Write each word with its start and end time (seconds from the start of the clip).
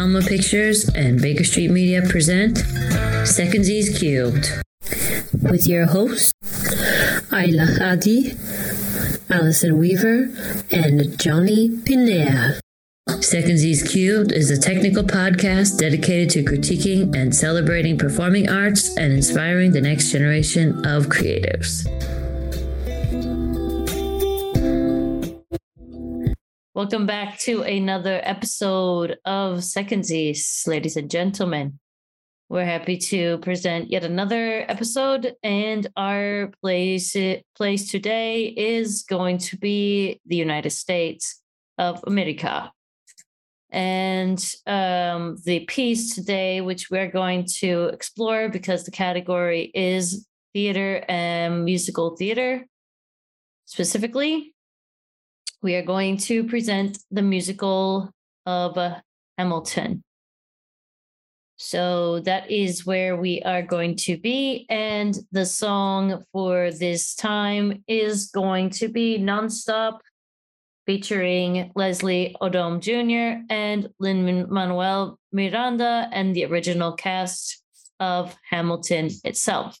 Alma 0.00 0.22
Pictures 0.22 0.88
and 0.94 1.20
Baker 1.20 1.44
Street 1.44 1.70
Media 1.70 2.00
present 2.00 2.56
Secondsies 3.26 3.98
Cubed 3.98 4.50
with 5.42 5.66
your 5.66 5.84
hosts 5.84 6.32
Ayla 7.28 7.78
Hadi, 7.78 8.32
Allison 9.28 9.76
Weaver, 9.76 10.30
and 10.70 11.18
Jonny 11.20 11.68
Pienaar. 11.68 12.60
Secondsies 13.10 13.86
Cubed 13.86 14.32
is 14.32 14.50
a 14.50 14.58
technical 14.58 15.04
podcast 15.04 15.76
dedicated 15.76 16.30
to 16.30 16.44
critiquing 16.44 17.14
and 17.14 17.36
celebrating 17.36 17.98
performing 17.98 18.48
arts 18.48 18.96
and 18.96 19.12
inspiring 19.12 19.72
the 19.72 19.82
next 19.82 20.10
generation 20.10 20.86
of 20.86 21.08
creatives. 21.08 21.84
Welcome 26.80 27.04
back 27.04 27.38
to 27.40 27.60
another 27.60 28.22
episode 28.24 29.18
of 29.26 29.58
Secondsies, 29.58 30.66
ladies 30.66 30.96
and 30.96 31.10
gentlemen. 31.10 31.78
We're 32.48 32.64
happy 32.64 32.96
to 32.96 33.36
present 33.40 33.90
yet 33.90 34.02
another 34.02 34.64
episode, 34.66 35.34
and 35.42 35.86
our 35.94 36.50
place 36.62 37.14
place 37.54 37.90
today 37.90 38.46
is 38.46 39.02
going 39.02 39.36
to 39.50 39.58
be 39.58 40.22
the 40.24 40.36
United 40.36 40.70
States 40.70 41.42
of 41.76 42.02
America. 42.06 42.72
And 43.68 44.42
um, 44.66 45.36
the 45.44 45.66
piece 45.66 46.14
today, 46.14 46.62
which 46.62 46.90
we're 46.90 47.10
going 47.10 47.44
to 47.58 47.88
explore 47.88 48.48
because 48.48 48.84
the 48.84 48.90
category 48.90 49.70
is 49.74 50.26
theater 50.54 51.04
and 51.10 51.62
musical 51.66 52.16
theater 52.16 52.64
specifically, 53.66 54.54
we 55.62 55.74
are 55.74 55.82
going 55.82 56.16
to 56.16 56.44
present 56.44 56.98
the 57.10 57.22
musical 57.22 58.10
of 58.46 58.78
uh, 58.78 59.00
Hamilton. 59.36 60.02
So 61.56 62.20
that 62.20 62.50
is 62.50 62.86
where 62.86 63.16
we 63.16 63.42
are 63.42 63.60
going 63.60 63.96
to 63.96 64.16
be. 64.16 64.64
And 64.70 65.14
the 65.30 65.44
song 65.44 66.24
for 66.32 66.70
this 66.70 67.14
time 67.14 67.84
is 67.86 68.30
going 68.30 68.70
to 68.70 68.88
be 68.88 69.18
Nonstop, 69.18 69.98
featuring 70.86 71.70
Leslie 71.76 72.34
Odom 72.40 72.80
Jr. 72.80 73.44
and 73.50 73.88
Lin 73.98 74.46
Manuel 74.48 75.18
Miranda 75.32 76.08
and 76.12 76.34
the 76.34 76.46
original 76.46 76.92
cast 76.92 77.62
of 78.00 78.34
Hamilton 78.48 79.10
itself. 79.22 79.78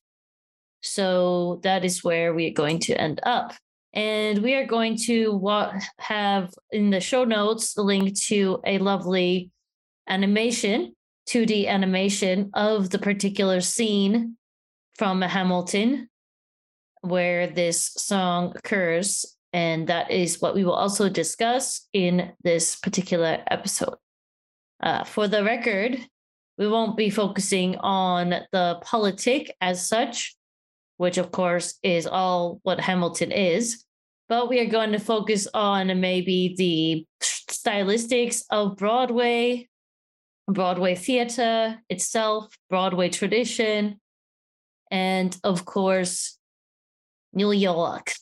So 0.82 1.60
that 1.62 1.84
is 1.84 2.04
where 2.04 2.34
we're 2.34 2.52
going 2.52 2.80
to 2.80 3.00
end 3.00 3.20
up. 3.22 3.54
And 3.92 4.38
we 4.38 4.54
are 4.54 4.66
going 4.66 4.96
to 5.06 5.32
wa- 5.32 5.78
have 5.98 6.52
in 6.70 6.90
the 6.90 7.00
show 7.00 7.24
notes 7.24 7.74
the 7.74 7.82
link 7.82 8.18
to 8.22 8.60
a 8.64 8.78
lovely 8.78 9.50
animation, 10.08 10.94
2D 11.28 11.66
animation 11.66 12.50
of 12.54 12.90
the 12.90 12.98
particular 12.98 13.60
scene 13.60 14.36
from 14.96 15.22
Hamilton 15.22 16.08
where 17.00 17.46
this 17.46 17.92
song 17.96 18.52
occurs. 18.56 19.36
And 19.52 19.88
that 19.88 20.10
is 20.10 20.40
what 20.40 20.54
we 20.54 20.64
will 20.64 20.74
also 20.74 21.08
discuss 21.08 21.88
in 21.92 22.32
this 22.44 22.76
particular 22.76 23.42
episode. 23.50 23.96
Uh, 24.82 25.04
for 25.04 25.26
the 25.26 25.42
record, 25.42 25.98
we 26.56 26.68
won't 26.68 26.96
be 26.96 27.10
focusing 27.10 27.76
on 27.78 28.34
the 28.52 28.78
politic 28.82 29.54
as 29.60 29.88
such, 29.88 30.36
which 31.00 31.16
of 31.16 31.32
course 31.32 31.78
is 31.82 32.06
all 32.06 32.60
what 32.62 32.78
Hamilton 32.78 33.32
is. 33.32 33.86
But 34.28 34.50
we 34.50 34.60
are 34.60 34.66
going 34.66 34.92
to 34.92 34.98
focus 34.98 35.48
on 35.54 35.98
maybe 35.98 36.54
the 36.58 37.06
stylistics 37.22 38.42
of 38.50 38.76
Broadway, 38.76 39.70
Broadway 40.46 40.94
theater 40.94 41.78
itself, 41.88 42.54
Broadway 42.68 43.08
tradition, 43.08 43.98
and 44.90 45.34
of 45.42 45.64
course, 45.64 46.36
New 47.32 47.52
York. 47.52 48.12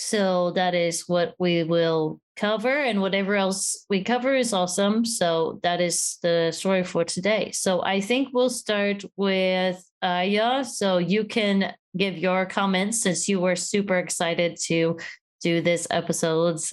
So 0.00 0.52
that 0.52 0.76
is 0.76 1.08
what 1.08 1.34
we 1.40 1.64
will 1.64 2.20
cover, 2.36 2.68
and 2.68 3.00
whatever 3.00 3.34
else 3.34 3.84
we 3.90 4.04
cover 4.04 4.32
is 4.32 4.52
awesome. 4.52 5.04
So 5.04 5.58
that 5.64 5.80
is 5.80 6.18
the 6.22 6.52
story 6.52 6.84
for 6.84 7.02
today. 7.02 7.50
So 7.50 7.82
I 7.82 8.00
think 8.00 8.28
we'll 8.32 8.48
start 8.48 9.04
with 9.16 9.84
Ayla. 10.04 10.64
So 10.64 10.98
you 10.98 11.24
can 11.24 11.74
give 11.96 12.16
your 12.16 12.46
comments 12.46 13.02
since 13.02 13.28
you 13.28 13.40
were 13.40 13.56
super 13.56 13.98
excited 13.98 14.56
to 14.66 14.98
do 15.42 15.60
this 15.60 15.88
episode's 15.90 16.72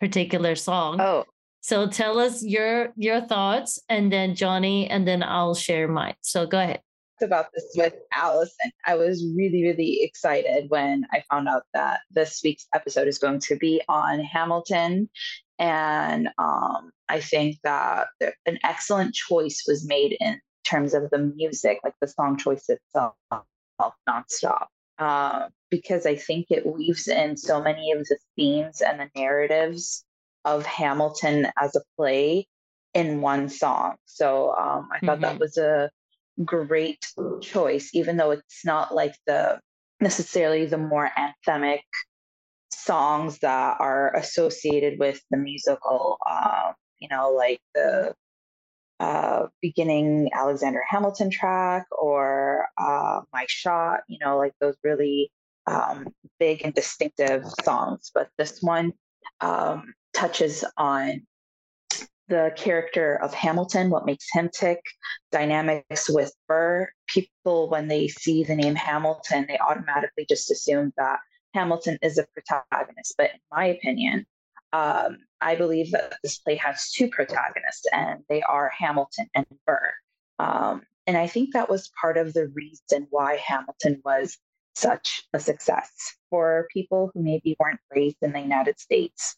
particular 0.00 0.56
song. 0.56 1.00
Oh, 1.00 1.26
So 1.60 1.86
tell 1.86 2.18
us 2.18 2.42
your 2.42 2.92
your 2.96 3.20
thoughts, 3.20 3.78
and 3.88 4.10
then 4.10 4.34
Jonny, 4.34 4.90
and 4.90 5.06
then 5.06 5.22
I'll 5.22 5.54
share 5.54 5.86
mine. 5.86 6.14
So 6.22 6.44
go 6.44 6.58
ahead. 6.58 6.80
About 7.22 7.46
this 7.54 7.72
with 7.76 7.94
Allison. 8.12 8.70
I 8.86 8.96
was 8.96 9.24
really, 9.36 9.64
really 9.64 10.02
excited 10.02 10.66
when 10.68 11.06
I 11.12 11.22
found 11.30 11.48
out 11.48 11.62
that 11.74 12.00
this 12.10 12.40
week's 12.42 12.66
episode 12.74 13.08
is 13.08 13.18
going 13.18 13.40
to 13.40 13.56
be 13.56 13.80
on 13.88 14.20
Hamilton. 14.20 15.08
And 15.58 16.28
um, 16.38 16.90
I 17.08 17.20
think 17.20 17.56
that 17.64 18.08
an 18.46 18.58
excellent 18.62 19.14
choice 19.14 19.64
was 19.66 19.86
made 19.86 20.16
in 20.20 20.40
terms 20.64 20.94
of 20.94 21.10
the 21.10 21.18
music, 21.18 21.80
like 21.82 21.94
the 22.00 22.08
song 22.08 22.36
choice 22.36 22.68
itself, 22.68 23.14
nonstop. 24.08 24.66
Uh, 24.98 25.48
because 25.70 26.06
I 26.06 26.16
think 26.16 26.46
it 26.50 26.66
weaves 26.66 27.06
in 27.06 27.36
so 27.36 27.62
many 27.62 27.92
of 27.92 28.00
the 28.00 28.18
themes 28.36 28.80
and 28.80 28.98
the 28.98 29.10
narratives 29.14 30.04
of 30.44 30.66
Hamilton 30.66 31.48
as 31.60 31.76
a 31.76 31.82
play 31.96 32.46
in 32.94 33.20
one 33.20 33.48
song. 33.48 33.96
So 34.06 34.54
um, 34.56 34.88
I 34.92 35.04
thought 35.04 35.20
that 35.20 35.38
was 35.38 35.56
a 35.56 35.90
great 36.44 37.04
choice, 37.40 37.90
even 37.94 38.16
though 38.16 38.30
it's 38.32 38.64
not 38.64 38.94
like 38.94 39.14
the 39.26 39.60
necessarily 40.00 40.66
the 40.66 40.78
more 40.78 41.10
anthemic 41.18 41.82
songs 42.70 43.38
that 43.40 43.76
are 43.80 44.14
associated 44.14 44.98
with 44.98 45.20
the 45.30 45.36
musical. 45.36 46.18
Um, 46.28 46.74
you 47.00 47.08
know, 47.08 47.30
like 47.30 47.60
the 47.74 48.14
uh, 49.00 49.46
beginning 49.62 50.30
Alexander 50.32 50.82
Hamilton 50.88 51.30
track 51.30 51.86
or 51.92 52.66
uh, 52.78 53.20
My 53.32 53.44
Shot. 53.48 54.00
You 54.08 54.18
know, 54.20 54.38
like 54.38 54.54
those 54.60 54.76
really 54.82 55.30
um, 55.66 56.08
big 56.38 56.62
and 56.64 56.74
distinctive 56.74 57.44
songs. 57.62 58.10
But 58.14 58.28
this 58.38 58.58
one 58.60 58.92
um, 59.40 59.94
touches 60.14 60.64
on 60.76 61.22
the 62.28 62.52
character 62.56 63.16
of 63.22 63.32
Hamilton, 63.34 63.90
what 63.90 64.06
makes 64.06 64.26
him 64.32 64.50
tick, 64.52 64.80
dynamics 65.32 66.08
with 66.08 66.32
Burr. 66.46 66.88
People, 67.08 67.70
when 67.70 67.88
they 67.88 68.08
see 68.08 68.44
the 68.44 68.54
name 68.54 68.74
Hamilton, 68.74 69.46
they 69.48 69.58
automatically 69.58 70.26
just 70.28 70.50
assume 70.50 70.92
that 70.96 71.20
Hamilton 71.54 71.98
is 72.02 72.18
a 72.18 72.26
protagonist. 72.34 73.14
But 73.16 73.30
in 73.32 73.40
my 73.50 73.66
opinion, 73.66 74.26
um, 74.72 75.18
I 75.40 75.54
believe 75.54 75.92
that 75.92 76.16
this 76.22 76.38
play 76.38 76.56
has 76.56 76.90
two 76.90 77.08
protagonists, 77.08 77.86
and 77.92 78.20
they 78.28 78.42
are 78.42 78.70
Hamilton 78.76 79.26
and 79.34 79.46
Burr. 79.66 79.92
Um, 80.38 80.82
and 81.06 81.16
I 81.16 81.26
think 81.26 81.54
that 81.54 81.70
was 81.70 81.90
part 82.00 82.18
of 82.18 82.34
the 82.34 82.48
reason 82.48 83.06
why 83.10 83.36
Hamilton 83.36 84.02
was 84.04 84.36
such 84.74 85.24
a 85.32 85.40
success 85.40 85.90
for 86.30 86.68
people 86.72 87.10
who 87.12 87.22
maybe 87.22 87.56
weren't 87.58 87.80
raised 87.90 88.18
in 88.22 88.32
the 88.32 88.40
United 88.40 88.78
States 88.78 89.36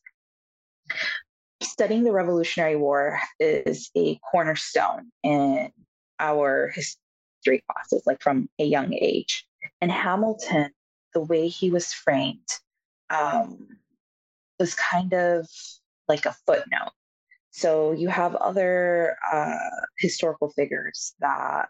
studying 1.63 2.05
the 2.05 2.13
Revolutionary 2.13 2.77
War 2.77 3.19
is 3.39 3.91
a 3.97 4.19
cornerstone 4.31 5.11
in 5.23 5.71
our 6.19 6.69
history 6.69 7.63
classes, 7.71 8.03
like 8.07 8.23
from 8.23 8.49
a 8.59 8.65
young 8.65 8.93
age. 8.95 9.47
And 9.81 9.91
Hamilton, 9.91 10.71
the 11.15 11.21
way 11.21 11.49
he 11.49 11.71
was 11.71 11.93
framed, 11.93 12.49
um, 13.11 13.69
was 14.59 14.75
kind 14.75 15.13
of 15.13 15.47
like 16.09 16.27
a 16.27 16.37
footnote. 16.47 16.93
So 17.51 17.93
you 17.93 18.09
have 18.09 18.35
other 18.37 19.17
uh, 19.33 19.57
historical 19.99 20.51
figures 20.51 21.15
that 21.21 21.69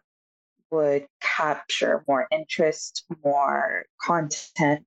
would 0.71 1.07
capture 1.21 2.05
more 2.07 2.29
interest, 2.31 3.05
more 3.25 3.85
content, 4.01 4.87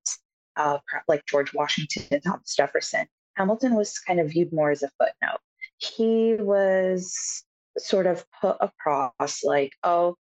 uh, 0.55 0.77
like 1.07 1.25
George 1.25 1.53
Washington, 1.53 2.03
and 2.11 2.23
Thomas 2.23 2.55
Jefferson. 2.55 3.07
Hamilton 3.35 3.75
was 3.75 3.97
kind 3.99 4.19
of 4.19 4.29
viewed 4.29 4.53
more 4.53 4.71
as 4.71 4.83
a 4.83 4.89
footnote. 4.99 5.39
He 5.77 6.35
was 6.39 7.43
sort 7.77 8.05
of 8.05 8.25
put 8.41 8.57
across 8.61 9.43
like, 9.43 9.71
oh, 9.83 10.15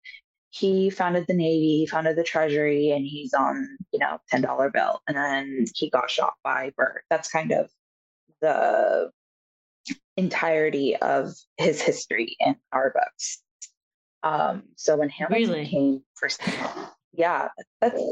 he 0.50 0.90
founded 0.90 1.26
the 1.26 1.34
Navy, 1.34 1.78
he 1.78 1.86
founded 1.86 2.16
the 2.16 2.24
Treasury, 2.24 2.90
and 2.90 3.04
he's 3.04 3.34
on, 3.34 3.78
you 3.92 3.98
know, 4.00 4.18
$10 4.32 4.72
bill. 4.72 5.00
And 5.06 5.16
then 5.16 5.64
he 5.74 5.90
got 5.90 6.10
shot 6.10 6.34
by 6.42 6.72
Burr. 6.76 7.02
That's 7.08 7.30
kind 7.30 7.52
of 7.52 7.70
the 8.40 9.10
entirety 10.16 10.96
of 10.96 11.32
his 11.56 11.80
history 11.80 12.36
in 12.40 12.56
our 12.72 12.92
books. 12.92 13.42
Um, 14.22 14.64
so 14.76 14.96
when 14.96 15.08
Hamilton 15.08 15.50
Really? 15.50 15.66
came 15.68 16.02
first, 16.14 16.40
yeah, 17.12 17.48
that's 17.80 18.02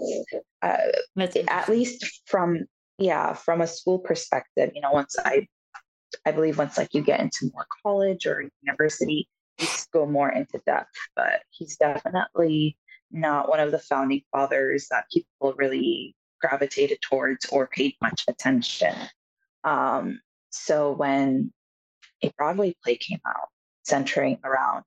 uh, 0.62 0.76
That's 1.16 1.36
at 1.48 1.68
least 1.68 2.22
from 2.26 2.66
yeah 2.98 3.32
from 3.32 3.60
a 3.60 3.66
school 3.66 3.98
perspective 3.98 4.70
you 4.74 4.80
know 4.80 4.92
once 4.92 5.16
i 5.24 5.46
I 6.24 6.32
believe 6.32 6.58
once 6.58 6.78
like 6.78 6.94
you 6.94 7.02
get 7.02 7.20
into 7.20 7.50
more 7.52 7.66
college 7.82 8.26
or 8.26 8.44
university, 8.62 9.28
you 9.58 9.66
go 9.92 10.06
more 10.06 10.30
into 10.30 10.60
depth. 10.66 10.94
But 11.14 11.42
he's 11.50 11.76
definitely 11.76 12.76
not 13.10 13.48
one 13.48 13.60
of 13.60 13.70
the 13.70 13.78
founding 13.78 14.22
fathers 14.32 14.88
that 14.90 15.06
people 15.12 15.54
really 15.56 16.14
gravitated 16.40 16.98
towards 17.02 17.46
or 17.46 17.66
paid 17.66 17.94
much 18.00 18.24
attention. 18.28 18.94
Um, 19.64 20.20
so 20.50 20.92
when 20.92 21.52
a 22.22 22.30
Broadway 22.36 22.74
play 22.82 22.96
came 22.96 23.20
out 23.26 23.48
centering 23.84 24.38
around 24.44 24.84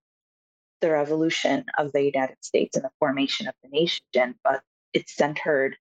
the 0.81 0.91
revolution 0.91 1.65
of 1.77 1.91
the 1.91 2.03
United 2.03 2.37
States 2.41 2.75
and 2.75 2.85
the 2.85 2.91
formation 2.99 3.47
of 3.47 3.53
the 3.63 3.69
nation, 3.69 4.35
but 4.43 4.61
it's 4.93 5.15
centered 5.15 5.77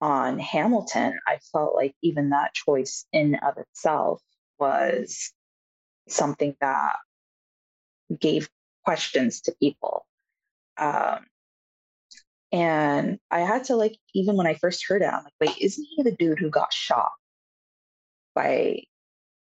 on 0.00 0.38
Hamilton, 0.38 1.18
I 1.26 1.38
felt 1.52 1.74
like 1.74 1.94
even 2.02 2.30
that 2.30 2.54
choice 2.54 3.04
in 3.12 3.34
of 3.36 3.58
itself 3.58 4.22
was 4.58 5.32
something 6.08 6.56
that 6.60 6.96
gave 8.18 8.48
questions 8.84 9.42
to 9.42 9.54
people. 9.60 10.06
Um, 10.78 11.26
and 12.52 13.18
I 13.30 13.40
had 13.40 13.64
to 13.64 13.76
like, 13.76 13.96
even 14.14 14.36
when 14.36 14.46
I 14.46 14.54
first 14.54 14.86
heard 14.88 15.02
it, 15.02 15.06
I'm 15.06 15.24
like, 15.24 15.32
wait, 15.40 15.58
isn't 15.60 15.86
he 15.96 16.02
the 16.02 16.16
dude 16.16 16.38
who 16.38 16.50
got 16.50 16.72
shot 16.72 17.12
by 18.34 18.82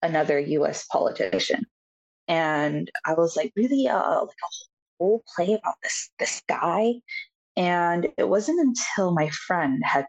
another 0.02 0.40
US 0.40 0.86
politician? 0.86 1.66
And 2.28 2.90
I 3.06 3.14
was 3.14 3.36
like, 3.36 3.52
really, 3.56 3.88
uh, 3.88 4.22
like 4.22 4.30
a 4.30 4.56
whole 5.00 5.24
play 5.36 5.54
about 5.54 5.76
this 5.84 6.10
this 6.20 6.42
guy. 6.48 6.96
And 7.56 8.08
it 8.18 8.28
wasn't 8.28 8.60
until 8.60 9.12
my 9.12 9.30
friend 9.30 9.82
had 9.84 10.06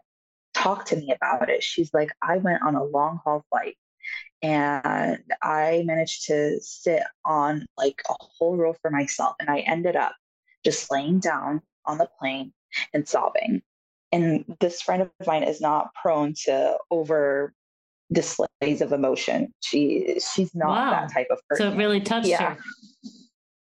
talked 0.59 0.87
to 0.87 0.95
me 0.95 1.13
about 1.13 1.49
it. 1.49 1.63
She's 1.63 1.93
like, 1.93 2.11
I 2.21 2.37
went 2.37 2.61
on 2.63 2.75
a 2.75 2.83
long 2.83 3.19
haul 3.23 3.45
flight 3.49 3.77
and 4.41 5.23
I 5.41 5.83
managed 5.85 6.25
to 6.27 6.59
sit 6.61 7.03
on 7.25 7.65
like 7.77 8.01
a 8.09 8.13
whole 8.19 8.55
row 8.55 8.75
for 8.81 8.91
myself. 8.91 9.35
And 9.39 9.49
I 9.49 9.59
ended 9.59 9.95
up 9.95 10.13
just 10.63 10.91
laying 10.91 11.19
down 11.19 11.61
on 11.85 11.97
the 11.97 12.09
plane 12.19 12.53
and 12.93 13.07
sobbing. 13.07 13.61
And 14.11 14.45
this 14.59 14.81
friend 14.81 15.03
of 15.03 15.11
mine 15.25 15.43
is 15.43 15.61
not 15.61 15.93
prone 15.93 16.33
to 16.45 16.77
over 16.89 17.53
displays 18.11 18.81
of 18.81 18.91
emotion. 18.91 19.53
She 19.59 20.19
she's 20.33 20.55
not 20.55 20.69
wow. 20.69 20.91
that 20.91 21.13
type 21.13 21.27
of 21.29 21.39
person. 21.47 21.67
So 21.67 21.73
it 21.73 21.77
really 21.77 22.01
touched 22.01 22.27
yeah, 22.27 22.55
her. 22.55 22.57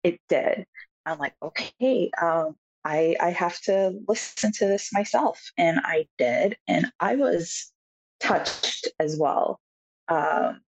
It 0.04 0.20
did. 0.30 0.66
I'm 1.06 1.18
like, 1.18 1.34
okay, 1.42 2.10
um, 2.22 2.56
I 2.86 3.16
I 3.20 3.30
have 3.32 3.60
to 3.62 4.00
listen 4.08 4.52
to 4.54 4.66
this 4.66 4.92
myself, 4.94 5.52
and 5.58 5.80
I 5.84 6.08
did, 6.18 6.58
and 6.68 6.92
I 7.00 7.16
was 7.16 7.72
touched 8.20 8.88
as 9.00 9.18
well. 9.18 9.60
Um, 10.08 10.62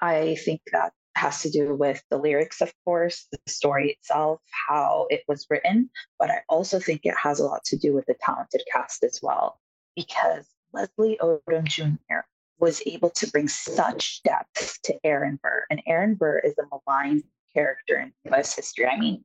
I 0.00 0.36
think 0.36 0.62
that 0.72 0.92
has 1.16 1.42
to 1.42 1.50
do 1.50 1.74
with 1.74 2.02
the 2.10 2.16
lyrics, 2.16 2.60
of 2.60 2.72
course, 2.84 3.26
the 3.30 3.38
story 3.46 3.90
itself, 3.90 4.40
how 4.68 5.06
it 5.10 5.22
was 5.28 5.46
written, 5.50 5.90
but 6.18 6.30
I 6.30 6.42
also 6.48 6.80
think 6.80 7.02
it 7.04 7.16
has 7.16 7.40
a 7.40 7.44
lot 7.44 7.64
to 7.64 7.76
do 7.76 7.92
with 7.92 8.06
the 8.06 8.14
talented 8.14 8.62
cast 8.72 9.04
as 9.04 9.20
well, 9.22 9.60
because 9.94 10.46
Leslie 10.72 11.18
Odom 11.20 11.64
Jr. 11.64 12.20
was 12.58 12.82
able 12.86 13.10
to 13.10 13.30
bring 13.30 13.48
such 13.48 14.22
depth 14.22 14.80
to 14.84 14.98
Aaron 15.04 15.38
Burr, 15.42 15.64
and 15.70 15.82
Aaron 15.86 16.14
Burr 16.14 16.38
is 16.38 16.54
a 16.58 16.64
maligned 16.70 17.24
character 17.52 17.98
in 17.98 18.12
U.S. 18.30 18.54
history. 18.56 18.86
I 18.86 18.98
mean, 18.98 19.24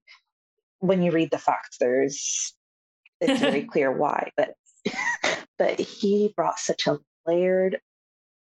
when 0.79 1.01
you 1.01 1.11
read 1.11 1.31
the 1.31 1.37
facts, 1.37 1.77
there's 1.79 2.53
it's 3.21 3.39
very 3.39 3.63
clear 3.71 3.91
why, 3.91 4.31
but 4.37 4.53
but 5.57 5.79
he 5.79 6.33
brought 6.35 6.59
such 6.59 6.87
a 6.87 6.99
layered 7.25 7.79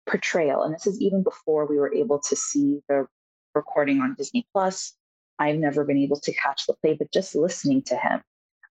portrayal, 0.07 0.63
and 0.63 0.73
this 0.73 0.87
is 0.87 1.01
even 1.01 1.23
before 1.23 1.65
we 1.65 1.77
were 1.77 1.93
able 1.93 2.19
to 2.19 2.35
see 2.35 2.79
the 2.87 3.07
recording 3.53 4.01
on 4.01 4.15
Disney 4.17 4.45
Plus. 4.53 4.93
I've 5.37 5.57
never 5.57 5.83
been 5.83 5.97
able 5.97 6.19
to 6.21 6.33
catch 6.33 6.65
the 6.65 6.75
play, 6.81 6.93
but 6.93 7.11
just 7.11 7.35
listening 7.35 7.81
to 7.83 7.97
him 7.97 8.21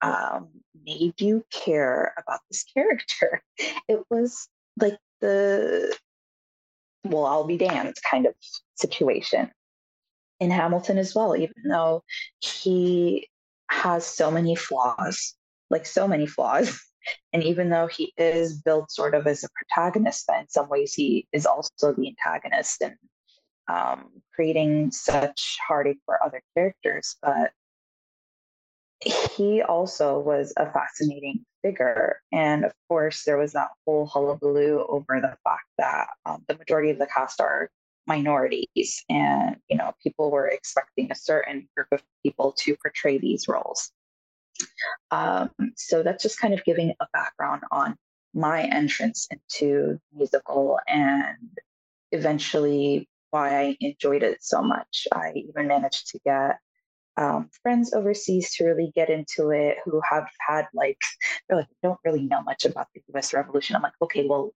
um, 0.01 0.49
made 0.85 1.21
you 1.21 1.45
care 1.53 2.15
about 2.19 2.41
this 2.51 2.65
character. 2.65 3.43
It 3.89 4.05
was 4.11 4.49
like 4.81 4.99
the 5.21 5.97
well, 7.05 7.25
I'll 7.25 7.47
be 7.47 7.57
damned 7.57 7.95
kind 8.11 8.27
of 8.27 8.35
situation 8.75 9.51
in 10.41 10.51
Hamilton 10.51 10.99
as 10.99 11.15
well, 11.15 11.37
even 11.37 11.55
though 11.69 12.03
he 12.41 13.29
has 13.69 14.07
so 14.07 14.31
many 14.31 14.55
flaws, 14.55 15.35
like 15.71 15.87
so 15.87 16.07
many 16.09 16.27
flaws. 16.27 16.81
And 17.33 17.45
even 17.45 17.71
though 17.71 17.87
he 17.87 18.13
is 18.17 18.61
built 18.61 18.91
sort 18.91 19.15
of 19.15 19.29
as 19.29 19.45
a 19.45 19.49
protagonist, 19.55 20.25
but 20.27 20.41
in 20.41 20.49
some 20.49 20.69
ways 20.69 20.93
he 20.93 21.29
is 21.33 21.47
also 21.47 21.93
the 21.93 22.09
antagonist 22.09 22.83
and 22.83 22.97
um, 23.69 24.11
creating 24.35 24.91
such 24.91 25.57
heartache 25.69 26.01
for 26.05 26.21
other 26.21 26.43
characters. 26.57 27.15
But 27.23 27.53
he 29.01 29.63
also 29.63 30.19
was 30.19 30.53
a 30.57 30.71
fascinating 30.73 31.45
figure. 31.63 32.21
And 32.33 32.65
of 32.65 32.73
course, 32.89 33.25
there 33.25 33.39
was 33.39 33.53
that 33.53 33.69
whole 33.85 34.07
hullabaloo 34.07 34.85
over 34.89 35.21
the 35.21 35.37
fact 35.45 35.67
that 35.79 36.09
um, 36.25 36.45
the 36.49 36.57
majority 36.57 36.91
of 36.91 36.99
the 36.99 37.07
cast 37.07 37.41
are 37.41 37.71
minorities 38.07 39.05
and 39.09 39.57
you 39.69 39.77
know 39.77 39.93
people 40.03 40.31
were 40.31 40.49
expecting 40.49 41.11
a 41.11 41.15
certain 41.15 41.69
group 41.75 41.89
of 41.93 42.03
people 42.23 42.53
to 42.59 42.77
portray 42.77 43.19
these 43.19 43.49
roles. 43.49 43.91
Um, 45.11 45.51
so 45.77 46.03
that's 46.03 46.23
just 46.23 46.41
kind 46.41 46.55
of 46.55 46.65
giving 46.65 46.95
a 47.01 47.07
background 47.13 47.63
on 47.71 47.97
my 48.35 48.63
entrance 48.65 49.29
into 49.31 49.99
musical 50.15 50.79
and 50.87 51.37
eventually 52.13 53.09
why 53.31 53.59
i 53.59 53.77
enjoyed 53.81 54.23
it 54.23 54.43
so 54.43 54.63
much. 54.63 55.07
I 55.13 55.33
even 55.35 55.67
managed 55.67 56.09
to 56.09 56.21
get 56.25 56.59
um, 57.17 57.51
friends 57.63 57.95
overseas 57.95 58.55
to 58.57 58.65
really 58.65 58.93
get 58.95 59.09
into 59.09 59.51
it 59.51 59.79
who 59.85 60.01
have 60.09 60.27
had 60.47 60.67
like 60.75 60.99
they're 61.49 61.59
like 61.59 61.69
don't 61.83 61.99
really 62.05 62.23
know 62.23 62.43
much 62.43 62.65
about 62.65 62.89
the 62.95 63.19
us 63.19 63.33
revolution. 63.33 63.77
I'm 63.77 63.83
like 63.83 64.01
okay 64.03 64.27
well 64.29 64.53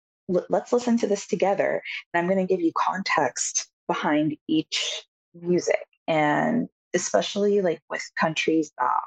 let's 0.49 0.73
listen 0.73 0.99
to 0.99 1.07
this 1.07 1.27
together. 1.27 1.83
And 2.13 2.21
I'm 2.21 2.29
going 2.29 2.47
to 2.47 2.53
give 2.53 2.63
you 2.63 2.73
context 2.77 3.69
behind 3.87 4.37
each 4.49 5.05
music. 5.35 5.87
And 6.07 6.69
especially 6.95 7.61
like 7.61 7.81
with 7.89 8.03
countries 8.19 8.73
that 8.79 9.01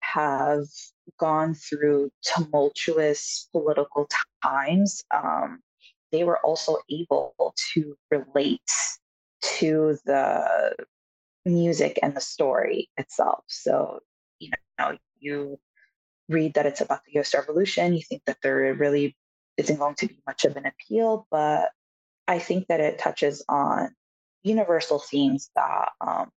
have 0.00 0.66
gone 1.18 1.54
through 1.54 2.10
tumultuous 2.22 3.48
political 3.52 4.08
times, 4.42 5.02
um, 5.14 5.60
they 6.12 6.24
were 6.24 6.38
also 6.40 6.76
able 6.90 7.34
to 7.72 7.96
relate 8.10 8.60
to 9.42 9.98
the 10.04 10.74
music 11.44 11.98
and 12.02 12.14
the 12.14 12.20
story 12.20 12.88
itself. 12.96 13.44
So, 13.48 14.00
you 14.38 14.50
know, 14.78 14.96
you 15.18 15.58
read 16.28 16.54
that 16.54 16.66
it's 16.66 16.80
about 16.80 17.00
the 17.06 17.20
US 17.20 17.34
Revolution, 17.34 17.94
you 17.94 18.02
think 18.02 18.22
that 18.26 18.38
they're 18.42 18.74
really 18.74 19.16
isn't 19.56 19.78
going 19.78 19.94
to 19.96 20.08
be 20.08 20.18
much 20.26 20.44
of 20.44 20.56
an 20.56 20.66
appeal, 20.66 21.26
but 21.30 21.70
I 22.26 22.38
think 22.38 22.68
that 22.68 22.80
it 22.80 22.98
touches 22.98 23.44
on 23.48 23.94
universal 24.42 24.98
themes 24.98 25.50
that 25.54 25.90
um, 26.00 26.30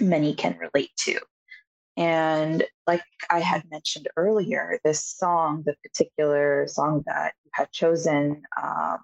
many 0.00 0.34
can 0.34 0.58
relate 0.58 0.90
to. 1.00 1.18
And 1.96 2.64
like 2.86 3.02
I 3.30 3.40
had 3.40 3.70
mentioned 3.70 4.08
earlier, 4.16 4.78
this 4.84 5.04
song, 5.04 5.62
the 5.64 5.74
particular 5.82 6.66
song 6.68 7.02
that 7.06 7.34
you 7.44 7.50
had 7.54 7.72
chosen, 7.72 8.42
um, 8.62 8.98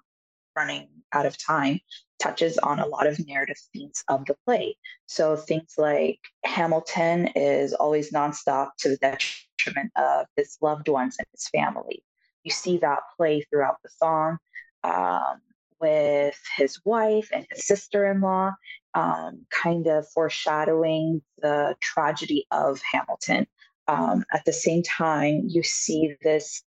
Running 0.55 0.87
Out 1.11 1.25
of 1.25 1.35
Time, 1.37 1.79
touches 2.19 2.59
on 2.59 2.79
a 2.79 2.85
lot 2.85 3.07
of 3.07 3.25
narrative 3.25 3.57
themes 3.73 4.03
of 4.07 4.25
the 4.25 4.35
play. 4.45 4.77
So 5.07 5.35
things 5.35 5.73
like 5.77 6.19
Hamilton 6.45 7.29
is 7.35 7.73
always 7.73 8.11
nonstop 8.11 8.69
to 8.79 8.89
the 8.89 8.97
detriment 8.97 9.91
of 9.95 10.27
his 10.37 10.57
loved 10.61 10.87
ones 10.87 11.15
and 11.17 11.27
his 11.33 11.47
family 11.47 12.03
you 12.43 12.51
see 12.51 12.77
that 12.77 12.99
play 13.17 13.41
throughout 13.41 13.77
the 13.83 13.89
song 13.89 14.37
um, 14.83 15.41
with 15.79 16.39
his 16.55 16.79
wife 16.85 17.29
and 17.33 17.45
his 17.49 17.65
sister-in-law 17.65 18.51
um, 18.93 19.45
kind 19.49 19.87
of 19.87 20.07
foreshadowing 20.09 21.21
the 21.41 21.75
tragedy 21.81 22.45
of 22.51 22.79
hamilton. 22.91 23.47
Um, 23.87 24.23
at 24.31 24.45
the 24.45 24.53
same 24.53 24.83
time 24.83 25.43
you 25.47 25.63
see 25.63 26.15
this 26.21 26.63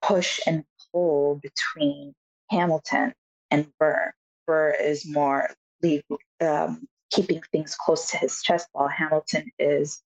push 0.00 0.40
and 0.46 0.64
pull 0.92 1.40
between 1.42 2.14
hamilton 2.50 3.12
and 3.50 3.66
burr. 3.78 4.12
Burr 4.46 4.70
is 4.80 5.06
more 5.06 5.50
um, 6.40 6.86
keeping 7.10 7.42
things 7.52 7.76
close 7.78 8.10
to 8.10 8.16
his 8.16 8.40
chest 8.42 8.68
while 8.72 8.88
hamilton 8.88 9.50
is 9.58 10.02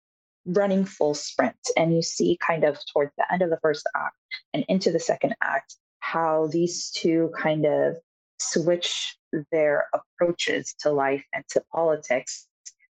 running 0.47 0.85
full 0.85 1.13
sprint. 1.13 1.55
And 1.75 1.93
you 1.93 2.01
see 2.01 2.37
kind 2.45 2.63
of 2.63 2.79
towards 2.91 3.11
the 3.17 3.31
end 3.31 3.41
of 3.41 3.49
the 3.49 3.59
first 3.61 3.87
act 3.95 4.15
and 4.53 4.65
into 4.67 4.91
the 4.91 4.99
second 4.99 5.35
act 5.41 5.75
how 5.99 6.47
these 6.47 6.89
two 6.91 7.31
kind 7.37 7.65
of 7.65 7.97
switch 8.39 9.17
their 9.51 9.87
approaches 9.93 10.73
to 10.79 10.91
life 10.91 11.25
and 11.33 11.43
to 11.49 11.61
politics 11.73 12.47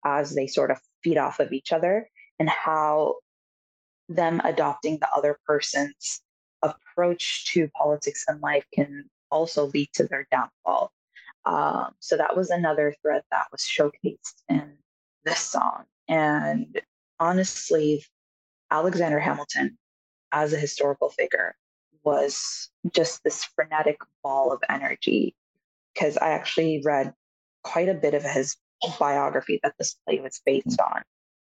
as 0.05 0.35
they 0.35 0.47
sort 0.47 0.71
of 0.71 0.79
feed 1.03 1.19
off 1.19 1.41
of 1.41 1.53
each 1.53 1.73
other 1.73 2.09
and 2.39 2.49
how 2.49 3.17
them 4.09 4.41
adopting 4.45 4.99
the 5.01 5.09
other 5.17 5.39
person's 5.47 6.21
approach 6.63 7.47
to 7.53 7.69
politics 7.77 8.25
and 8.29 8.41
life 8.41 8.65
can 8.75 9.05
also 9.31 9.67
lead 9.67 9.89
to 9.95 10.05
their 10.05 10.27
downfall. 10.31 10.93
Um, 11.47 11.93
so 12.01 12.17
that 12.17 12.37
was 12.37 12.51
another 12.51 12.95
thread 13.03 13.23
that 13.31 13.47
was 13.51 13.63
showcased 13.63 14.43
in 14.49 14.75
this 15.25 15.41
song. 15.41 15.85
And 16.09 16.81
honestly, 17.21 18.05
Alexander 18.71 19.21
Hamilton, 19.21 19.79
as 20.33 20.53
a 20.53 20.59
historical 20.59 21.11
figure, 21.11 21.55
was 22.03 22.71
just 22.95 23.23
this 23.23 23.45
frenetic 23.45 23.99
ball 24.23 24.53
of 24.53 24.63
energy. 24.69 25.37
Because 25.95 26.17
I 26.17 26.31
actually 26.31 26.81
read 26.85 27.13
quite 27.63 27.89
a 27.89 27.95
bit 27.95 28.15
of 28.15 28.23
his 28.23 28.57
biography 28.99 29.61
that 29.63 29.75
this 29.79 29.97
play 30.07 30.21
was 30.21 30.41
based 30.45 30.81
on. 30.81 31.03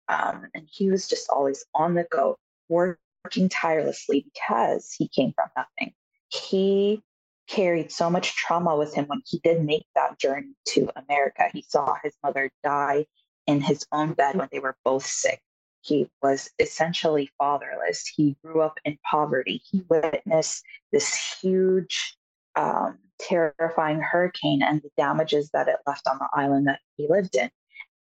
Um, 0.09 0.49
and 0.53 0.67
he 0.69 0.89
was 0.89 1.07
just 1.07 1.29
always 1.29 1.65
on 1.73 1.95
the 1.95 2.05
go, 2.11 2.37
working 2.67 3.49
tirelessly 3.49 4.25
because 4.33 4.93
he 4.97 5.07
came 5.07 5.33
from 5.33 5.49
nothing. 5.55 5.93
He 6.29 7.01
carried 7.47 7.91
so 7.91 8.09
much 8.09 8.35
trauma 8.35 8.75
with 8.75 8.93
him 8.93 9.05
when 9.05 9.21
he 9.25 9.39
did 9.39 9.63
make 9.63 9.85
that 9.95 10.19
journey 10.19 10.55
to 10.69 10.89
America. 10.95 11.49
He 11.53 11.63
saw 11.67 11.95
his 12.03 12.13
mother 12.23 12.51
die 12.63 13.05
in 13.47 13.61
his 13.61 13.85
own 13.91 14.13
bed 14.13 14.35
when 14.35 14.49
they 14.51 14.59
were 14.59 14.75
both 14.83 15.05
sick. 15.05 15.41
He 15.83 16.09
was 16.21 16.49
essentially 16.59 17.29
fatherless. 17.37 18.07
He 18.07 18.37
grew 18.43 18.61
up 18.61 18.79
in 18.85 18.97
poverty. 19.09 19.61
He 19.69 19.83
witnessed 19.89 20.63
this 20.93 21.13
huge, 21.41 22.17
um, 22.55 22.99
terrifying 23.19 23.99
hurricane 23.99 24.63
and 24.63 24.81
the 24.81 24.89
damages 24.97 25.49
that 25.53 25.67
it 25.67 25.75
left 25.85 26.07
on 26.07 26.19
the 26.19 26.29
island 26.33 26.67
that 26.67 26.79
he 26.95 27.07
lived 27.09 27.35
in. 27.35 27.49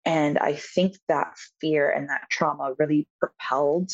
And 0.04 0.38
I 0.38 0.54
think 0.54 0.96
that 1.08 1.34
fear 1.60 1.90
and 1.90 2.08
that 2.10 2.28
trauma 2.30 2.74
really 2.78 3.08
propelled 3.18 3.90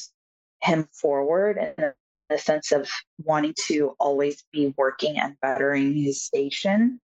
him 0.62 0.88
forward 0.93 1.57
in 1.78 1.93
a 2.28 2.38
sense 2.38 2.73
of 2.73 2.88
wanting 3.23 3.55
to 3.66 3.95
always 4.00 4.43
be 4.52 4.75
working 4.76 5.16
and 5.16 5.37
bettering 5.40 5.95
his 5.95 6.23
station 6.23 7.00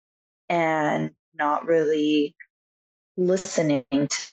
and 0.49 1.11
not 1.35 1.67
really 1.67 2.35
listening 3.17 3.85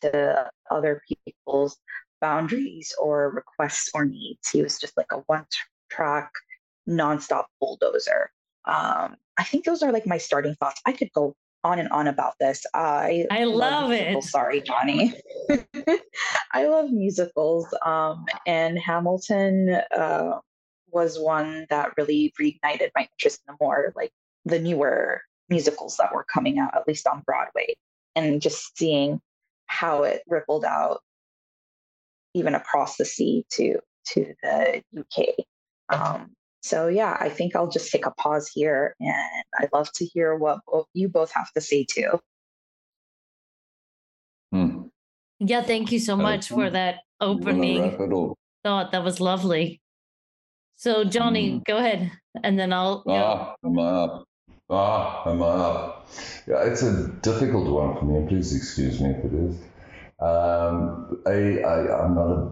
to 0.02 0.50
other 0.72 1.02
people's 1.26 1.78
boundaries 2.22 2.94
or 3.00 3.32
requests 3.32 3.90
or 3.94 4.06
needs. 4.06 4.50
He 4.50 4.62
was 4.62 4.80
just 4.80 4.98
like 4.98 5.12
a 5.12 5.18
one 5.28 5.46
track, 5.90 6.32
nonstop 6.88 7.46
bulldozer. 7.60 8.32
Um, 8.66 9.16
I 9.38 9.44
think 9.44 9.66
those 9.66 9.84
are 9.84 9.92
like 9.92 10.06
my 10.06 10.18
starting 10.18 10.56
thoughts. 10.56 10.82
I 10.86 10.92
could 10.92 11.12
go 11.14 11.36
on 11.64 11.80
and 11.80 11.90
on 11.90 12.08
about 12.08 12.34
this. 12.40 12.66
I 12.74 13.26
I 13.30 13.44
love, 13.44 13.90
love 13.90 13.92
it. 13.92 14.24
Sorry, 14.24 14.62
Jonny. 14.62 15.14
I 16.54 16.68
love 16.68 16.92
musicals. 16.92 17.68
Um, 17.86 18.26
and 18.46 18.80
Hamilton 18.80 19.82
uh, 19.96 20.40
was 20.92 21.20
one 21.20 21.66
that 21.70 21.94
really 21.98 22.34
reignited 22.40 22.90
my 22.96 23.08
interest 23.14 23.42
in 23.48 23.54
the 23.54 23.58
more 23.64 23.94
like 23.96 24.12
the 24.46 24.60
newer 24.60 25.22
musicals 25.50 25.98
that 25.98 26.14
were 26.14 26.26
coming 26.26 26.60
out, 26.60 26.76
at 26.76 26.88
least 26.88 27.08
on 27.08 27.24
Broadway, 27.26 27.76
and 28.16 28.42
just 28.42 28.78
seeing 28.78 29.22
how 29.66 30.04
it 30.04 30.24
rippled 30.28 30.66
out 30.66 31.02
even 32.34 32.56
across 32.56 32.98
the 32.98 33.06
sea 33.06 33.46
to 33.52 33.80
to 34.14 34.34
the 34.42 34.82
UK. 34.98 35.36
Um, 35.90 36.32
so 36.62 36.88
yeah, 36.88 37.16
I 37.20 37.30
think 37.30 37.56
I'll 37.56 37.70
just 37.70 37.92
take 37.92 38.06
a 38.06 38.12
pause 38.12 38.50
here, 38.54 38.96
and 39.00 39.44
I'd 39.60 39.70
love 39.74 39.92
to 39.94 40.06
hear 40.06 40.36
what 40.36 40.60
you 40.94 41.10
both 41.10 41.32
have 41.32 41.52
to 41.54 41.62
say 41.62 41.86
too. 41.90 42.20
Hmm. 44.52 44.84
Yeah, 45.40 45.62
thank 45.62 45.92
you 45.92 46.00
so 46.00 46.16
much 46.16 46.50
for 46.50 46.70
that 46.70 47.00
opening 47.22 47.98
thought. 48.64 48.92
That 48.92 49.04
was 49.04 49.20
lovely. 49.20 49.82
So 50.78 51.04
Jonny, 51.04 51.52
mm. 51.52 51.66
go 51.66 51.78
ahead, 51.78 52.12
and 52.44 52.58
then 52.60 52.74
I'll. 52.74 53.04
Ah, 53.08 53.56
am 53.64 53.80
I 53.80 53.90
up? 53.90 54.26
Ah, 54.70 55.30
am 55.30 55.42
I 55.42 55.48
up? 55.48 56.10
Yeah, 56.48 56.64
it's 56.64 56.84
a 56.84 57.08
difficult 57.22 57.68
one 57.68 57.98
for 57.98 58.06
me. 58.06 58.28
Please 58.28 58.56
excuse 58.56 59.00
me 59.00 59.12
if 59.12 59.26
it 59.26 59.34
is. 59.34 59.58
Um, 60.20 61.22
I, 61.26 61.60
I, 61.62 62.04
I'm 62.04 62.16
not 62.16 62.28
a, 62.30 62.52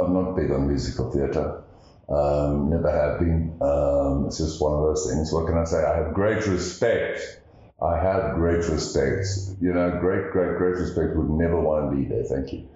I'm 0.00 0.14
not 0.14 0.36
big 0.36 0.50
on 0.50 0.68
musical 0.68 1.10
theatre. 1.12 1.62
Um, 2.08 2.70
never 2.70 2.90
have 2.90 3.20
been. 3.20 3.56
Um, 3.60 4.26
it's 4.26 4.38
just 4.38 4.60
one 4.60 4.72
of 4.74 4.82
those 4.82 5.10
things. 5.10 5.32
What 5.32 5.46
can 5.46 5.58
I 5.58 5.64
say? 5.64 5.84
I 5.84 5.96
have 5.96 6.14
great 6.14 6.46
respect. 6.46 7.40
I 7.82 7.98
have 7.98 8.34
great 8.34 8.68
respect. 8.68 9.26
You 9.60 9.72
know, 9.72 9.98
great, 10.00 10.30
great, 10.32 10.56
great 10.56 10.76
respect. 10.76 11.16
Would 11.16 11.30
never 11.30 11.60
want 11.60 11.90
to 11.90 11.96
be 11.96 12.06
there. 12.06 12.24
Thank 12.24 12.52
you. 12.52 12.68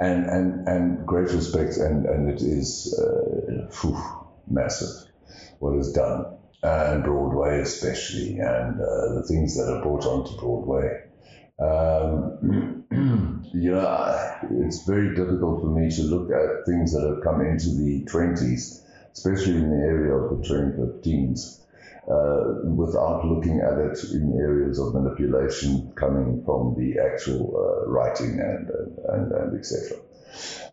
And 0.00 0.26
and 0.26 0.68
and 0.68 1.06
great 1.06 1.30
respect. 1.32 1.76
And 1.78 2.06
and 2.06 2.30
it 2.30 2.42
is 2.42 2.98
uh, 2.98 3.68
massive 4.46 5.08
what 5.58 5.76
is 5.78 5.92
done, 5.92 6.26
and 6.62 7.04
Broadway 7.04 7.60
especially, 7.60 8.38
and 8.38 8.80
uh, 8.80 9.14
the 9.14 9.24
things 9.28 9.56
that 9.56 9.72
are 9.72 9.82
brought 9.82 10.06
onto 10.06 10.36
Broadway. 10.38 11.02
Um, 11.58 12.84
you 13.54 13.72
know, 13.72 14.38
it's 14.50 14.84
very 14.84 15.14
difficult 15.14 15.60
for 15.60 15.68
me 15.68 15.90
to 15.90 16.02
look 16.02 16.30
at 16.30 16.66
things 16.66 16.92
that 16.92 17.06
have 17.08 17.22
come 17.22 17.40
into 17.40 17.68
the 17.70 18.04
20s, 18.04 18.82
especially 19.12 19.56
in 19.56 19.70
the 19.70 19.84
area 19.86 20.14
of 20.14 20.30
the 20.30 20.48
2015s, 20.48 21.60
uh, 22.10 22.68
without 22.70 23.24
looking 23.26 23.60
at 23.60 23.78
it 23.78 23.98
in 24.12 24.36
areas 24.40 24.78
of 24.78 24.94
manipulation 24.94 25.92
coming 25.94 26.42
from 26.44 26.74
the 26.76 26.98
actual 27.00 27.54
uh, 27.56 27.90
writing 27.90 28.40
and, 28.40 28.70
and, 29.08 29.32
and, 29.32 29.58
etc. 29.58 29.98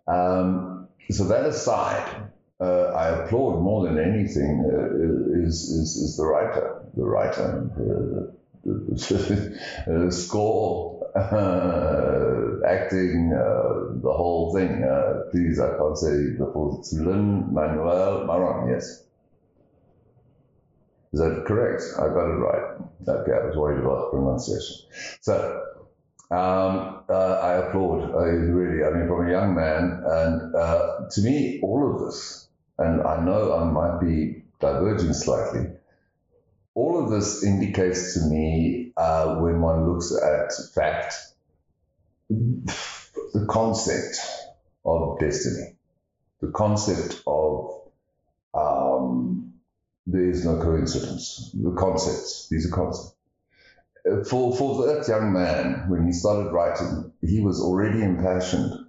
Um, 0.08 0.88
so 1.12 1.26
that 1.26 1.46
aside, 1.46 2.30
uh, 2.60 2.92
I 2.96 3.24
applaud 3.24 3.62
more 3.62 3.86
than 3.86 4.00
anything 4.00 4.66
uh, 4.66 5.46
is, 5.46 5.70
is, 5.70 5.96
is 5.96 6.18
the 6.18 6.26
writer, 6.26 6.84
the 6.96 7.06
writer, 7.06 7.70
uh, 7.78 8.38
score, 10.12 11.12
uh, 11.16 12.68
acting, 12.68 13.34
uh, 13.34 14.01
the 14.01 14.12
whole 14.12 14.54
thing. 14.54 14.84
Uh, 14.84 15.24
please, 15.32 15.60
I 15.60 15.78
can't 15.78 15.98
say 15.98 16.36
the 16.38 16.50
full. 16.54 16.80
It's 16.80 16.94
Lin 16.94 17.54
Manuel 17.54 18.25
Maron, 18.25 18.70
yes. 18.70 19.04
Is 21.12 21.20
that 21.22 21.46
correct? 21.48 21.82
I 21.98 22.08
got 22.08 22.30
it 22.30 22.38
right. 22.38 22.78
Okay, 23.08 23.32
I 23.32 23.46
was 23.48 23.56
worried 23.56 23.80
about 23.80 24.12
pronunciation. 24.12 24.75
So, 25.22 25.63
um, 26.30 27.04
uh, 27.10 27.39
I 27.42 27.54
applaud, 27.68 28.13
really, 28.13 28.84
I 28.84 28.92
mean, 28.92 29.08
from 29.08 29.28
a 29.28 29.32
young 29.32 29.56
man, 29.56 30.04
and 30.06 30.56
uh, 30.56 31.08
to 31.10 31.22
me, 31.22 31.60
all 31.63 31.96
of 31.96 32.06
this, 32.06 32.48
and 32.78 33.01
I 33.01 33.24
know 33.25 33.56
I 33.56 33.63
might 33.63 34.00
be 34.00 34.44
diverging 34.60 35.13
slightly, 35.13 35.72
all 36.76 37.04
of 37.04 37.10
this 37.10 37.44
indicates 37.44 38.14
to 38.14 38.22
me 38.28 38.92
uh, 38.96 39.36
when 39.38 39.62
one 39.62 39.92
looks 39.92 40.14
at 40.16 40.52
fact 40.74 41.16
the 42.30 43.46
concept 43.48 44.20
of 44.86 45.20
destiny, 45.20 45.76
the 46.42 46.52
concept 46.52 47.22
of 47.26 47.82
um, 48.54 49.54
there 50.06 50.30
is 50.30 50.46
no 50.46 50.62
coincidence, 50.62 51.52
the 51.54 51.72
concepts, 51.72 52.48
these 52.50 52.68
are 52.72 52.76
concepts. 52.76 53.16
For, 54.30 54.56
for 54.56 54.88
that 54.88 55.08
young 55.08 55.34
man, 55.34 55.90
when 55.90 56.06
he 56.06 56.14
started 56.14 56.52
writing, 56.52 57.12
he 57.22 57.42
was 57.42 57.62
already 57.62 58.02
impassioned 58.02 58.86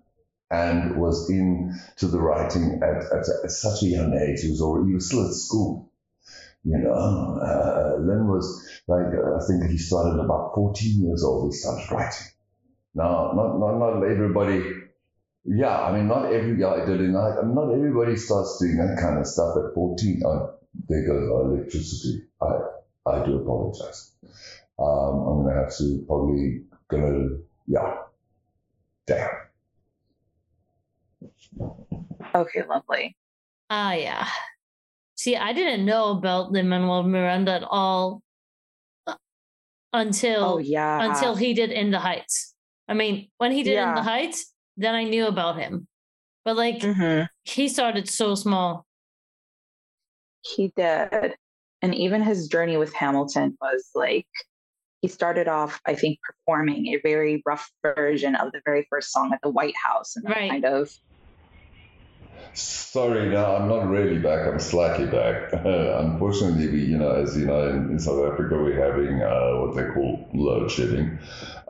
and 0.51 0.97
was 1.01 1.29
into 1.29 2.07
the 2.07 2.19
writing 2.19 2.81
at, 2.83 3.05
at, 3.13 3.27
at 3.45 3.51
such 3.51 3.83
a 3.83 3.87
young 3.87 4.15
age. 4.15 4.43
He 4.43 4.51
was 4.51 4.61
already, 4.61 4.89
he 4.89 4.95
was 4.95 5.07
still 5.07 5.27
at 5.27 5.35
school 5.35 5.90
you 6.64 6.79
know, 6.79 6.93
uh, 6.93 7.97
Lin 8.00 8.29
was 8.29 8.69
like, 8.87 9.07
I 9.07 9.40
think 9.47 9.71
he 9.71 9.79
started 9.79 10.21
about 10.21 10.52
14 10.55 11.05
years 11.07 11.25
old, 11.25 11.52
he 11.52 11.57
started 11.57 11.90
writing. 11.90 12.26
Now, 12.95 13.33
not, 13.35 13.59
not, 13.59 13.79
not 13.79 14.05
everybody, 14.05 14.62
yeah, 15.45 15.81
I 15.81 15.97
mean, 15.97 16.09
not 16.09 16.33
every, 16.33 16.61
yeah, 16.61 16.73
I 16.73 16.85
did 16.85 17.00
it, 17.00 17.09
not, 17.09 17.47
not 17.47 17.73
everybody 17.73 18.17
starts 18.17 18.59
doing 18.61 18.76
that 18.76 18.99
kind 19.00 19.19
of 19.19 19.26
stuff 19.26 19.57
at 19.57 19.75
14. 19.75 20.23
Oh, 20.26 20.55
there 20.88 21.07
goes 21.07 21.31
our 21.31 21.55
electricity. 21.55 22.25
I, 22.43 23.11
I 23.11 23.25
do 23.25 23.38
apologize. 23.38 24.12
Um, 24.79 25.26
I'm 25.29 25.43
going 25.43 25.55
to 25.55 25.62
have 25.62 25.76
to 25.79 26.05
probably 26.07 26.64
go, 26.88 27.38
yeah, 27.67 27.97
damn. 29.07 29.31
Okay, 32.35 32.62
lovely. 32.69 33.17
Ah, 33.71 33.90
uh, 33.90 33.95
yeah. 33.95 34.29
See, 35.21 35.37
I 35.37 35.53
didn't 35.53 35.85
know 35.85 36.12
about 36.12 36.50
Lin 36.50 36.71
Manuel 36.71 37.03
Miranda 37.03 37.53
at 37.53 37.62
all 37.62 38.23
uh, 39.07 39.17
until 39.93 40.45
oh, 40.45 40.57
yeah. 40.57 41.11
until 41.11 41.37
he 41.37 41.53
did 41.53 41.71
In 41.71 41.91
the 41.91 41.99
Heights. 41.99 42.55
I 42.89 42.95
mean, 42.95 43.29
when 43.37 43.53
he 43.53 43.62
did 43.62 43.75
yeah. 43.75 43.91
In 43.91 43.97
the 43.97 44.03
Heights, 44.03 44.50
then 44.79 44.95
I 44.95 45.05
knew 45.05 45.27
about 45.27 45.59
him. 45.59 45.87
But 46.43 46.57
like 46.57 46.79
mm-hmm. 46.79 47.27
he 47.45 47.69
started 47.69 48.09
so 48.09 48.35
small. 48.35 48.87
He 50.41 50.73
did. 50.75 51.35
And 51.83 51.95
even 51.95 52.23
his 52.23 52.49
journey 52.49 52.79
with 52.79 52.95
Hamilton 52.95 53.59
was 53.61 53.91
like 53.95 54.27
he 55.03 55.09
started 55.09 55.49
off, 55.49 55.83
I 55.85 55.97
think, 55.97 56.19
performing 56.23 56.95
a 56.95 57.00
very 57.03 57.43
rough 57.45 57.71
version 57.83 58.37
of 58.37 58.53
the 58.53 58.62
very 58.65 58.87
first 58.89 59.12
song 59.12 59.35
at 59.35 59.43
the 59.43 59.50
White 59.50 59.77
House 59.77 60.17
and 60.17 60.25
right. 60.25 60.50
kind 60.50 60.65
of 60.65 60.91
Sorry, 62.55 63.29
no, 63.29 63.57
I'm 63.57 63.69
not 63.69 63.89
really 63.89 64.19
back. 64.19 64.47
I'm 64.47 64.59
slightly 64.61 65.07
back. 65.07 65.53
unfortunately, 65.53 66.69
we, 66.69 66.85
you 66.85 66.99
know, 66.99 67.13
as 67.13 67.37
you 67.37 67.47
know, 67.47 67.69
in, 67.69 67.91
in 67.91 67.99
South 67.99 68.33
Africa, 68.33 68.57
we're 68.57 68.81
having 68.81 69.23
uh, 69.23 69.61
what 69.61 69.77
they 69.77 69.85
call 69.93 70.29
load 70.35 70.71
shedding. 70.71 71.19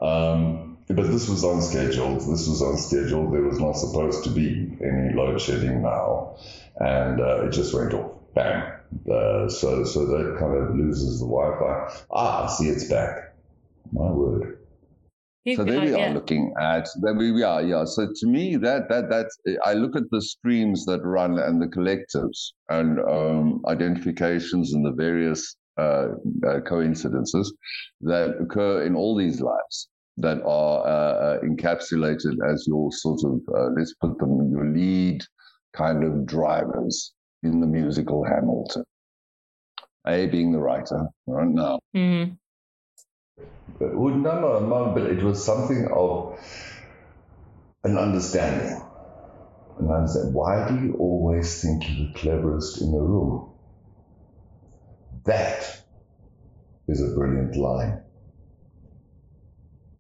Um, 0.01 0.79
but 0.89 1.07
this 1.07 1.29
was 1.29 1.45
unscheduled. 1.45 2.21
This 2.21 2.49
was 2.49 2.63
unscheduled. 2.63 3.33
There 3.33 3.43
was 3.43 3.61
not 3.61 3.73
supposed 3.73 4.25
to 4.25 4.31
be 4.31 4.77
any 4.83 5.15
load 5.15 5.41
shedding 5.41 5.83
now, 5.83 6.37
and 6.77 7.21
uh, 7.21 7.45
it 7.47 7.53
just 7.53 7.75
went 7.75 7.95
off. 7.95 8.13
Bam. 8.35 8.73
Uh, 9.11 9.49
so, 9.49 9.85
so 9.85 10.07
that 10.07 10.37
kind 10.39 10.57
of 10.57 10.75
loses 10.75 11.21
the 11.21 11.27
Wi-Fi. 11.27 12.03
Ah, 12.11 12.47
see, 12.47 12.69
it's 12.69 12.89
back. 12.89 13.35
My 13.93 14.11
word. 14.11 14.60
So 15.47 15.65
there 15.65 15.81
we 15.81 15.95
are 15.95 16.13
looking 16.13 16.53
at 16.61 16.87
there 17.01 17.15
we 17.15 17.43
are 17.43 17.63
yeah. 17.63 17.85
So 17.85 18.07
to 18.15 18.27
me 18.27 18.57
that 18.57 18.89
that 18.91 19.09
that's 19.09 19.39
i 19.65 19.73
look 19.73 19.97
at 19.97 20.11
the 20.11 20.21
streams 20.21 20.85
that 20.85 21.01
run 21.03 21.39
and 21.39 21.61
the 21.61 21.67
collectives 21.67 22.53
and 22.69 23.01
um, 23.01 23.63
identifications 23.67 24.75
and 24.75 24.85
the 24.85 24.93
various 24.93 25.57
uh, 25.79 26.09
uh, 26.47 26.61
coincidences 26.61 27.55
that 28.03 28.37
occur 28.41 28.85
in 28.85 28.95
all 28.95 29.17
these 29.17 29.41
lives 29.41 29.89
that 30.19 30.43
are 30.43 30.87
uh, 30.87 31.15
uh 31.25 31.41
encapsulated 31.41 32.37
as 32.53 32.67
your 32.67 32.93
sort 32.93 33.21
of 33.25 33.41
uh, 33.57 33.71
let's 33.77 33.95
put 33.95 34.19
them 34.19 34.51
your 34.51 34.67
lead 34.75 35.23
kind 35.73 36.05
of 36.05 36.27
drivers 36.27 37.15
in 37.43 37.61
the 37.61 37.67
musical 37.67 38.25
hamilton. 38.25 38.85
A 40.07 40.27
being 40.27 40.53
the 40.53 40.59
writer 40.59 41.07
right 41.27 41.49
now. 41.49 41.79
Mm-hmm 41.95 42.35
no, 43.79 44.41
no, 44.41 44.67
no, 44.67 44.93
but 44.95 45.05
it 45.05 45.23
was 45.23 45.45
something 45.45 45.89
of 45.93 46.39
an 47.85 47.97
understanding. 47.99 48.81
And 49.79 49.91
I 49.91 50.05
why 50.33 50.69
do 50.69 50.75
you 50.75 50.95
always 50.99 51.63
think 51.63 51.89
you're 51.89 52.09
the 52.09 52.15
cleverest 52.15 52.83
in 52.83 52.93
the 52.93 53.01
room? 53.01 53.51
That 55.25 55.83
is 56.89 57.03
a 57.03 57.15
brilliant 57.15 57.57
line. 57.57 58.03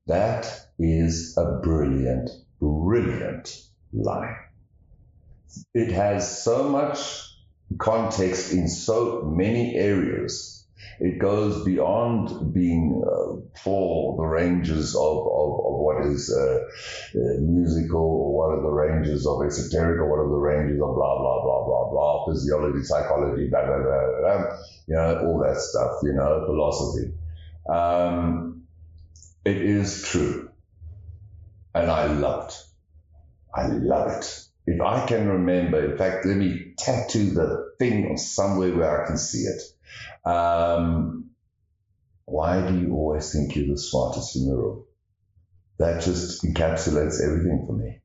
That 0.06 0.46
is 0.78 1.36
a 1.38 1.60
brilliant, 1.62 2.30
brilliant 2.60 3.64
line. 3.92 4.36
It 5.72 5.92
has 5.92 6.42
so 6.42 6.68
much 6.68 7.26
context 7.78 8.52
in 8.52 8.68
so 8.68 9.22
many 9.22 9.76
areas 9.76 10.59
it 11.00 11.18
goes 11.18 11.64
beyond 11.64 12.52
being 12.52 13.02
uh, 13.06 13.58
for 13.62 14.16
the 14.18 14.22
ranges 14.22 14.94
of, 14.94 15.00
of, 15.02 15.50
of 15.64 15.74
what 15.80 16.04
is 16.04 16.30
uh, 16.30 16.60
uh, 17.18 17.40
musical 17.40 18.00
or 18.00 18.36
what 18.36 18.58
are 18.58 18.62
the 18.62 18.68
ranges 18.68 19.26
of 19.26 19.42
esoteric 19.42 19.98
or 19.98 20.10
what 20.10 20.18
are 20.18 20.28
the 20.28 20.36
ranges 20.36 20.80
of 20.80 20.94
blah, 20.94 21.18
blah, 21.18 21.42
blah, 21.42 21.64
blah, 21.64 21.90
blah, 21.90 22.26
physiology, 22.26 22.84
psychology, 22.84 23.48
blah, 23.48 23.64
blah, 23.64 23.78
blah, 23.78 24.20
blah, 24.20 24.58
you 24.86 24.94
know, 24.94 25.26
all 25.26 25.42
that 25.42 25.56
stuff, 25.56 25.92
you 26.02 26.12
know, 26.12 26.44
philosophy. 26.46 27.12
Um, 27.68 28.66
it 29.44 29.56
is 29.56 30.02
true. 30.02 30.50
And 31.74 31.90
I 31.90 32.06
love 32.06 32.48
it. 32.48 32.62
I 33.54 33.68
love 33.68 34.10
it. 34.18 34.46
If 34.66 34.80
I 34.82 35.06
can 35.06 35.28
remember, 35.28 35.92
in 35.92 35.96
fact, 35.96 36.26
let 36.26 36.36
me 36.36 36.74
tattoo 36.76 37.30
the 37.30 37.72
thing 37.78 38.16
somewhere 38.18 38.76
where 38.76 39.02
I 39.02 39.06
can 39.06 39.16
see 39.16 39.44
it. 39.44 39.62
Um, 40.24 41.30
why 42.24 42.66
do 42.66 42.78
you 42.78 42.94
always 42.94 43.32
think 43.32 43.56
you're 43.56 43.66
the 43.66 43.78
smartest 43.78 44.36
in 44.36 44.46
the 44.46 44.54
room? 44.54 44.84
That 45.78 46.02
just 46.02 46.44
encapsulates 46.44 47.22
everything 47.22 47.64
for 47.66 47.72
me. 47.72 48.00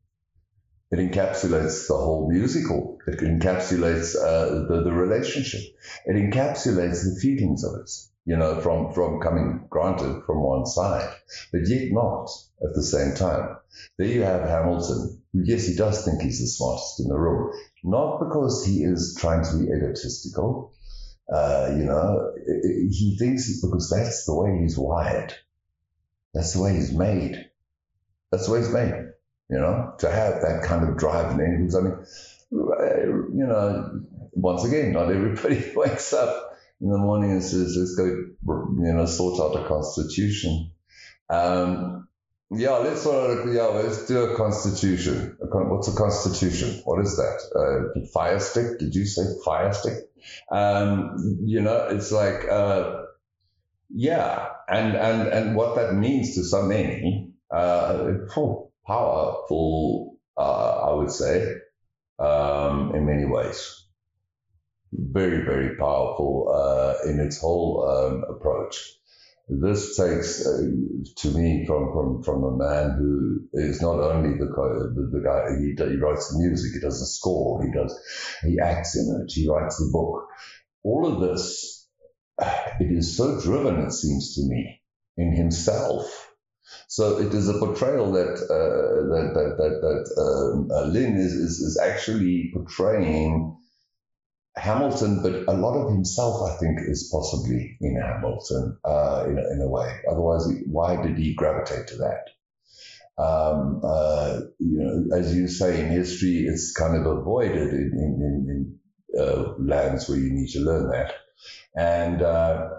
It 0.92 1.00
encapsulates 1.00 1.88
the 1.88 1.98
whole 1.98 2.30
musical. 2.30 3.00
It 3.08 3.20
encapsulates 3.20 4.16
uh, 4.16 4.68
the, 4.68 4.84
the 4.84 4.94
relationship. 4.94 5.62
It 6.06 6.16
encapsulates 6.16 7.04
the 7.04 7.20
feelings 7.22 7.64
of 7.64 7.82
it, 7.82 7.92
you 8.26 8.38
know, 8.38 8.62
from, 8.62 8.94
from 8.94 9.20
coming, 9.20 9.66
granted, 9.70 10.24
from 10.26 10.42
one 10.42 10.66
side, 10.66 11.14
but 11.52 11.68
yet 11.68 11.92
not 11.92 12.30
at 12.64 12.74
the 12.74 12.84
same 12.84 13.16
time. 13.16 13.58
There 13.98 14.08
you 14.08 14.22
have 14.22 14.48
Hamilton, 14.48 15.22
who, 15.34 15.42
yes, 15.44 15.68
he 15.68 15.76
does 15.76 16.06
think 16.06 16.22
he's 16.22 16.40
the 16.40 16.48
smartest 16.48 17.02
in 17.02 17.10
the 17.10 17.18
room, 17.18 17.52
not 17.84 18.20
because 18.20 18.66
he 18.66 18.84
is 18.84 19.18
trying 19.20 19.44
to 19.44 19.58
be 19.58 19.72
egotistical, 19.72 20.74
uh, 21.32 21.74
you 21.76 21.86
know, 21.86 22.34
he 22.46 23.16
thinks 23.18 23.62
because 23.62 23.90
that's 23.90 24.26
the 24.26 24.36
way 24.36 24.60
he's 24.62 24.78
wired. 24.78 25.34
That's 26.34 26.54
the 26.54 26.62
way 26.62 26.74
he's 26.76 26.92
made. 26.92 27.50
That's 28.32 28.48
the 28.48 28.54
way 28.54 28.60
he's 28.60 28.70
made. 28.70 28.94
You 29.50 29.60
know, 29.60 29.94
to 30.00 30.10
have 30.10 30.42
that 30.42 30.64
kind 30.64 30.88
of 30.88 30.98
drive 30.98 31.32
and 31.32 31.42
energy. 31.42 31.76
I 31.78 31.82
mean, 31.82 32.06
you 32.52 33.46
know, 33.48 34.02
once 34.34 34.66
again, 34.66 34.92
not 34.92 35.12
everybody 35.12 35.72
wakes 35.76 36.14
up 36.14 36.58
in 36.82 36.90
the 36.90 36.98
morning 36.98 37.32
and 37.32 37.44
says, 37.44 37.76
"Let's 37.78 37.96
go," 37.96 38.06
you 38.06 38.94
know, 38.94 39.06
sort 39.06 39.40
out 39.40 39.64
a 39.64 39.68
constitution. 39.68 40.72
Um, 41.30 42.05
yeah, 42.52 42.78
let's 42.78 43.02
sort 43.02 43.54
yeah, 43.54 43.64
let's 43.64 44.06
do 44.08 44.24
a 44.26 44.38
constitution. 44.38 45.38
What's 45.40 45.88
a 45.88 45.96
constitution? 45.96 46.82
What 46.84 47.04
is 47.04 47.18
that? 47.18 47.42
Uh, 47.56 48.06
fire 48.14 48.40
stick? 48.40 48.80
Did 48.80 48.94
you 48.94 49.06
say 49.06 49.24
fire 49.44 49.74
stick? 49.74 49.98
Um, 50.52 51.40
you 51.44 51.62
know, 51.62 51.88
it's 51.90 52.12
like, 52.12 52.48
uh, 52.50 53.04
yeah, 53.90 54.50
and, 54.68 54.96
and, 54.96 55.28
and 55.28 55.56
what 55.56 55.76
that 55.76 55.94
means 55.94 56.36
to 56.36 56.44
so 56.44 56.64
many, 56.64 57.32
uh, 57.52 58.12
powerful, 58.86 60.18
uh, 60.38 60.90
I 60.90 60.94
would 60.94 61.12
say, 61.12 61.56
um, 62.20 62.94
in 62.96 63.06
many 63.06 63.26
ways. 63.26 63.86
Very, 64.94 65.44
very 65.46 65.76
powerful 65.78 66.52
uh, 66.54 67.10
in 67.10 67.20
its 67.20 67.40
whole 67.40 67.88
um, 67.88 68.24
approach 68.30 68.98
this 69.48 69.96
takes 69.96 70.46
uh, 70.46 70.62
to 71.18 71.32
me 71.32 71.66
from, 71.68 71.92
from 71.94 72.24
from 72.24 72.44
a 72.44 72.58
man 72.58 72.98
who 72.98 73.42
is 73.54 73.82
not 73.82 74.00
only 74.00 74.38
the 74.40 74.46
the, 74.48 75.10
the 75.12 75.24
guy 75.24 75.50
he, 75.60 75.76
he 75.92 75.98
writes 75.98 76.30
the 76.30 76.40
music, 76.40 76.74
he 76.74 76.80
does 76.80 77.00
the 77.00 77.06
score, 77.06 77.64
he 77.64 77.72
does 77.72 77.96
he 78.44 78.60
acts 78.60 78.96
in 78.98 79.22
it, 79.22 79.32
he 79.32 79.48
writes 79.48 79.78
the 79.78 79.92
book. 79.92 80.28
All 80.84 81.08
of 81.08 81.22
this, 81.22 81.88
it 82.80 82.92
is 82.92 83.18
so 83.18 83.40
driven, 83.42 83.82
it 83.82 83.92
seems 83.92 84.36
to 84.36 84.42
me, 84.48 84.82
in 85.18 85.34
himself. 85.34 86.32
So 86.88 87.20
it 87.20 87.34
is 87.34 87.48
a 87.48 87.60
portrayal 87.60 88.12
that 88.14 88.34
uh, 88.50 89.14
that 89.14 89.34
that 89.36 89.58
that, 89.58 89.82
that 89.82 90.22
um, 90.22 90.70
uh, 90.72 90.86
Lin 90.86 91.18
is, 91.18 91.34
is 91.34 91.60
is 91.60 91.80
actually 91.80 92.52
portraying 92.54 93.58
Hamilton, 94.58 95.22
but 95.22 95.54
a 95.54 95.58
lot 95.58 95.76
of 95.76 95.92
himself, 95.92 96.50
I 96.50 96.58
think, 96.58 96.80
is 96.88 97.10
possibly 97.12 97.78
in 97.82 98.00
Hamilton 98.00 98.78
uh, 98.86 99.26
in, 99.28 99.38
a, 99.38 99.54
in 99.54 99.62
a 99.62 99.68
way. 99.68 100.00
Otherwise, 100.10 100.48
why 100.66 101.02
did 101.02 101.18
he 101.18 101.34
gravitate 101.34 101.88
to 101.88 101.98
that? 101.98 102.30
Um, 103.18 103.82
uh, 103.84 104.42
you 104.60 104.78
know, 104.78 105.18
as 105.18 105.36
you 105.36 105.48
say, 105.48 105.82
in 105.82 105.90
history, 105.90 106.46
it's 106.48 106.74
kind 106.74 106.96
of 106.96 107.06
avoided 107.06 107.74
in, 107.74 107.92
in, 107.94 108.80
in 109.14 109.20
uh, 109.20 109.54
lands 109.60 110.08
where 110.08 110.18
you 110.18 110.32
need 110.32 110.50
to 110.50 110.60
learn 110.60 110.90
that. 110.92 111.14
And 111.76 112.22
uh, 112.22 112.70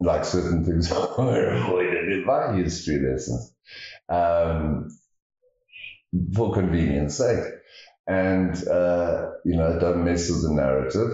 like 0.00 0.24
certain 0.24 0.64
things 0.64 0.90
are 0.92 1.54
avoided 1.54 2.12
in 2.12 2.24
my 2.26 2.56
history 2.56 3.00
lessons 3.00 3.54
um, 4.08 4.88
for 6.34 6.52
convenience 6.52 7.16
sake 7.16 7.44
and 8.10 8.68
uh, 8.68 9.30
you 9.44 9.56
know 9.56 9.78
don't 9.78 10.04
mess 10.04 10.28
with 10.28 10.42
the 10.42 10.52
narrative. 10.52 11.10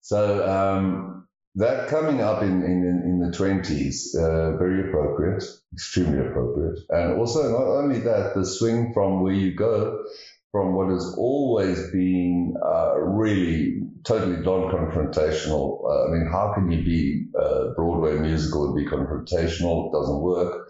So 0.00 0.20
um, 0.48 1.28
that 1.54 1.88
coming 1.88 2.20
up 2.20 2.42
in 2.42 2.62
in, 2.62 3.02
in 3.04 3.20
the 3.24 3.36
twenties, 3.36 4.14
uh, 4.18 4.56
very 4.56 4.88
appropriate, 4.88 5.44
extremely 5.72 6.18
appropriate, 6.18 6.80
and 6.90 7.20
also 7.20 7.42
not 7.52 7.66
only 7.80 8.00
that, 8.00 8.34
the 8.34 8.44
swing 8.44 8.92
from 8.92 9.22
where 9.22 9.32
you 9.32 9.54
go 9.54 10.04
from 10.50 10.74
what 10.74 10.90
has 10.90 11.14
always 11.16 11.78
been 11.92 12.54
uh, 12.62 12.98
really 13.00 13.80
totally 14.04 14.36
non-confrontational. 14.36 15.82
Uh, 15.82 16.08
I 16.08 16.10
mean, 16.10 16.28
how 16.30 16.52
can 16.54 16.70
you 16.70 16.84
be 16.84 17.24
a 17.34 17.38
uh, 17.38 17.74
Broadway 17.74 18.18
musical 18.18 18.66
and 18.66 18.76
be 18.76 18.84
confrontational? 18.84 19.86
It 19.86 19.92
doesn't 19.92 20.20
work. 20.20 20.68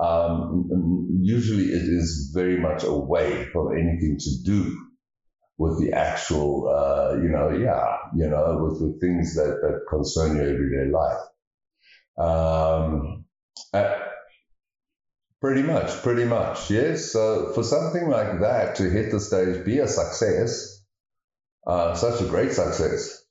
Um, 0.00 1.20
usually, 1.22 1.66
it 1.66 1.82
is 1.82 2.32
very 2.34 2.58
much 2.58 2.82
away 2.82 3.44
from 3.52 3.72
anything 3.72 4.18
to 4.18 4.30
do 4.44 4.89
with 5.60 5.78
the 5.78 5.92
actual, 5.92 6.66
uh, 6.74 7.14
you 7.16 7.28
know, 7.28 7.50
yeah, 7.50 7.98
you 8.16 8.26
know, 8.26 8.58
with, 8.62 8.80
with 8.80 8.98
things 8.98 9.34
that, 9.34 9.60
that 9.60 9.84
concern 9.90 10.34
your 10.36 10.48
everyday 10.48 10.90
life. 10.90 11.18
Um, 12.16 13.26
uh, 13.74 13.98
pretty 15.42 15.62
much, 15.62 15.90
pretty 16.02 16.24
much, 16.24 16.70
yes. 16.70 17.12
So 17.12 17.52
for 17.52 17.62
something 17.62 18.08
like 18.08 18.40
that 18.40 18.76
to 18.76 18.88
hit 18.88 19.10
the 19.10 19.20
stage, 19.20 19.62
be 19.66 19.80
a 19.80 19.86
success, 19.86 20.82
uh, 21.66 21.94
such 21.94 22.22
a 22.22 22.24
great 22.24 22.52
success. 22.52 23.22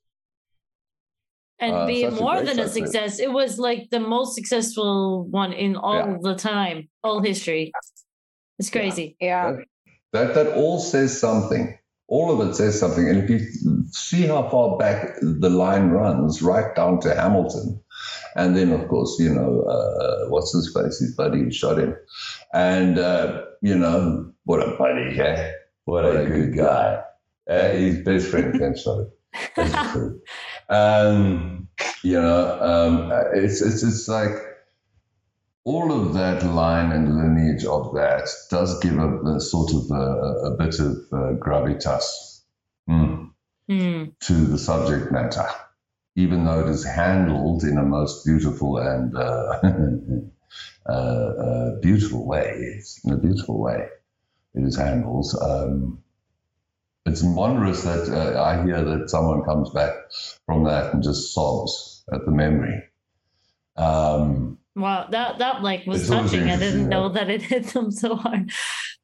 And 1.59 1.73
uh, 1.73 1.87
be 1.87 2.07
more 2.11 2.43
than 2.43 2.57
success. 2.57 2.69
a 2.69 2.73
success. 2.73 3.19
It 3.19 3.33
was 3.33 3.57
like 3.57 3.89
the 3.89 3.99
most 3.99 4.35
successful 4.35 5.25
one 5.25 5.51
in 5.51 5.75
all 5.75 5.95
yeah. 5.95 6.17
the 6.21 6.35
time, 6.35 6.89
all 7.03 7.23
history. 7.23 7.71
It's 8.59 8.69
crazy. 8.69 9.17
Yeah. 9.19 9.53
yeah. 9.57 9.63
That 10.13 10.35
that 10.35 10.53
all 10.53 10.79
says 10.79 11.19
something 11.19 11.75
all 12.09 12.31
of 12.31 12.47
it 12.47 12.55
says 12.55 12.79
something. 12.79 13.07
And 13.07 13.23
if 13.23 13.29
you 13.29 13.39
see 13.91 14.23
how 14.23 14.49
far 14.49 14.77
back 14.77 15.15
the 15.21 15.49
line 15.49 15.89
runs, 15.89 16.41
right 16.41 16.75
down 16.75 16.99
to 17.01 17.15
Hamilton, 17.15 17.81
and 18.35 18.57
then 18.57 18.71
of 18.71 18.87
course, 18.87 19.17
you 19.19 19.33
know, 19.33 19.61
uh, 19.61 20.29
what's 20.29 20.53
his 20.53 20.73
face? 20.73 20.99
His 20.99 21.15
buddy 21.15 21.51
shot 21.51 21.79
him, 21.79 21.95
and 22.53 22.97
uh, 22.99 23.43
you 23.61 23.77
know, 23.77 24.31
what 24.45 24.67
a 24.67 24.75
buddy, 24.75 25.15
yeah, 25.15 25.51
what, 25.85 26.03
what 26.03 26.15
a, 26.15 26.21
a, 26.21 26.25
good, 26.25 26.57
guy. 26.57 27.01
guy. 27.47 27.53
Uh, 27.53 27.71
his 27.71 27.99
best 27.99 28.27
friend 28.27 28.59
Ken 28.59 28.75
shot 28.75 28.99
him. 28.99 30.21
um, 30.69 31.67
you 32.03 32.19
know, 32.19 32.59
um, 32.61 33.11
it's 33.33 33.61
it's 33.61 33.83
it's 33.83 34.07
like 34.07 34.31
all 35.65 35.91
of 35.91 36.13
that 36.13 36.43
line 36.43 36.91
and 36.91 37.17
lineage 37.17 37.65
of 37.65 37.93
that 37.93 38.27
does 38.49 38.79
give 38.79 38.97
a, 38.97 39.21
a 39.35 39.41
sort 39.41 39.73
of 39.73 39.91
a, 39.91 40.47
a, 40.47 40.57
bit 40.57 40.79
of 40.79 40.95
uh, 41.11 41.33
gravitas 41.37 42.41
mm, 42.89 43.29
mm. 43.69 44.13
to 44.19 44.33
the 44.33 44.57
subject 44.57 45.11
matter, 45.11 45.47
even 46.15 46.45
though 46.45 46.61
it 46.61 46.69
is 46.69 46.85
handled 46.85 47.63
in 47.63 47.77
a 47.77 47.83
most 47.83 48.25
beautiful 48.25 48.77
and 48.77 49.15
uh, 49.15 49.59
uh, 50.89 50.91
uh, 50.91 51.79
beautiful 51.81 52.25
way. 52.25 52.75
It's 52.77 53.03
in 53.03 53.13
a 53.13 53.17
beautiful 53.17 53.59
way, 53.59 53.87
it 54.55 54.63
is 54.63 54.77
handled. 54.77 55.27
Um, 55.41 56.03
it's 57.05 57.23
wondrous 57.23 57.83
that 57.83 58.07
uh, 58.09 58.41
I 58.41 58.63
hear 58.63 58.83
that 58.83 59.09
someone 59.09 59.43
comes 59.43 59.71
back 59.71 59.93
from 60.45 60.65
that 60.65 60.93
and 60.93 61.03
just 61.03 61.33
sobs 61.33 62.03
at 62.11 62.25
the 62.25 62.31
memory. 62.31 62.83
Um, 63.75 64.58
Wow, 64.79 65.07
that 65.11 65.39
that 65.39 65.61
like 65.61 65.85
was 65.85 66.01
it's 66.01 66.09
touching. 66.09 66.49
I 66.49 66.55
didn't 66.55 66.87
know 66.87 67.09
that 67.09 67.29
it 67.29 67.41
hit 67.41 67.65
them 67.67 67.91
so 67.91 68.15
hard. 68.15 68.49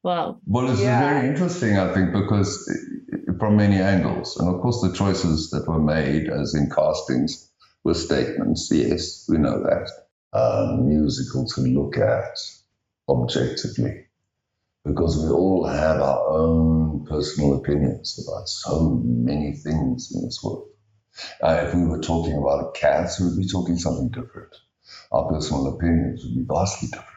Wow. 0.03 0.39
Well, 0.45 0.71
it's 0.71 0.81
yeah. 0.81 0.99
very 0.99 1.27
interesting, 1.27 1.77
I 1.77 1.93
think, 1.93 2.13
because 2.13 2.49
from 3.39 3.57
many 3.57 3.77
angles, 3.77 4.37
and 4.37 4.47
of 4.53 4.61
course, 4.61 4.81
the 4.81 4.93
choices 4.93 5.49
that 5.49 5.67
were 5.67 5.79
made, 5.79 6.29
as 6.29 6.55
in 6.55 6.69
castings, 6.69 7.51
were 7.83 7.93
statements. 7.93 8.69
Yes, 8.71 9.25
we 9.27 9.37
know 9.37 9.61
that. 9.63 9.89
Um, 10.31 10.87
musical 10.87 11.45
to 11.47 11.61
look 11.61 11.97
at 11.97 12.37
objectively, 13.09 14.05
because 14.85 15.17
we 15.17 15.29
all 15.29 15.65
have 15.65 15.99
our 15.99 16.27
own 16.29 17.05
personal 17.05 17.57
opinions 17.57 18.25
about 18.25 18.47
so 18.47 19.01
many 19.03 19.53
things 19.53 20.11
in 20.13 20.23
this 20.23 20.41
world. 20.41 20.69
Uh, 21.41 21.65
if 21.65 21.73
we 21.73 21.85
were 21.85 22.01
talking 22.01 22.37
about 22.37 22.75
cats, 22.75 23.19
we'd 23.19 23.41
be 23.41 23.47
talking 23.47 23.77
something 23.77 24.09
different 24.09 24.55
our 25.11 25.29
personal 25.29 25.67
opinions 25.75 26.23
would 26.23 26.35
be 26.35 26.45
vastly 26.47 26.89
different. 26.89 27.09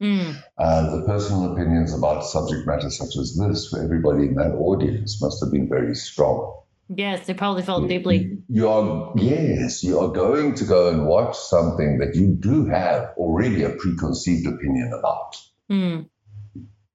Mm. 0.00 0.42
Uh, 0.58 0.96
the 0.96 1.06
personal 1.06 1.52
opinions 1.52 1.94
about 1.94 2.24
subject 2.24 2.66
matter 2.66 2.90
such 2.90 3.16
as 3.16 3.34
this 3.36 3.68
for 3.68 3.82
everybody 3.82 4.26
in 4.26 4.34
that 4.34 4.54
audience 4.54 5.22
must 5.22 5.42
have 5.42 5.50
been 5.50 5.68
very 5.68 5.94
strong. 5.94 6.60
Yes, 6.88 7.26
they 7.26 7.34
probably 7.34 7.62
felt 7.62 7.88
deeply. 7.88 8.38
You 8.48 8.68
are 8.68 9.12
yes, 9.16 9.82
you 9.82 9.98
are 9.98 10.12
going 10.12 10.54
to 10.56 10.64
go 10.64 10.90
and 10.90 11.06
watch 11.06 11.36
something 11.36 11.98
that 11.98 12.14
you 12.14 12.28
do 12.28 12.66
have 12.66 13.14
already 13.16 13.64
a 13.64 13.70
preconceived 13.70 14.46
opinion 14.46 14.92
about. 14.92 15.36
Mm. 15.70 16.08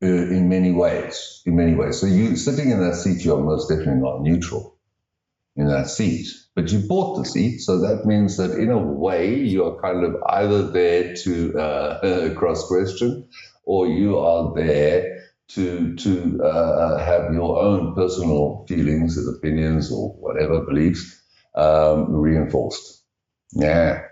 Uh, 0.03 0.07
in 0.07 0.47
many 0.47 0.71
ways, 0.71 1.43
in 1.45 1.55
many 1.55 1.75
ways. 1.75 1.99
So 1.99 2.07
you 2.07 2.35
sitting 2.35 2.71
in 2.71 2.79
that 2.79 2.95
seat, 2.95 3.25
you 3.25 3.35
are 3.35 3.43
most 3.43 3.67
definitely 3.67 4.01
not 4.01 4.21
neutral 4.21 4.77
in 5.55 5.67
that 5.67 5.89
seat. 5.89 6.27
But 6.53 6.71
you 6.71 6.79
bought 6.79 7.17
the 7.17 7.25
seat, 7.25 7.59
so 7.59 7.79
that 7.79 8.05
means 8.05 8.35
that 8.37 8.51
in 8.51 8.69
a 8.69 8.77
way 8.77 9.35
you 9.35 9.63
are 9.65 9.81
kind 9.81 10.03
of 10.03 10.15
either 10.27 10.63
there 10.63 11.13
to 11.23 11.57
uh, 11.57 12.33
cross 12.35 12.67
question 12.67 13.27
or 13.63 13.87
you 13.87 14.17
are 14.17 14.53
there 14.53 15.21
to 15.49 15.95
to 15.95 16.41
uh, 16.43 16.97
have 16.97 17.33
your 17.33 17.61
own 17.61 17.95
personal 17.95 18.65
feelings 18.67 19.17
and 19.17 19.35
opinions 19.35 19.91
or 19.91 20.09
whatever 20.13 20.61
beliefs 20.61 21.21
um, 21.55 22.11
reinforced. 22.13 23.03
Yeah. 23.53 24.03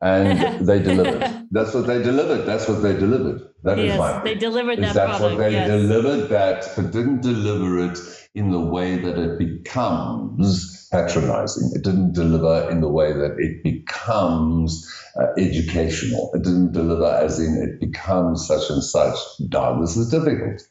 And 0.00 0.66
they 0.66 0.80
delivered. 0.80 1.48
That's 1.50 1.74
what 1.74 1.86
they 1.86 2.02
delivered. 2.02 2.46
That's 2.46 2.68
what 2.68 2.82
they 2.82 2.94
delivered. 2.94 3.42
That 3.62 3.78
yes, 3.78 3.94
is 3.94 3.98
my. 3.98 4.22
They 4.22 4.34
delivered 4.34 4.78
that. 4.80 4.94
That's 4.94 5.18
product, 5.18 5.22
what 5.22 5.38
they 5.38 5.52
yes. 5.52 5.68
delivered. 5.68 6.28
That, 6.28 6.72
but 6.76 6.90
didn't 6.92 7.22
deliver 7.22 7.90
it 7.90 7.98
in 8.34 8.50
the 8.50 8.60
way 8.60 8.96
that 8.96 9.18
it 9.18 9.38
becomes 9.38 10.73
patronizing. 10.94 11.72
It 11.74 11.82
didn't 11.82 12.12
deliver 12.12 12.70
in 12.70 12.80
the 12.80 12.88
way 12.88 13.12
that 13.12 13.36
it 13.38 13.64
becomes 13.64 14.88
uh, 15.16 15.26
educational. 15.36 16.30
It 16.34 16.42
didn't 16.44 16.72
deliver 16.72 17.06
as 17.06 17.40
in 17.40 17.56
it 17.56 17.80
becomes 17.80 18.46
such 18.46 18.70
and 18.70 18.82
such. 18.82 19.18
Darn, 19.48 19.80
this 19.80 19.96
is 19.96 20.10
difficult. 20.10 20.62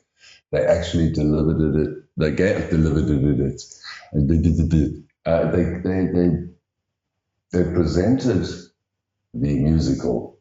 They 0.51 0.65
actually 0.65 1.11
delivered 1.11 1.75
it. 1.75 1.89
They 2.15 2.31
gave, 2.31 2.69
delivered 2.69 3.09
it. 3.41 3.61
Uh, 5.25 5.51
they, 5.51 5.63
they, 5.63 6.07
they, 6.13 6.29
they 7.51 7.73
presented 7.73 8.47
the 9.33 9.59
musical 9.59 10.39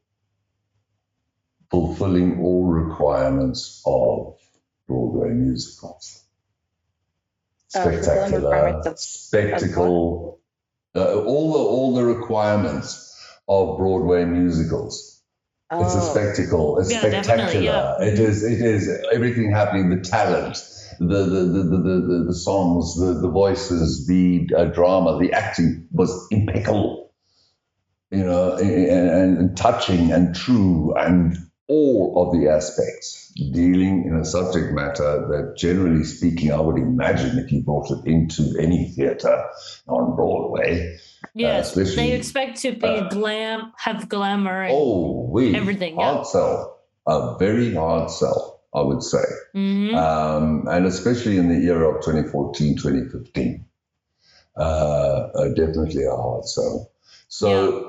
fulfilling 1.71 2.41
all 2.41 2.67
requirements 2.67 3.83
of 3.87 4.37
Broadway 4.87 5.31
musicals 5.31 6.22
spectacular 7.73 8.83
spectacle, 8.97 10.41
uh, 10.95 11.23
all 11.23 11.53
the 11.53 11.59
all 11.59 11.95
the 11.95 12.05
requirements 12.05 13.09
of 13.49 13.79
Broadway 13.79 14.25
musicals. 14.25 15.21
Oh. 15.71 15.85
It's 15.85 15.95
a 15.95 15.99
oh. 15.99 16.13
spectacle. 16.13 16.79
It's 16.81 16.93
yeah, 16.93 16.99
spectacular. 17.01 17.65
Yeah. 17.65 18.03
It 18.03 18.19
is. 18.19 18.45
It 18.45 18.61
is 18.61 18.91
everything 19.13 19.51
happening. 19.51 19.89
The 19.89 20.01
talent, 20.03 20.59
the 20.99 21.07
the 21.07 21.41
the 21.45 21.63
the, 21.63 21.79
the, 21.79 22.25
the 22.29 22.35
songs, 22.35 22.97
the 22.97 23.15
the 23.15 23.31
voices, 23.31 24.07
the 24.07 24.51
uh, 24.57 24.67
drama, 24.67 25.19
the 25.19 25.33
acting 25.33 25.89
was 25.93 26.29
impeccable. 26.31 27.13
You 28.11 28.25
know, 28.25 28.57
and, 28.57 29.39
and 29.39 29.57
touching 29.57 30.13
and 30.13 30.35
true 30.35 30.93
and 30.95 31.39
all 31.67 32.23
of 32.23 32.39
the 32.39 32.51
aspects 32.51 33.22
dealing 33.35 34.05
in 34.05 34.17
a 34.17 34.25
subject 34.25 34.73
matter 34.73 35.27
that, 35.29 35.57
generally 35.57 36.05
speaking, 36.05 36.53
I 36.53 36.61
would 36.61 36.77
imagine 36.77 37.39
if 37.39 37.51
you 37.51 37.63
brought 37.63 37.91
it 37.91 38.07
into 38.07 38.55
any 38.61 38.91
theatre 38.91 39.45
on 39.89 40.17
Broadway. 40.17 40.97
Uh, 41.25 41.29
yes, 41.35 41.77
uh, 41.77 41.85
they 41.97 42.13
expect 42.13 42.61
to 42.63 42.73
be 42.73 42.87
uh, 42.87 43.09
glam, 43.09 43.73
have 43.77 44.09
glamour, 44.09 44.63
and 44.63 44.75
oh, 44.75 45.29
we 45.31 45.55
everything. 45.55 45.97
Hard 45.97 46.19
yeah. 46.19 46.23
sell, 46.25 46.81
a 47.07 47.37
very 47.39 47.75
hard 47.75 48.11
sell, 48.11 48.61
I 48.75 48.83
would 48.83 49.03
say, 49.03 49.25
mm-hmm. 49.55 49.95
um, 49.97 50.67
and 50.69 50.87
especially 50.87 51.39
in 51.39 51.49
the 51.49 51.67
era 51.67 51.95
of 51.95 52.05
2014, 52.05 52.77
2015, 52.77 53.65
uh, 54.57 54.61
uh, 54.61 55.49
definitely 55.55 56.05
a 56.05 56.15
hard 56.15 56.47
sell. 56.47 56.91
So. 57.29 57.79
Yeah. 57.79 57.89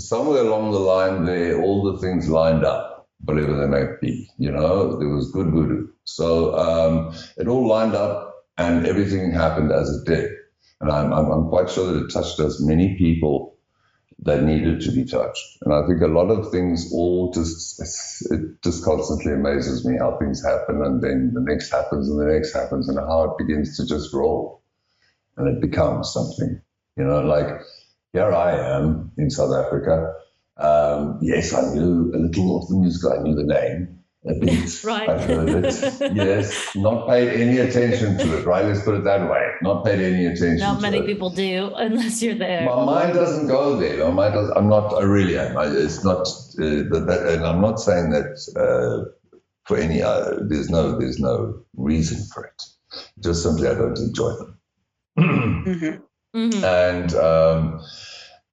Somewhere 0.00 0.42
along 0.42 0.70
the 0.70 0.78
line, 0.78 1.24
there, 1.24 1.60
all 1.60 1.92
the 1.92 1.98
things 1.98 2.28
lined 2.28 2.64
up 2.64 2.87
whatever 3.24 3.54
they 3.54 3.66
might 3.66 4.00
be. 4.00 4.30
You 4.38 4.50
know, 4.50 4.98
there 4.98 5.08
was 5.08 5.30
good 5.30 5.50
voodoo. 5.50 5.88
So 6.04 6.56
um, 6.56 7.14
it 7.36 7.48
all 7.48 7.66
lined 7.66 7.94
up 7.94 8.46
and 8.56 8.86
everything 8.86 9.32
happened 9.32 9.72
as 9.72 9.88
it 9.90 10.06
did. 10.06 10.30
And 10.80 10.90
I'm, 10.90 11.12
I'm, 11.12 11.30
I'm, 11.30 11.48
quite 11.48 11.70
sure 11.70 11.92
that 11.92 12.04
it 12.04 12.12
touched 12.12 12.38
as 12.38 12.60
many 12.60 12.96
people 12.96 13.56
that 14.20 14.44
needed 14.44 14.80
to 14.82 14.92
be 14.92 15.04
touched. 15.04 15.44
And 15.62 15.74
I 15.74 15.86
think 15.86 16.00
a 16.02 16.06
lot 16.06 16.30
of 16.30 16.52
things 16.52 16.92
all 16.92 17.32
just, 17.32 17.80
it 18.30 18.62
just 18.62 18.84
constantly 18.84 19.32
amazes 19.32 19.84
me 19.84 19.96
how 19.98 20.16
things 20.18 20.44
happen 20.44 20.82
and 20.82 21.02
then 21.02 21.32
the 21.34 21.40
next 21.40 21.70
happens 21.70 22.08
and 22.08 22.20
the 22.20 22.32
next 22.32 22.52
happens 22.52 22.88
and 22.88 22.98
how 22.98 23.24
it 23.24 23.38
begins 23.38 23.76
to 23.76 23.86
just 23.86 24.12
roll 24.12 24.62
and 25.36 25.48
it 25.48 25.60
becomes 25.60 26.12
something. 26.12 26.60
You 26.96 27.04
know, 27.04 27.22
like 27.22 27.60
here 28.12 28.32
I 28.32 28.52
am 28.76 29.12
in 29.18 29.30
South 29.30 29.54
Africa 29.54 30.14
um, 30.58 31.18
yes, 31.22 31.54
I 31.54 31.72
knew 31.74 32.12
a 32.14 32.18
little 32.18 32.62
of 32.62 32.68
the 32.68 32.76
music. 32.76 33.10
I 33.10 33.22
knew 33.22 33.34
the 33.34 33.44
name 33.44 33.98
a 34.26 34.34
bit. 34.34 34.84
right. 34.84 35.08
I've 35.08 35.24
heard 35.24 35.48
it. 35.48 36.14
yes, 36.14 36.74
not 36.74 37.08
paid 37.08 37.28
any 37.28 37.58
attention 37.58 38.18
to 38.18 38.38
it. 38.38 38.46
Right, 38.46 38.64
let's 38.64 38.82
put 38.82 38.96
it 38.96 39.04
that 39.04 39.30
way. 39.30 39.52
Not 39.62 39.84
paid 39.84 40.00
any 40.00 40.26
attention. 40.26 40.58
Not 40.58 40.80
many 40.80 40.98
it. 40.98 41.06
people 41.06 41.30
do 41.30 41.72
unless 41.76 42.22
you're 42.22 42.34
there. 42.34 42.64
My 42.64 42.84
mind 42.84 43.14
doesn't 43.14 43.46
go 43.46 43.76
there. 43.76 44.04
My 44.08 44.10
mind 44.10 44.34
does, 44.34 44.50
I'm 44.50 44.68
not. 44.68 44.92
I 44.94 45.02
really 45.02 45.38
am. 45.38 45.56
I, 45.56 45.66
it's 45.66 46.04
not. 46.04 46.26
Uh, 46.58 46.90
that, 46.90 47.34
and 47.34 47.44
I'm 47.44 47.60
not 47.60 47.80
saying 47.80 48.10
that 48.10 48.34
uh, 48.56 49.10
for 49.64 49.76
any. 49.76 50.02
Uh, 50.02 50.34
there's 50.40 50.70
no. 50.70 50.98
There's 50.98 51.20
no 51.20 51.62
reason 51.76 52.18
for 52.34 52.44
it. 52.44 52.62
Just 53.20 53.42
simply, 53.42 53.68
I 53.68 53.74
don't 53.74 53.98
enjoy 53.98 54.30
them. 54.32 54.58
mm-hmm. 55.18 56.36
Mm-hmm. 56.36 56.64
And 56.64 57.14
um, 57.14 57.80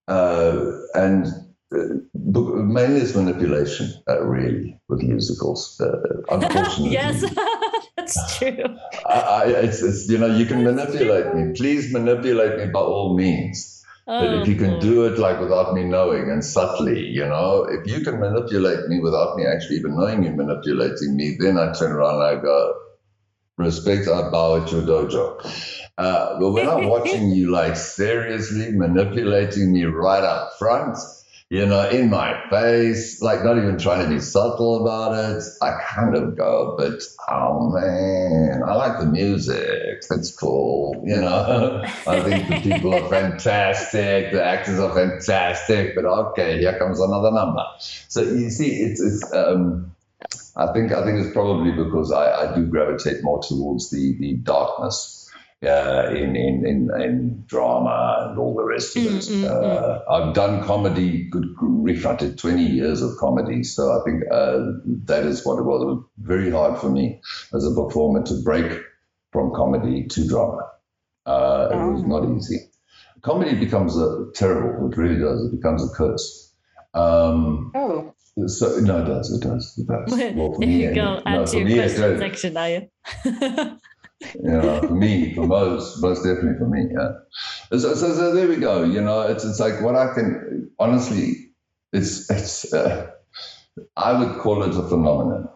uh, 0.08 0.72
and 0.94 1.45
mainly 1.72 3.02
it's 3.02 3.16
manipulation, 3.16 3.92
uh, 4.08 4.24
really, 4.24 4.80
with 4.88 5.02
musicals. 5.02 5.80
Uh, 5.80 5.92
unfortunately, 6.30 6.92
yes, 6.92 7.24
that's 7.98 8.38
true. 8.38 8.64
I, 9.06 9.20
I, 9.20 9.46
it's, 9.46 9.82
it's, 9.82 10.10
you 10.10 10.18
know, 10.18 10.28
you 10.28 10.46
can 10.46 10.64
that's 10.64 10.76
manipulate 10.76 11.32
true. 11.32 11.46
me. 11.46 11.54
Please 11.56 11.94
manipulate 11.94 12.58
me 12.58 12.72
by 12.72 12.80
all 12.80 13.16
means. 13.16 13.84
Oh, 14.08 14.20
but 14.20 14.42
if 14.42 14.48
you 14.48 14.56
can 14.56 14.80
do 14.80 15.06
it 15.06 15.18
like 15.18 15.40
without 15.40 15.74
me 15.74 15.84
knowing 15.84 16.30
and 16.30 16.46
subtly, 16.46 17.08
you 17.08 17.26
know, 17.26 17.64
if 17.64 17.88
you 17.88 18.02
can 18.02 18.20
manipulate 18.20 18.88
me 18.88 19.00
without 19.00 19.36
me 19.36 19.48
actually 19.48 19.78
even 19.78 19.96
knowing 19.96 20.22
you're 20.22 20.36
manipulating 20.36 21.16
me, 21.16 21.38
then 21.40 21.58
I 21.58 21.74
turn 21.74 21.92
around 21.92 22.22
and 22.22 22.24
I 22.24 22.42
go, 22.42 22.74
Respect, 23.58 24.08
I 24.10 24.30
bow 24.30 24.62
at 24.62 24.72
your 24.72 24.82
dojo. 24.82 25.40
Uh, 25.98 26.40
but 26.40 26.52
when 26.52 26.68
I'm 26.68 26.88
watching 26.90 27.32
you 27.32 27.52
like 27.52 27.78
seriously 27.78 28.72
manipulating 28.74 29.72
me 29.72 29.86
right 29.86 30.24
up 30.24 30.52
front, 30.60 30.98
you 31.50 31.66
know, 31.66 31.88
in 31.90 32.10
my 32.10 32.42
face, 32.50 33.22
like 33.22 33.44
not 33.44 33.58
even 33.58 33.78
trying 33.78 34.04
to 34.04 34.10
be 34.10 34.20
subtle 34.20 34.82
about 34.82 35.14
it. 35.14 35.44
I 35.62 35.80
kind 35.94 36.16
of 36.16 36.36
go, 36.36 36.76
but 36.78 37.02
oh 37.30 37.70
man, 37.70 38.64
I 38.64 38.74
like 38.74 39.00
the 39.00 39.06
music. 39.06 40.04
It's 40.10 40.36
cool. 40.36 41.04
You 41.06 41.18
know, 41.18 41.84
I 42.08 42.20
think 42.22 42.50
the 42.50 42.72
people 42.72 42.96
are 42.96 43.08
fantastic. 43.10 44.32
The 44.32 44.44
actors 44.44 44.80
are 44.80 44.94
fantastic. 44.94 45.94
But 45.94 46.06
okay, 46.06 46.58
here 46.58 46.78
comes 46.80 47.00
another 47.00 47.32
number. 47.32 47.64
So 48.08 48.22
you 48.22 48.50
see, 48.50 48.82
it's 48.82 49.02
it's. 49.02 49.34
Um, 49.34 49.92
I 50.58 50.72
think 50.74 50.94
I 50.94 51.04
think 51.04 51.20
it's 51.20 51.34
probably 51.34 51.72
because 51.72 52.12
I, 52.12 52.52
I 52.52 52.56
do 52.56 52.66
gravitate 52.66 53.24
more 53.24 53.44
towards 53.44 53.92
the 53.92 54.18
the 54.18 54.34
darkness 54.36 55.15
uh, 55.66 56.10
in, 56.10 56.36
in, 56.36 56.66
in, 56.66 57.02
in 57.02 57.44
drama 57.48 58.28
and 58.30 58.40
all 58.40 58.56
the 58.56 58.64
rest 58.64 58.96
of 58.96 59.06
it. 59.06 59.10
Mm, 59.10 59.44
mm, 59.44 59.46
uh, 59.46 60.00
mm. 60.00 60.12
I've 60.12 60.34
done 60.34 60.64
comedy, 60.64 61.28
good 61.30 61.56
grief, 61.56 62.06
I 62.06 62.16
did 62.16 62.38
20 62.38 62.64
years 62.64 63.02
of 63.02 63.18
comedy. 63.18 63.64
So 63.64 64.00
I 64.00 64.04
think 64.06 64.24
uh, 64.32 64.60
that 65.06 65.26
is 65.26 65.46
what 65.46 65.60
it 65.60 65.64
was. 65.64 65.82
It 65.82 65.86
was 65.86 66.04
very 66.20 66.52
hard 66.52 66.80
for 66.80 66.90
me 66.90 67.22
as 67.54 67.66
a 67.66 67.74
performer 67.74 68.24
to 68.24 68.42
break 68.44 68.82
from 69.32 69.54
comedy 69.54 70.08
to 70.08 70.28
drama. 70.28 70.70
Uh, 71.26 71.70
it 71.72 71.92
was 71.92 72.04
oh. 72.04 72.08
not 72.08 72.38
easy. 72.38 72.58
Comedy 73.22 73.56
becomes 73.56 73.98
a 73.98 74.28
terrible, 74.36 74.92
it 74.92 74.98
really 74.98 75.20
does. 75.20 75.46
It 75.46 75.56
becomes 75.56 75.84
a 75.84 75.94
curse. 75.96 76.54
Um, 76.94 77.72
oh. 77.76 78.14
So 78.48 78.80
no, 78.80 79.02
it 79.02 79.06
does. 79.06 79.32
It 79.32 79.48
does. 79.48 79.78
It 79.78 79.88
does. 79.88 80.36
Well, 80.36 80.54
for 80.54 80.60
me, 80.60 80.84
you 80.84 80.94
go 80.94 81.22
no, 81.26 81.46
your 81.54 81.68
question 81.68 82.20
section 82.20 82.54
now. 82.54 82.66
you 82.66 82.90
know, 84.42 84.82
for 84.82 84.96
me, 84.96 85.34
for 85.34 85.46
most, 85.48 86.02
most 86.02 86.24
definitely 86.24 86.58
for 86.58 86.68
me. 86.68 86.88
Yeah. 86.92 87.12
So, 87.72 87.96
so, 87.96 88.14
so, 88.14 88.34
there 88.34 88.48
we 88.48 88.58
go. 88.58 88.84
You 88.84 89.02
know, 89.02 89.22
it's 89.22 89.44
it's 89.44 89.60
like 89.60 89.82
what 89.82 89.96
I 89.96 90.14
can 90.14 90.72
honestly, 90.80 91.52
it's 91.94 92.30
it's. 92.30 92.74
Uh, 92.74 93.12
I 93.98 94.18
would 94.18 94.40
call 94.40 94.64
it 94.64 94.70
a 94.70 94.88
phenomenon. 94.88 95.50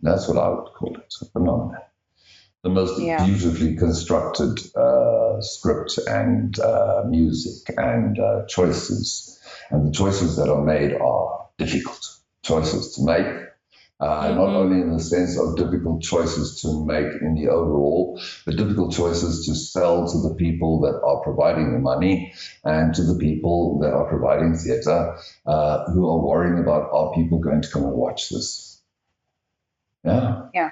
That's 0.00 0.26
what 0.26 0.38
I 0.38 0.48
would 0.48 0.72
call 0.72 0.96
it, 0.96 1.14
a 1.20 1.24
phenomenon. 1.26 1.82
The 2.62 2.70
most 2.70 3.00
yeah. 3.00 3.24
beautifully 3.24 3.76
constructed 3.76 4.58
uh, 4.76 5.40
script 5.40 5.98
and 6.06 6.58
uh, 6.58 7.04
music 7.06 7.74
and 7.76 8.18
uh, 8.18 8.46
choices, 8.46 9.38
and 9.70 9.86
the 9.88 9.92
choices 9.92 10.36
that 10.36 10.50
are 10.50 10.62
made 10.62 10.94
are 10.94 11.46
difficult 11.58 12.00
choices 12.42 12.94
to 12.94 13.04
make 13.04 13.26
uh, 14.00 14.24
mm-hmm. 14.24 14.36
not 14.36 14.48
only 14.48 14.80
in 14.80 14.92
the 14.92 15.00
sense 15.00 15.38
of 15.38 15.56
difficult 15.56 16.02
choices 16.02 16.60
to 16.62 16.84
make 16.86 17.06
in 17.20 17.34
the 17.34 17.48
overall, 17.48 18.20
but 18.46 18.56
difficult 18.56 18.92
choices 18.92 19.46
to 19.46 19.54
sell 19.54 20.08
to 20.10 20.28
the 20.28 20.34
people 20.34 20.80
that 20.80 21.00
are 21.04 21.20
providing 21.22 21.72
the 21.72 21.78
money 21.78 22.32
and 22.64 22.94
to 22.94 23.02
the 23.02 23.18
people 23.18 23.78
that 23.80 23.92
are 23.92 24.08
providing 24.08 24.56
theatre 24.56 25.16
uh, 25.46 25.84
who 25.92 26.08
are 26.08 26.18
worrying 26.18 26.58
about 26.58 26.90
are 26.92 27.12
people 27.14 27.38
going 27.38 27.62
to 27.62 27.70
come 27.70 27.84
and 27.84 27.92
watch 27.92 28.30
this? 28.30 28.80
Yeah. 30.04 30.42
Yeah. 30.54 30.70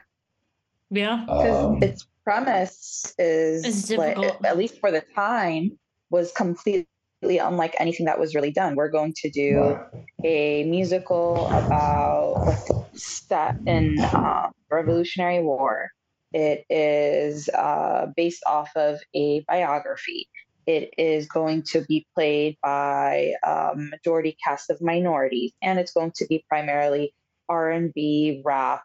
Yeah. 0.91 1.25
Um, 1.29 1.83
its 1.83 2.07
premise 2.25 3.14
is, 3.19 3.91
like, 3.91 4.17
at 4.45 4.57
least 4.57 4.81
for 4.81 4.91
the 4.91 5.03
time, 5.14 5.79
was 6.11 6.33
completely 6.33 6.87
unlike 7.23 7.75
anything 7.79 8.07
that 8.07 8.19
was 8.19 8.35
really 8.35 8.51
done. 8.51 8.75
We're 8.75 8.88
going 8.88 9.12
to 9.19 9.31
do 9.31 9.79
a 10.25 10.64
musical 10.64 11.47
about 11.49 12.57
set 12.99 13.57
in 13.67 13.99
uh, 14.01 14.51
Revolutionary 14.71 15.43
War. 15.43 15.91
It 16.33 16.65
is 16.69 17.49
uh, 17.49 18.07
based 18.17 18.43
off 18.47 18.71
of 18.77 18.99
a 19.15 19.41
biography. 19.49 20.29
It 20.67 20.93
is 20.99 21.27
going 21.27 21.63
to 21.69 21.81
be 21.89 22.07
played 22.15 22.59
by 22.63 23.33
a 23.43 23.73
majority 23.75 24.37
cast 24.45 24.69
of 24.69 24.83
minorities, 24.83 25.53
and 25.63 25.79
it's 25.79 25.93
going 25.93 26.13
to 26.17 26.27
be 26.27 26.45
primarily 26.49 27.15
R 27.49 27.71
and 27.71 27.95
B, 27.95 28.43
rap 28.45 28.83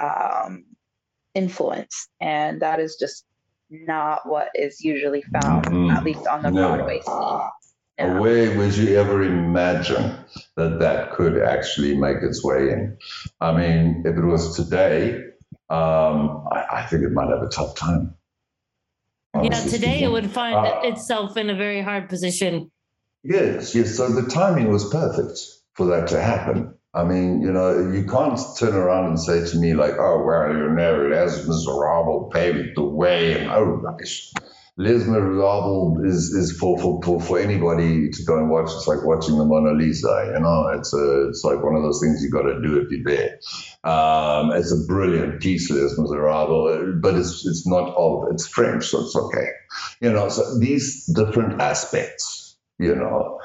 um, 0.00 0.64
influence, 1.34 2.08
and 2.20 2.62
that 2.62 2.80
is 2.80 2.96
just 2.96 3.26
not 3.68 4.26
what 4.26 4.48
is 4.54 4.82
usually 4.82 5.22
found, 5.22 5.66
mm-hmm. 5.66 5.90
at 5.90 6.04
least 6.04 6.26
on 6.26 6.42
the 6.42 6.50
no. 6.50 6.68
Broadway 6.68 7.00
scene. 7.00 7.40
Yeah. 7.98 8.18
Where 8.18 8.56
would 8.58 8.76
you 8.76 8.96
ever 8.96 9.22
imagine 9.22 10.18
that 10.56 10.80
that 10.80 11.12
could 11.12 11.38
actually 11.42 11.96
make 11.96 12.18
its 12.22 12.44
way 12.44 12.70
in? 12.70 12.98
I 13.40 13.52
mean, 13.52 14.02
if 14.04 14.16
it 14.16 14.24
was 14.24 14.54
today, 14.54 15.14
um, 15.70 16.46
I, 16.52 16.66
I, 16.72 16.86
think 16.86 17.04
it 17.04 17.12
might 17.12 17.30
have 17.30 17.42
a 17.42 17.48
tough 17.48 17.74
time. 17.74 18.14
Yeah, 19.34 19.60
today 19.60 20.02
it 20.02 20.10
would 20.10 20.30
find 20.30 20.56
uh, 20.56 20.80
itself 20.84 21.36
in 21.36 21.50
a 21.50 21.54
very 21.54 21.82
hard 21.82 22.08
position. 22.08 22.70
Yes, 23.22 23.74
yes. 23.74 23.96
So 23.96 24.08
the 24.08 24.28
timing 24.28 24.70
was 24.70 24.88
perfect 24.90 25.40
for 25.74 25.86
that 25.86 26.08
to 26.08 26.20
happen. 26.20 26.74
I 26.94 27.04
mean, 27.04 27.42
you 27.42 27.52
know, 27.52 27.90
you 27.92 28.06
can't 28.06 28.38
turn 28.58 28.74
around 28.74 29.06
and 29.06 29.20
say 29.20 29.44
to 29.44 29.58
me 29.58 29.74
like, 29.74 29.94
"Oh, 29.98 30.22
well, 30.24 30.50
you 30.50 30.70
know, 30.70 31.08
Les 31.10 31.46
Miserable 31.46 32.30
paved 32.32 32.76
the 32.76 32.84
way," 32.84 33.38
and 33.38 33.50
oh, 33.50 33.62
rubbish. 33.62 34.32
Les 34.78 35.06
Miserables 35.06 36.04
is, 36.04 36.34
is 36.34 36.52
for, 36.58 36.78
for, 36.78 37.00
for, 37.02 37.18
for 37.18 37.38
anybody 37.38 38.10
to 38.10 38.22
go 38.24 38.36
and 38.36 38.50
watch. 38.50 38.66
It's 38.66 38.86
like 38.86 39.02
watching 39.04 39.38
the 39.38 39.44
Mona 39.46 39.72
Lisa, 39.72 40.32
you 40.34 40.40
know, 40.40 40.68
it's 40.68 40.92
a, 40.92 41.28
it's 41.28 41.42
like 41.44 41.62
one 41.62 41.74
of 41.76 41.82
those 41.82 41.98
things 41.98 42.22
you 42.22 42.30
got 42.30 42.42
to 42.42 42.60
do 42.60 42.78
if 42.78 42.90
you're 42.90 43.04
there. 43.04 43.38
Um, 43.90 44.52
it's 44.52 44.72
a 44.72 44.86
brilliant 44.86 45.40
piece, 45.40 45.70
Les 45.70 45.98
Miserables, 45.98 47.00
but 47.00 47.14
it's, 47.14 47.46
it's 47.46 47.66
not 47.66 47.94
all, 47.94 48.28
it's 48.30 48.46
French, 48.46 48.84
so 48.84 49.00
it's 49.00 49.16
okay. 49.16 49.48
You 50.02 50.12
know, 50.12 50.28
so 50.28 50.58
these 50.58 51.06
different 51.06 51.62
aspects, 51.62 52.58
you 52.78 52.94
know, 52.94 53.40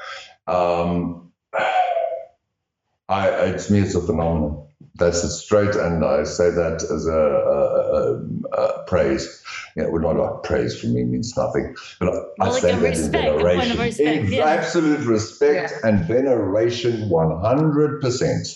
um, 0.46 1.32
I, 3.08 3.52
me, 3.70 3.80
it's 3.80 3.94
a 3.94 4.00
phenomenon. 4.02 4.68
That's 4.96 5.24
it 5.24 5.30
straight, 5.30 5.74
and 5.74 6.04
I 6.04 6.24
say 6.24 6.50
that 6.50 6.82
as 6.82 7.06
a, 7.06 7.12
a, 7.12 8.58
a, 8.58 8.62
a 8.62 8.84
praise. 8.84 9.42
You 9.74 9.84
know, 9.84 9.90
well, 9.90 10.14
not 10.14 10.16
like 10.16 10.42
praise 10.42 10.78
for 10.78 10.88
me 10.88 11.04
means 11.04 11.34
nothing, 11.34 11.74
but 11.98 12.08
I, 12.08 12.12
well, 12.12 12.32
I 12.40 12.48
like 12.48 12.60
say 12.60 12.72
that 12.72 12.82
respect, 12.82 13.14
in 13.14 13.38
veneration. 13.38 13.78
Respect, 13.78 14.28
yeah. 14.28 14.44
Absolute 14.44 15.06
respect 15.06 15.72
yeah. 15.72 15.88
and 15.88 16.04
veneration, 16.06 17.08
one 17.08 17.40
hundred 17.40 18.02
percent. 18.02 18.46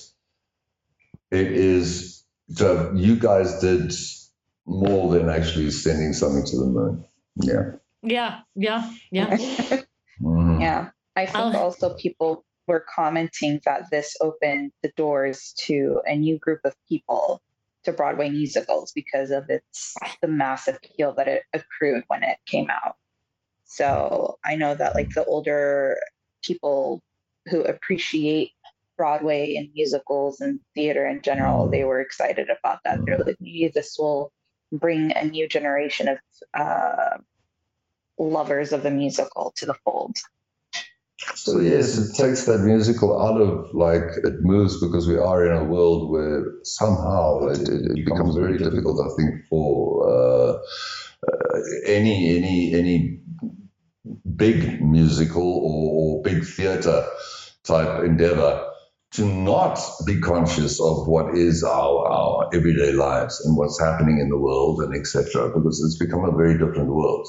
It 1.31 1.53
is. 1.53 2.23
So 2.51 2.93
you 2.95 3.17
guys 3.17 3.59
did 3.61 3.93
more 4.67 5.13
than 5.13 5.29
actually 5.29 5.71
sending 5.71 6.13
something 6.13 6.45
to 6.45 6.59
the 6.59 6.67
moon. 6.67 7.05
Yeah. 7.37 7.73
Yeah. 8.03 8.41
Yeah. 8.55 8.91
Yeah. 9.11 9.37
mm-hmm. 10.21 10.61
Yeah. 10.61 10.91
I 11.15 11.27
think 11.27 11.37
I'll, 11.37 11.57
also 11.57 11.95
people 11.95 12.45
were 12.67 12.85
commenting 12.95 13.61
that 13.65 13.91
this 13.91 14.17
opened 14.21 14.73
the 14.83 14.93
doors 14.97 15.55
to 15.67 16.01
a 16.07 16.17
new 16.17 16.39
group 16.39 16.61
of 16.65 16.75
people 16.89 17.41
to 17.85 17.93
Broadway 17.93 18.29
musicals 18.29 18.93
because 18.93 19.31
of 19.31 19.49
its 19.49 19.95
the 20.21 20.29
massive 20.29 20.77
appeal 20.77 21.15
that 21.15 21.29
it 21.29 21.45
accrued 21.53 22.05
when 22.09 22.23
it 22.25 22.39
came 22.47 22.69
out. 22.69 22.97
So 23.65 24.39
I 24.45 24.57
know 24.57 24.75
that 24.75 24.95
like 24.95 25.11
the 25.15 25.25
older 25.25 25.97
people 26.43 27.03
who 27.49 27.63
appreciate 27.63 28.51
Broadway 28.97 29.57
and 29.57 29.69
musicals 29.75 30.41
and 30.41 30.61
theater 30.75 31.07
in 31.07 31.23
general, 31.23 31.69
they 31.71 31.85
were 31.85 32.01
excited 32.01 32.49
about 32.51 32.81
that. 32.85 33.01
They're 33.05 33.19
like, 33.19 33.37
maybe 33.41 33.71
this 33.73 33.97
will 33.99 34.33
bring 34.73 35.13
a 35.13 35.25
new 35.25 35.49
generation 35.49 36.09
of 36.09 36.19
uh, 36.55 37.19
lovers 38.19 38.73
of 38.73 38.83
the 38.83 38.91
musical 38.91 39.53
to 39.57 39.67
the 39.67 39.75
fold. 39.85 40.17
So 41.35 41.61
yes, 41.61 41.99
it 41.99 42.17
takes 42.17 42.45
that 42.47 42.61
musical 42.61 43.21
out 43.21 43.41
of 43.41 43.75
like 43.75 44.03
it 44.25 44.41
moves 44.41 44.81
because 44.81 45.07
we 45.07 45.19
are 45.19 45.47
in 45.47 45.57
a 45.57 45.65
world 45.65 46.11
where 46.11 46.45
somehow 46.63 47.47
it, 47.49 47.69
it 47.69 48.05
becomes 48.05 48.37
very 48.37 48.59
difficult. 48.59 49.01
I 49.01 49.15
think 49.17 49.47
for 49.49 50.09
uh, 50.09 50.53
uh, 51.27 51.61
any 51.87 52.37
any 52.37 52.75
any 52.75 53.21
big 54.37 54.83
musical 54.83 55.43
or, 55.43 56.19
or 56.19 56.23
big 56.23 56.45
theatre 56.45 57.07
type 57.65 58.05
endeavor 58.05 58.65
to 59.13 59.25
not 59.25 59.79
be 60.05 60.21
conscious 60.21 60.81
of 60.81 61.07
what 61.07 61.35
is 61.35 61.63
our, 61.65 62.07
our 62.09 62.51
everyday 62.53 62.93
lives 62.93 63.41
and 63.45 63.57
what's 63.57 63.81
happening 63.81 64.19
in 64.21 64.29
the 64.29 64.39
world 64.39 64.81
and 64.83 64.95
etc. 64.95 65.49
Because 65.49 65.83
it's 65.85 65.99
become 65.99 66.25
a 66.25 66.37
very 66.37 66.55
different 66.59 66.89
world. 66.89 67.29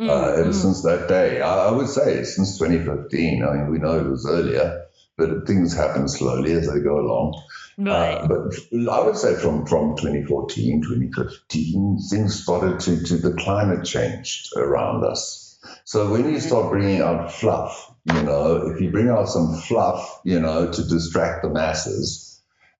Mm, 0.00 0.10
uh, 0.10 0.40
ever 0.40 0.50
mm. 0.50 0.54
since 0.54 0.82
that 0.82 1.08
day. 1.08 1.40
I, 1.40 1.68
I, 1.68 1.70
would 1.70 1.88
say 1.88 2.22
since 2.24 2.58
2015. 2.58 3.42
I 3.42 3.52
mean, 3.54 3.70
we 3.70 3.78
know 3.78 3.98
it 3.98 4.06
was 4.06 4.26
earlier, 4.26 4.84
but 5.16 5.46
things 5.46 5.74
happen 5.74 6.06
slowly 6.06 6.52
as 6.52 6.70
they 6.70 6.80
go 6.80 7.00
along. 7.00 7.42
Right. 7.78 8.14
Uh, 8.14 8.28
but 8.28 8.90
I 8.92 9.00
would 9.00 9.16
say 9.16 9.34
from, 9.36 9.64
from 9.64 9.96
2014, 9.96 10.82
2015, 10.82 11.98
things 12.10 12.42
started 12.42 12.80
to, 12.80 13.02
to 13.04 13.16
the 13.16 13.32
climate 13.34 13.86
changed 13.86 14.50
around 14.56 15.04
us. 15.04 15.58
So 15.84 16.10
when 16.10 16.30
you 16.30 16.40
start 16.40 16.70
bringing 16.70 17.00
out 17.00 17.32
fluff, 17.32 17.94
you 18.04 18.22
know, 18.22 18.68
if 18.68 18.80
you 18.80 18.90
bring 18.90 19.08
out 19.08 19.28
some 19.28 19.54
fluff, 19.54 20.20
you 20.24 20.40
know, 20.40 20.70
to 20.70 20.82
distract 20.84 21.42
the 21.42 21.48
masses, 21.50 22.26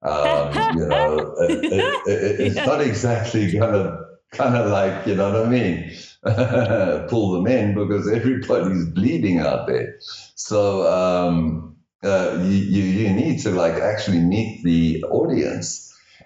Um, 0.03 0.79
you 0.79 0.87
know, 0.87 1.35
it, 1.41 1.65
it, 1.65 1.73
it, 1.73 2.41
it's 2.41 2.57
yeah. 2.61 2.67
not 2.67 2.81
exactly 2.81 3.51
going 3.51 3.75
of 3.75 4.06
kind 4.33 4.57
of 4.57 4.71
like 4.71 5.07
you 5.07 5.15
know 5.15 5.33
what 5.33 5.47
I 5.47 5.49
mean, 5.49 5.93
pull 7.09 7.33
them 7.33 7.47
in 7.47 7.75
because 7.75 8.11
everybody's 8.11 8.87
bleeding 8.87 9.39
out 9.41 9.67
there. 9.67 9.97
So 10.35 10.87
um, 10.93 11.77
uh, 12.03 12.39
you, 12.43 12.83
you 12.83 13.12
need 13.12 13.41
to 13.41 13.51
like 13.51 13.75
actually 13.75 14.21
meet 14.21 14.62
the 14.62 15.03
audience. 15.05 15.83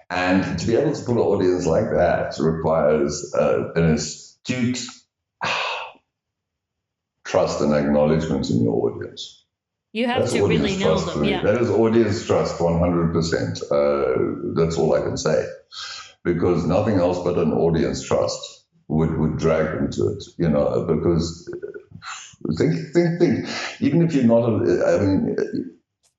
And 0.09 0.59
to 0.59 0.67
be 0.67 0.75
able 0.75 0.93
to 0.93 1.03
pull 1.05 1.15
an 1.15 1.21
audience 1.21 1.65
like 1.65 1.89
that 1.91 2.35
requires 2.37 3.33
uh, 3.33 3.71
an 3.75 3.93
astute 3.93 4.79
trust 7.23 7.61
and 7.61 7.73
acknowledgement 7.73 8.49
in 8.49 8.63
your 8.63 8.91
audience. 8.91 9.45
You 9.93 10.07
have 10.07 10.21
that's 10.21 10.33
to 10.33 10.45
really 10.45 10.77
know 10.77 10.97
them. 10.99 11.23
Yeah. 11.23 11.41
That 11.41 11.61
is 11.61 11.69
audience 11.69 12.25
trust 12.25 12.57
100%. 12.57 13.61
Uh, 13.71 14.53
that's 14.55 14.77
all 14.77 14.93
I 14.93 15.01
can 15.01 15.17
say. 15.17 15.45
Because 16.23 16.65
nothing 16.65 16.95
else 16.95 17.19
but 17.23 17.37
an 17.37 17.51
audience 17.51 18.03
trust 18.03 18.65
would, 18.87 19.17
would 19.17 19.37
drag 19.37 19.65
them 19.65 19.91
to 19.91 20.09
it, 20.09 20.23
you 20.37 20.49
know, 20.49 20.85
because 20.85 21.49
uh, 21.53 22.53
think, 22.57 22.75
think, 22.93 23.19
think. 23.19 23.47
Even 23.79 24.01
if 24.03 24.13
you're 24.13 24.25
not, 24.25 24.47
a, 24.47 24.85
I 24.85 24.99
mean, 24.99 25.35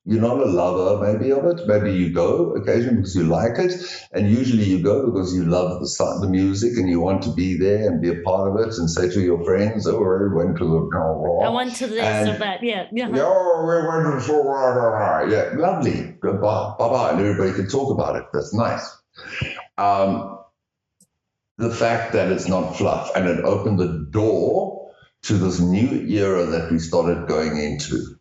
you're 0.05 0.21
not 0.21 0.39
a 0.39 0.47
lover 0.47 1.13
maybe 1.13 1.31
of 1.31 1.45
it. 1.45 1.67
Maybe 1.67 1.97
you 1.97 2.11
go 2.11 2.55
occasionally 2.57 2.97
because 2.97 3.15
you 3.15 3.25
like 3.25 3.59
it, 3.59 3.73
and 4.13 4.29
usually 4.29 4.65
you 4.65 4.83
go 4.83 5.07
because 5.07 5.33
you 5.35 5.45
love 5.45 5.81
the 5.81 6.19
the 6.21 6.29
music 6.29 6.77
and 6.77 6.89
you 6.89 7.01
want 7.01 7.23
to 7.23 7.33
be 7.33 7.57
there 7.57 7.89
and 7.89 8.03
be 8.03 8.09
a 8.09 8.21
part 8.23 8.51
of 8.51 8.67
it 8.67 8.75
and 8.79 8.91
say 8.91 9.09
to 9.09 9.21
your 9.21 9.45
friends, 9.45 9.87
"Oh, 9.87 9.99
we 10.01 10.35
went 10.35 10.59
to 10.59 10.65
the 10.65 10.99
oh, 10.99 11.41
I 11.45 11.51
went 11.51 11.77
to 11.77 11.87
this 11.87 12.01
and, 12.01 12.31
or 12.31 12.39
that." 12.39 12.65
Yeah, 12.65 12.87
yeah. 12.93 13.09
Oh, 13.15 13.65
we 13.65 13.87
went 13.87 14.21
to 14.21 14.27
so 14.27 14.43
yeah, 15.31 15.53
lovely. 15.57 16.17
Bye 16.21 16.33
bye, 16.33 17.11
and 17.13 17.21
everybody 17.21 17.53
can 17.53 17.69
talk 17.69 17.93
about 17.93 18.17
it. 18.17 18.25
That's 18.33 18.53
nice. 18.53 19.02
Um, 19.79 20.39
the 21.59 21.71
fact 21.71 22.13
that 22.13 22.31
it's 22.31 22.49
not 22.49 22.77
fluff 22.77 23.11
and 23.15 23.29
it 23.29 23.45
opened 23.45 23.79
the 23.79 24.07
door 24.11 24.93
to 25.25 25.35
this 25.35 25.61
new 25.61 26.07
era 26.09 26.45
that 26.47 26.71
we 26.71 26.79
started 26.79 27.29
going 27.29 27.57
into 27.57 28.17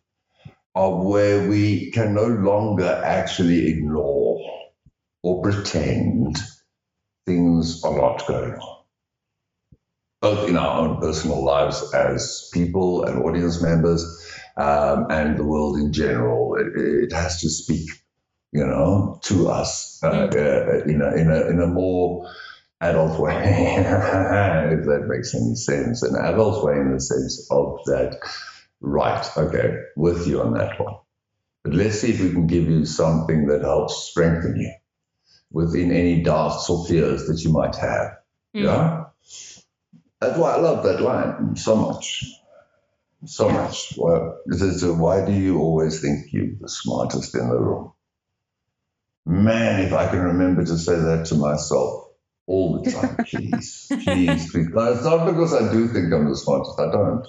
of 0.74 1.04
where 1.04 1.48
we 1.48 1.90
can 1.90 2.14
no 2.14 2.26
longer 2.26 3.02
actually 3.04 3.68
ignore 3.68 4.40
or 5.22 5.42
pretend 5.42 6.38
things 7.26 7.84
are 7.84 7.96
not 7.96 8.26
going 8.26 8.54
on, 8.54 8.84
both 10.20 10.48
in 10.48 10.56
our 10.56 10.80
own 10.80 11.00
personal 11.00 11.44
lives 11.44 11.92
as 11.94 12.48
people 12.52 13.04
and 13.04 13.22
audience 13.22 13.62
members 13.62 14.02
um, 14.56 15.06
and 15.10 15.36
the 15.36 15.44
world 15.44 15.76
in 15.78 15.92
general. 15.92 16.56
It, 16.56 16.76
it, 17.04 17.12
has 17.12 17.40
to 17.42 17.48
speak, 17.48 17.88
you 18.52 18.64
know, 18.66 19.18
to 19.22 19.48
us 19.48 20.00
uh, 20.02 20.08
uh, 20.08 20.82
in, 20.86 21.02
a, 21.02 21.14
in, 21.14 21.30
a, 21.30 21.48
in 21.48 21.60
a 21.60 21.66
more 21.66 22.30
adult 22.80 23.18
way, 23.18 23.34
if 23.78 24.84
that 24.84 25.06
makes 25.08 25.34
any 25.34 25.54
sense, 25.54 26.02
an 26.02 26.16
adult 26.16 26.64
way 26.64 26.74
in 26.74 26.92
the 26.92 27.00
sense 27.00 27.48
of 27.50 27.78
that 27.86 28.18
Right. 28.82 29.24
Okay. 29.36 29.78
With 29.96 30.26
you 30.26 30.42
on 30.42 30.54
that 30.54 30.78
one. 30.78 30.96
But 31.62 31.74
let's 31.74 32.00
see 32.00 32.10
if 32.10 32.20
we 32.20 32.30
can 32.30 32.48
give 32.48 32.68
you 32.68 32.84
something 32.84 33.46
that 33.46 33.62
helps 33.62 34.08
strengthen 34.10 34.56
you 34.56 34.72
within 35.52 35.92
any 35.92 36.22
doubts 36.22 36.68
or 36.68 36.84
fears 36.86 37.26
that 37.28 37.40
you 37.42 37.52
might 37.52 37.76
have. 37.76 38.18
Mm. 38.54 38.64
Yeah. 38.64 39.04
That's 40.20 40.38
why 40.38 40.54
I 40.54 40.60
love 40.60 40.82
that 40.84 41.00
line 41.00 41.56
so 41.56 41.76
much. 41.76 42.24
So 43.24 43.48
much. 43.48 43.94
Well, 43.96 44.40
why 44.46 45.24
do 45.24 45.32
you 45.32 45.60
always 45.60 46.00
think 46.00 46.32
you're 46.32 46.56
the 46.60 46.68
smartest 46.68 47.36
in 47.36 47.48
the 47.48 47.58
room? 47.58 47.92
Man, 49.24 49.80
if 49.80 49.92
I 49.92 50.08
can 50.08 50.20
remember 50.20 50.64
to 50.64 50.76
say 50.76 50.96
that 50.96 51.26
to 51.26 51.36
myself 51.36 52.08
all 52.46 52.82
the 52.82 52.90
time, 52.90 53.16
please, 53.28 53.86
please, 53.88 54.50
please. 54.50 54.68
No, 54.68 54.92
it's 54.92 55.04
not 55.04 55.26
because 55.26 55.54
I 55.54 55.72
do 55.72 55.86
think 55.88 56.12
I'm 56.12 56.28
the 56.28 56.36
smartest. 56.36 56.80
I 56.80 56.90
don't. 56.90 57.26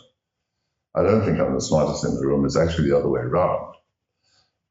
I 0.96 1.04
don't 1.04 1.26
think 1.26 1.40
I'm 1.40 1.54
the 1.54 1.62
smartest 1.62 2.06
in 2.06 2.16
the 2.16 2.26
room. 2.26 2.46
It's 2.46 2.58
actually 2.58 2.90
the 2.90 2.98
other 2.98 3.10
way 3.10 3.22
around. 3.22 3.76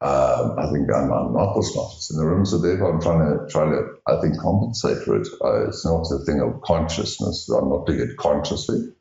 Um, 0.01 0.59
I 0.59 0.69
think 0.71 0.89
I'm, 0.93 1.11
I'm, 1.13 1.33
not 1.33 1.53
the 1.55 1.63
smartest 1.63 2.11
in 2.11 2.17
the 2.17 2.25
room, 2.25 2.45
so 2.45 2.57
therefore 2.57 2.93
I'm 2.93 3.01
trying 3.01 3.19
to 3.19 3.47
try 3.49 3.65
to 3.65 3.95
I 4.05 4.19
think 4.19 4.37
compensate 4.37 5.03
for 5.03 5.15
it. 5.15 5.27
Uh, 5.41 5.67
it's 5.67 5.85
not 5.85 6.05
a 6.11 6.25
thing 6.25 6.41
of 6.41 6.61
consciousness. 6.61 7.47
I'm 7.49 7.69
not 7.69 7.85
doing 7.85 8.01
it 8.01 8.17
consciously, 8.17 8.93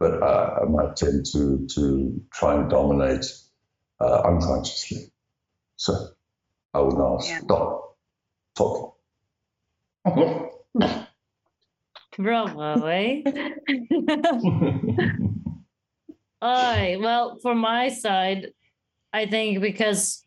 but 0.00 0.20
uh, 0.20 0.58
I 0.62 0.68
might 0.68 0.96
tend 0.96 1.26
to 1.32 1.66
to 1.74 2.20
try 2.32 2.56
and 2.56 2.68
dominate 2.68 3.24
uh, 4.00 4.22
unconsciously. 4.24 5.12
So 5.76 6.08
I 6.72 6.78
will 6.80 6.96
now 6.96 7.18
yeah. 7.22 7.40
stop 7.40 7.96
talking. 8.56 8.92
Bravo, 12.18 12.86
eh? 12.86 13.22
I 16.42 16.96
well, 17.00 17.38
for 17.42 17.54
my 17.54 17.88
side, 17.88 18.48
I 19.12 19.26
think 19.26 19.60
because 19.60 20.22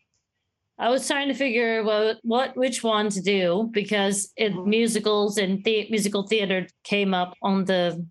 I 0.77 0.89
was 0.89 1.08
trying 1.08 1.27
to 1.29 1.34
figure 1.34 1.84
what 1.84 2.19
what 2.23 2.58
which 2.58 2.84
one 2.84 3.10
to 3.10 3.21
do 3.21 3.69
because 3.71 4.32
it 4.36 4.53
musicals 4.65 5.38
and 5.38 5.63
the, 5.63 5.88
musical 5.89 6.27
theater 6.27 6.67
came 6.84 7.13
up 7.13 7.36
on 7.41 7.65
the 7.65 8.06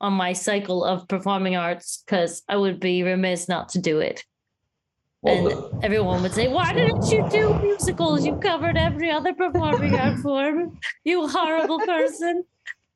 on 0.00 0.14
my 0.14 0.32
cycle 0.32 0.84
of 0.84 1.06
performing 1.06 1.54
arts 1.54 2.02
because 2.04 2.42
I 2.48 2.56
would 2.56 2.80
be 2.80 3.02
remiss 3.02 3.48
not 3.48 3.68
to 3.70 3.78
do 3.78 4.00
it. 4.00 4.24
And 5.24 5.84
everyone 5.84 6.22
would 6.22 6.32
say, 6.32 6.48
"Why 6.48 6.72
didn't 6.72 7.10
you 7.10 7.28
do 7.30 7.54
musicals? 7.62 8.26
You 8.26 8.36
covered 8.36 8.76
every 8.76 9.10
other 9.10 9.32
performing 9.32 9.94
art 9.94 10.18
form. 10.18 10.78
You 11.04 11.28
horrible 11.28 11.78
person." 11.78 12.44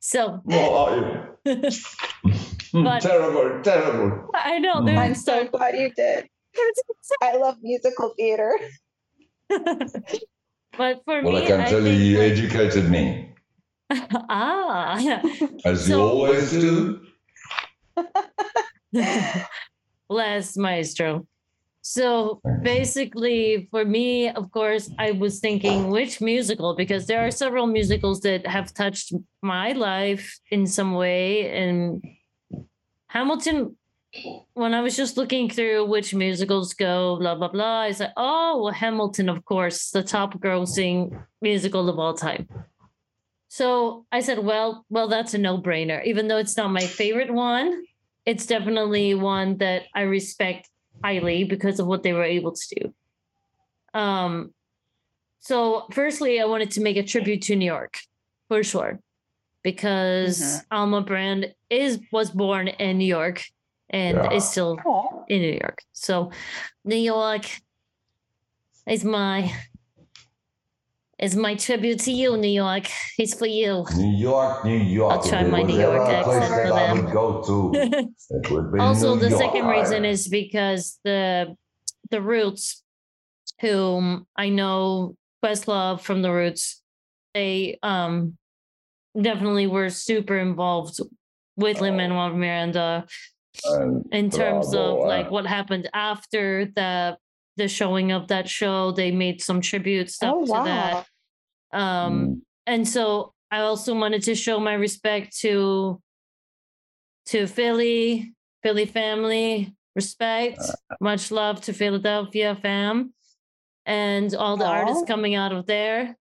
So. 0.01 0.41
what 0.45 0.47
Well, 0.47 1.37
But 2.73 3.01
terrible, 3.01 3.63
terrible. 3.63 4.31
I 4.35 4.59
know. 4.59 4.75
Mm. 4.75 4.99
I'm 4.99 5.15
so 5.15 5.47
glad 5.47 5.77
you 5.77 5.91
did. 5.95 6.29
I 7.23 7.37
love 7.37 7.57
musical 7.63 8.13
theater. 8.17 8.53
but 9.49 11.03
for 11.05 11.23
well, 11.23 11.33
me, 11.33 11.45
I 11.45 11.47
can 11.47 11.61
I 11.61 11.65
tell 11.71 11.87
you, 11.87 11.93
you 11.93 12.19
like... 12.19 12.33
educated 12.33 12.91
me. 12.91 13.33
ah, 13.91 15.23
as 15.65 15.87
so... 15.87 15.97
you 15.97 16.03
always 16.03 16.51
do. 16.51 17.01
Bless 20.09 20.57
Maestro. 20.57 21.27
So 21.89 22.41
basically, 22.63 23.69
for 23.71 23.85
me, 23.85 24.29
of 24.29 24.51
course, 24.51 24.91
I 24.99 25.13
was 25.13 25.39
thinking 25.39 25.89
which 25.89 26.21
musical, 26.21 26.75
because 26.75 27.07
there 27.07 27.25
are 27.25 27.31
several 27.31 27.69
musicals 27.69 28.23
that 28.23 28.45
have 28.45 28.75
touched 28.75 29.15
my 29.41 29.71
life 29.71 30.37
in 30.51 30.67
some 30.67 30.95
way. 30.95 31.49
And 31.49 32.03
Hamilton, 33.07 33.77
when 34.55 34.75
I 34.75 34.81
was 34.81 34.97
just 34.97 35.17
looking 35.17 35.49
through 35.49 35.87
which 35.87 36.13
musicals 36.13 36.75
go, 36.75 37.19
blah, 37.21 37.37
blah, 37.37 37.53
blah, 37.55 37.83
I 37.83 37.93
said, 37.93 38.13
oh, 38.17 38.65
well, 38.65 38.73
Hamilton, 38.73 39.29
of 39.29 39.45
course, 39.45 39.91
the 39.91 40.03
top 40.03 40.35
grossing 40.41 41.17
musical 41.41 41.89
of 41.89 42.01
all 42.01 42.15
time. 42.15 42.49
So 43.47 44.07
I 44.11 44.21
said, 44.21 44.41
well, 44.41 44.85
well, 44.91 45.07
that's 45.07 45.35
a 45.35 45.39
no 45.39 45.57
brainer. 45.57 46.05
Even 46.05 46.27
though 46.27 46.39
it's 46.39 46.57
not 46.57 46.73
my 46.73 46.85
favorite 46.85 47.33
one, 47.33 47.85
it's 48.27 48.45
definitely 48.45 49.15
one 49.15 49.59
that 49.59 49.85
I 49.95 50.01
respect 50.01 50.69
highly 51.03 51.45
because 51.45 51.81
of 51.81 51.87
what 51.87 52.03
they 52.03 52.13
were 52.13 52.25
able 52.25 52.53
to 52.53 52.75
do. 52.75 52.95
Um, 53.99 54.53
so 55.41 55.87
firstly, 55.93 56.41
I 56.41 56.45
wanted 56.45 56.73
to 56.73 56.81
make 56.81 56.97
a 56.97 57.03
tribute 57.03 57.43
to 57.43 57.57
New 57.57 57.67
York 57.67 57.99
for 58.49 58.63
sure 58.63 59.01
because 59.63 60.41
mm-hmm. 60.41 60.77
Alma 60.77 61.01
Brand 61.01 61.55
is 61.71 61.99
was 62.13 62.31
born 62.31 62.69
in 62.69 62.99
New 62.99 63.07
York 63.07 63.45
and 63.91 64.17
yeah. 64.17 64.33
is 64.33 64.49
still 64.49 64.77
Aww. 64.77 65.25
in 65.29 65.41
New 65.41 65.59
York. 65.61 65.79
So 65.93 66.31
New 66.85 66.97
York 66.97 67.45
is 68.87 69.05
my 69.05 69.53
is 71.19 71.35
my 71.35 71.55
tribute 71.55 72.01
to 72.01 72.13
you, 72.13 72.37
New 72.37 72.49
York. 72.49 72.89
It's 73.19 73.35
for 73.35 73.47
you. 73.47 73.87
New 73.97 74.17
York, 74.17 74.65
New 74.65 74.77
York. 74.77 75.13
I'll 75.13 75.23
try 75.23 75.43
my 75.45 75.63
New 75.63 75.79
York 75.79 76.09
accent 76.09 76.45
for 76.47 76.69
them. 76.69 77.05
would 77.05 77.13
go 77.13 77.43
to. 77.43 78.79
also, 78.79 79.15
New 79.15 79.21
the 79.21 79.31
York. 79.31 79.41
second 79.41 79.67
reason 79.67 80.05
is 80.05 80.29
because 80.29 80.99
the 81.05 81.57
the 82.11 82.21
Roots, 82.21 82.83
whom 83.61 84.27
I 84.37 84.51
know 84.51 85.17
Questlove 85.45 86.01
from 86.01 86.23
the 86.23 86.33
Roots, 86.33 86.83
they 87.35 87.79
um 87.83 88.37
definitely 89.21 89.67
were 89.67 89.89
super 89.89 90.37
involved 90.37 91.01
with 91.57 91.81
Lin 91.81 91.97
Manuel 91.97 92.35
Miranda 92.35 93.07
in 94.13 94.31
terms 94.31 94.71
bravo, 94.71 95.01
of 95.01 95.09
like 95.09 95.31
what 95.31 95.47
happened 95.47 95.89
after 95.95 96.67
the 96.67 97.17
the 97.57 97.69
showing 97.69 98.13
of 98.13 98.29
that 98.29 98.49
show. 98.49 98.93
They 98.93 99.11
made 99.11 99.43
some 99.43 99.61
tribute 99.61 100.11
stuff 100.11 100.35
oh, 100.37 100.41
wow. 100.41 100.63
to 100.63 100.71
that. 100.71 101.07
Um, 101.79 102.27
mm. 102.27 102.41
and 102.67 102.89
so 102.89 103.33
I 103.51 103.61
also 103.61 103.95
wanted 103.95 104.23
to 104.25 104.35
show 104.35 104.61
my 104.61 104.75
respect 104.75 105.37
to 105.39 106.01
to 107.27 107.47
Philly, 107.47 108.35
Philly 108.63 108.87
family, 108.87 109.75
respect, 109.97 110.61
uh, 110.61 110.97
much 111.01 111.33
love 111.33 111.61
to 111.63 111.73
Philadelphia 111.73 112.57
fam. 112.61 113.13
and 113.85 114.35
all 114.35 114.57
the 114.57 114.65
Aww. 114.65 114.81
artists 114.81 115.05
coming 115.07 115.35
out 115.35 115.53
of 115.53 115.67
there. 115.67 116.17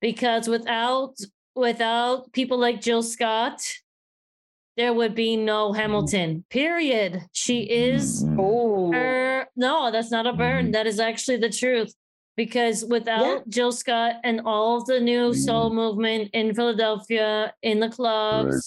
Because 0.00 0.46
without 0.48 1.16
without 1.56 2.32
people 2.32 2.58
like 2.58 2.80
Jill 2.80 3.02
Scott, 3.02 3.60
there 4.76 4.94
would 4.94 5.14
be 5.14 5.36
no 5.36 5.72
Hamilton. 5.72 6.44
Period. 6.50 7.22
She 7.32 7.62
is 7.62 8.24
oh. 8.38 8.77
No, 9.56 9.90
that's 9.90 10.10
not 10.10 10.26
a 10.26 10.32
burn. 10.32 10.72
That 10.72 10.86
is 10.86 11.00
actually 11.00 11.38
the 11.38 11.50
truth. 11.50 11.94
Because 12.36 12.84
without 12.84 13.26
yeah. 13.26 13.38
Jill 13.48 13.72
Scott 13.72 14.16
and 14.22 14.42
all 14.44 14.78
of 14.78 14.86
the 14.86 15.00
new 15.00 15.34
soul 15.34 15.74
movement 15.74 16.30
in 16.32 16.54
Philadelphia 16.54 17.52
in 17.62 17.80
the 17.80 17.88
clubs, 17.88 18.54
right. 18.54 18.62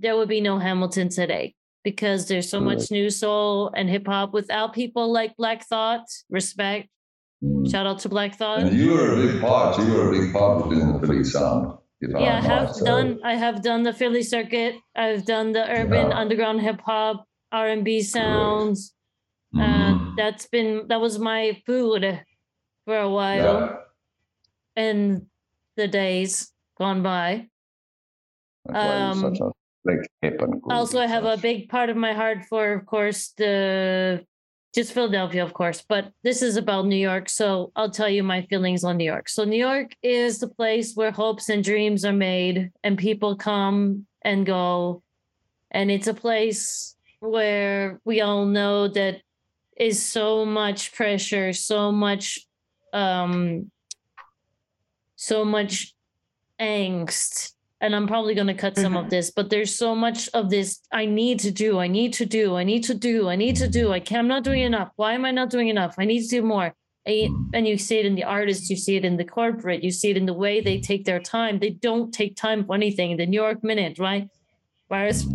there 0.00 0.16
would 0.16 0.28
be 0.28 0.40
no 0.40 0.58
Hamilton 0.58 1.08
today. 1.08 1.54
Because 1.84 2.26
there's 2.26 2.48
so 2.48 2.58
right. 2.58 2.78
much 2.78 2.90
new 2.90 3.10
soul 3.10 3.70
and 3.76 3.88
hip 3.88 4.08
hop 4.08 4.32
without 4.32 4.72
people 4.72 5.12
like 5.12 5.36
Black 5.36 5.64
Thought. 5.64 6.06
Respect. 6.30 6.88
Mm. 7.44 7.70
Shout 7.70 7.86
out 7.86 8.00
to 8.00 8.08
Black 8.08 8.34
Thought. 8.34 8.60
And 8.60 8.76
you 8.76 8.94
were 8.94 9.12
a 9.12 9.16
big 9.16 9.40
part. 9.40 9.78
You 9.78 9.94
were 9.94 10.08
a 10.08 10.12
big 10.12 10.32
part 10.32 10.66
within 10.66 11.00
the 11.00 11.06
Philly 11.06 11.22
sound 11.22 11.78
yeah, 12.00 12.38
I 12.38 12.40
have 12.40 12.76
done. 12.84 13.20
I 13.24 13.34
have 13.34 13.62
done 13.62 13.82
the 13.82 13.92
Philly 13.92 14.22
circuit. 14.22 14.76
I've 14.94 15.24
done 15.24 15.52
the 15.52 15.68
urban 15.68 16.10
yeah. 16.10 16.18
underground 16.18 16.60
hip 16.60 16.80
hop, 16.84 17.26
R 17.52 17.68
and 17.68 17.84
B 17.84 18.02
sounds. 18.02 18.92
Mm-hmm. 19.54 19.60
Uh, 19.60 20.14
that's 20.16 20.46
been 20.46 20.86
that 20.88 21.00
was 21.00 21.18
my 21.18 21.60
food 21.66 22.22
for 22.84 22.98
a 22.98 23.10
while, 23.10 23.60
yeah. 23.60 24.82
and 24.82 25.26
the 25.76 25.88
days 25.88 26.52
gone 26.78 27.02
by. 27.02 27.48
Um, 28.68 29.38
like 29.84 29.98
hip 30.20 30.42
and 30.42 30.60
cool 30.60 30.72
also, 30.72 30.98
I 30.98 31.06
have 31.06 31.24
a 31.24 31.36
big 31.36 31.68
part 31.68 31.88
of 31.88 31.96
my 31.96 32.12
heart 32.12 32.44
for, 32.48 32.72
of 32.72 32.86
course, 32.86 33.32
the 33.36 34.26
just 34.74 34.92
Philadelphia, 34.92 35.42
of 35.42 35.54
course, 35.54 35.82
but 35.88 36.12
this 36.22 36.42
is 36.42 36.58
about 36.58 36.84
New 36.84 36.96
York. 36.96 37.30
So 37.30 37.72
I'll 37.76 37.90
tell 37.90 38.10
you 38.10 38.22
my 38.22 38.42
feelings 38.42 38.84
on 38.84 38.98
New 38.98 39.06
York. 39.06 39.26
So 39.28 39.44
New 39.44 39.58
York 39.58 39.96
is 40.02 40.38
the 40.38 40.48
place 40.48 40.94
where 40.94 41.10
hopes 41.10 41.48
and 41.48 41.64
dreams 41.64 42.04
are 42.04 42.12
made 42.12 42.70
and 42.84 42.98
people 42.98 43.36
come 43.36 44.06
and 44.20 44.44
go. 44.44 45.02
And 45.70 45.90
it's 45.90 46.08
a 46.08 46.14
place 46.14 46.94
where 47.20 48.00
we 48.04 48.20
all 48.20 48.44
know 48.44 48.88
that 48.88 49.22
is 49.76 50.04
so 50.04 50.44
much 50.44 50.94
pressure, 50.94 51.52
so 51.52 51.92
much 51.92 52.40
um 52.92 53.70
so 55.16 55.44
much 55.44 55.94
angst 56.60 57.52
and 57.80 57.94
I'm 57.94 58.06
probably 58.06 58.34
going 58.34 58.46
to 58.46 58.54
cut 58.54 58.76
some 58.76 58.94
mm-hmm. 58.94 59.04
of 59.04 59.10
this, 59.10 59.30
but 59.30 59.50
there's 59.50 59.74
so 59.74 59.94
much 59.94 60.28
of 60.32 60.48
this 60.48 60.80
I 60.92 61.04
need 61.04 61.40
to 61.40 61.50
do, 61.50 61.78
I 61.78 61.88
need 61.88 62.14
to 62.14 62.26
do, 62.26 62.56
I 62.56 62.64
need 62.64 62.84
to 62.84 62.94
do, 62.94 63.28
I 63.28 63.36
need 63.36 63.56
to 63.56 63.68
do. 63.68 63.92
I 63.92 64.00
can't, 64.00 64.20
I'm 64.20 64.28
not 64.28 64.44
doing 64.44 64.62
enough. 64.62 64.90
Why 64.96 65.12
am 65.12 65.24
I 65.24 65.30
not 65.30 65.50
doing 65.50 65.68
enough? 65.68 65.94
I 65.98 66.04
need 66.04 66.22
to 66.22 66.28
do 66.28 66.42
more. 66.42 66.74
And 67.06 67.68
you 67.68 67.78
see 67.78 67.98
it 67.98 68.06
in 68.06 68.16
the 68.16 68.24
artists, 68.24 68.68
you 68.68 68.76
see 68.76 68.96
it 68.96 69.04
in 69.04 69.16
the 69.16 69.24
corporate, 69.24 69.84
you 69.84 69.92
see 69.92 70.10
it 70.10 70.16
in 70.16 70.26
the 70.26 70.32
way 70.32 70.60
they 70.60 70.80
take 70.80 71.04
their 71.04 71.20
time. 71.20 71.60
They 71.60 71.70
don't 71.70 72.12
take 72.12 72.34
time 72.34 72.64
for 72.64 72.74
anything. 72.74 73.16
The 73.16 73.26
New 73.26 73.40
York 73.40 73.62
Minute, 73.62 73.98
right? 73.98 74.28
Whereas, 74.88 75.26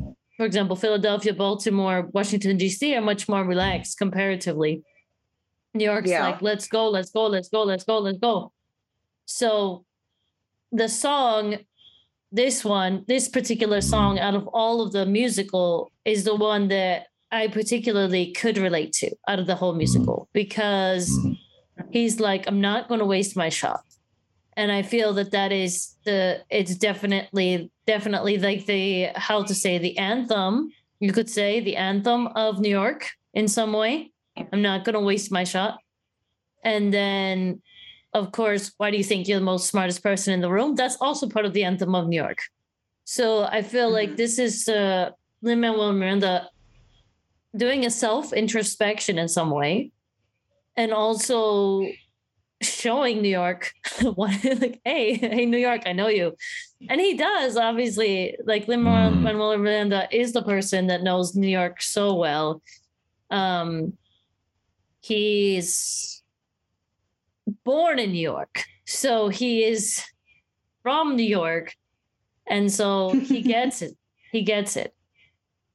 for 0.42 0.46
example, 0.46 0.76
Philadelphia, 0.76 1.36
Baltimore, 1.36 2.10
Washington, 2.14 2.58
D.C. 2.58 2.96
are 2.96 3.02
much 3.02 3.30
more 3.30 3.44
relaxed 3.44 4.00
comparatively. 4.00 4.82
New 5.76 5.86
York's 5.86 6.10
yeah. 6.10 6.26
like, 6.26 6.42
let's 6.42 6.68
go, 6.68 6.89
let's 6.89 7.12
go, 7.12 7.28
let's 7.28 7.48
go, 7.48 7.62
let's 7.62 7.84
go, 7.84 8.00
let's 8.00 8.18
go. 8.18 8.52
So 9.26 9.86
the 10.72 10.89
song 10.89 11.58
this 12.32 12.66
one, 12.66 13.06
this 13.08 13.30
particular 13.30 13.82
song 13.82 14.18
out 14.18 14.34
of 14.34 14.48
all 14.48 14.82
of 14.82 14.94
the 14.94 15.06
musical 15.06 15.92
is 16.06 16.24
the 16.24 16.34
one 16.34 16.70
that 16.70 17.06
I 17.32 17.48
particularly 17.48 18.32
could 18.32 18.58
relate 18.58 18.94
to 18.94 19.12
out 19.28 19.38
of 19.38 19.46
the 19.46 19.54
whole 19.54 19.76
musical 19.76 20.22
mm-hmm. 20.22 20.32
because 20.34 21.08
mm-hmm. 21.20 21.84
he's 21.92 22.20
like, 22.20 22.48
I'm 22.48 22.62
not 22.62 22.88
going 22.88 23.00
to 23.00 23.06
waste 23.06 23.38
my 23.38 23.50
shot. 23.50 23.84
And 24.58 24.72
I 24.72 24.82
feel 24.82 25.14
that 25.14 25.30
that 25.34 25.52
is 25.52 25.98
the, 26.04 26.42
it's 26.50 26.74
definitely, 26.74 27.70
definitely 27.94 28.38
like 28.38 28.66
the, 28.66 29.10
how 29.16 29.39
to 29.44 29.54
say, 29.64 29.74
the 29.78 29.98
anthem, 29.98 30.72
you 31.00 31.12
could 31.18 31.30
say, 31.30 31.60
the 31.60 31.76
anthem 31.76 32.28
of 32.46 32.60
New 32.60 32.76
York 32.82 33.02
in 33.34 33.48
some 33.48 33.74
way. 33.74 34.12
I'm 34.52 34.62
not 34.62 34.86
going 34.86 34.98
to 35.00 35.08
waste 35.12 35.32
my 35.32 35.46
shot. 35.54 35.74
And 36.64 36.94
then 36.94 37.62
of 38.14 38.32
course, 38.32 38.74
why 38.78 38.92
do 38.92 38.98
you 38.98 39.04
think 39.04 39.28
you're 39.28 39.39
the 39.39 39.46
most 39.46 39.68
smartest 39.68 40.04
person 40.04 40.34
in 40.34 40.42
the 40.42 40.52
room? 40.52 40.76
That's 40.76 40.98
also 41.00 41.30
part 41.30 41.46
of 41.46 41.54
the 41.54 41.64
anthem 41.64 41.96
of 41.96 42.08
New 42.08 42.22
York. 42.22 42.39
So 43.06 43.44
I 43.44 43.62
feel 43.62 43.86
mm-hmm. 43.86 43.94
like 43.94 44.18
this 44.18 44.38
is 44.38 44.68
uh, 44.68 45.12
Lin 45.42 45.62
Manuel 45.62 45.94
Miranda 45.94 46.50
doing 47.56 47.86
a 47.86 47.89
self 47.89 48.34
introspection 48.34 49.18
in 49.18 49.28
some 49.28 49.50
way, 49.50 49.92
and 50.76 50.92
also 50.92 51.88
showing 52.62 53.22
New 53.22 53.30
York, 53.30 53.74
like, 54.02 54.82
hey, 54.84 55.16
hey, 55.16 55.46
New 55.46 55.58
York, 55.58 55.84
I 55.86 55.94
know 55.94 56.08
you, 56.08 56.36
and 56.89 56.99
he 56.99 57.15
does 57.15 57.57
obviously. 57.57 58.38
Like 58.43 58.67
Lin 58.67 58.84
Manuel 58.84 59.57
mm. 59.57 59.61
Miranda 59.61 60.07
is 60.11 60.34
the 60.34 60.43
person 60.43 60.88
that 60.88 61.03
knows 61.03 61.36
New 61.36 61.47
York 61.47 61.82
so 61.82 62.15
well. 62.15 62.61
Um, 63.29 63.93
he's 65.01 66.21
born 67.63 67.99
in 67.99 68.11
New 68.11 68.21
York. 68.21 68.63
So 68.86 69.29
he 69.29 69.63
is 69.63 70.03
from 70.84 71.15
New 71.15 71.23
York. 71.23 71.73
And 72.47 72.71
so 72.71 73.11
he 73.11 73.41
gets 73.55 73.82
it. 73.82 73.95
He 74.32 74.43
gets 74.43 74.75
it. 74.75 74.93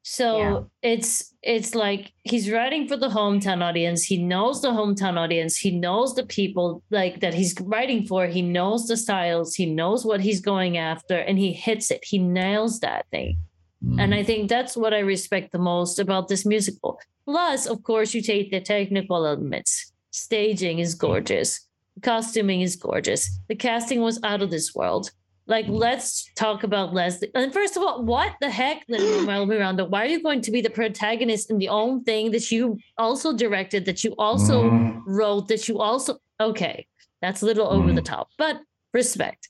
So 0.08 0.38
yeah. 0.38 0.60
it's 0.82 1.34
it's 1.42 1.74
like 1.74 2.12
he's 2.22 2.48
writing 2.48 2.86
for 2.86 2.96
the 2.96 3.08
hometown 3.08 3.60
audience. 3.60 4.04
He 4.04 4.22
knows 4.22 4.62
the 4.62 4.68
hometown 4.68 5.18
audience. 5.18 5.56
He 5.56 5.72
knows 5.72 6.14
the 6.14 6.24
people 6.24 6.84
like 6.90 7.18
that 7.18 7.34
he's 7.34 7.60
writing 7.60 8.06
for. 8.06 8.28
He 8.28 8.40
knows 8.40 8.86
the 8.86 8.96
styles. 8.96 9.56
He 9.56 9.66
knows 9.66 10.04
what 10.04 10.20
he's 10.20 10.40
going 10.40 10.76
after 10.76 11.16
and 11.16 11.40
he 11.40 11.52
hits 11.52 11.90
it. 11.90 12.04
He 12.04 12.18
nails 12.18 12.78
that 12.80 13.04
thing. 13.10 13.36
Mm. 13.84 14.00
And 14.00 14.14
I 14.14 14.22
think 14.22 14.48
that's 14.48 14.76
what 14.76 14.94
I 14.94 15.00
respect 15.00 15.50
the 15.50 15.58
most 15.58 15.98
about 15.98 16.28
this 16.28 16.46
musical. 16.46 17.00
Plus, 17.24 17.66
of 17.66 17.82
course, 17.82 18.14
you 18.14 18.22
take 18.22 18.52
the 18.52 18.60
technical 18.60 19.26
elements. 19.26 19.92
Staging 20.12 20.78
is 20.78 20.94
gorgeous 20.94 21.66
costuming 22.02 22.60
is 22.60 22.76
gorgeous. 22.76 23.38
The 23.48 23.54
casting 23.54 24.02
was 24.02 24.20
out 24.22 24.42
of 24.42 24.50
this 24.50 24.74
world. 24.74 25.10
Like, 25.46 25.66
let's 25.68 26.30
talk 26.34 26.64
about 26.64 26.92
Leslie. 26.92 27.30
And 27.34 27.52
first 27.52 27.76
of 27.76 27.82
all, 27.82 28.02
what 28.02 28.34
the 28.40 28.50
heck, 28.50 28.82
Lin-Manuel 28.88 29.46
Miranda? 29.46 29.84
Why 29.84 30.02
are 30.02 30.08
you 30.08 30.22
going 30.22 30.40
to 30.42 30.50
be 30.50 30.60
the 30.60 30.70
protagonist 30.70 31.50
in 31.50 31.58
the 31.58 31.68
own 31.68 32.02
thing 32.02 32.32
that 32.32 32.50
you 32.50 32.78
also 32.98 33.32
directed, 33.32 33.84
that 33.84 34.02
you 34.02 34.14
also 34.18 34.70
mm. 34.70 35.00
wrote, 35.06 35.48
that 35.48 35.68
you 35.68 35.78
also 35.78 36.18
okay? 36.40 36.86
That's 37.22 37.42
a 37.42 37.46
little 37.46 37.66
mm. 37.66 37.72
over 37.72 37.92
the 37.92 38.00
mm-hmm. 38.00 38.14
top, 38.14 38.28
but 38.38 38.60
respect. 38.92 39.48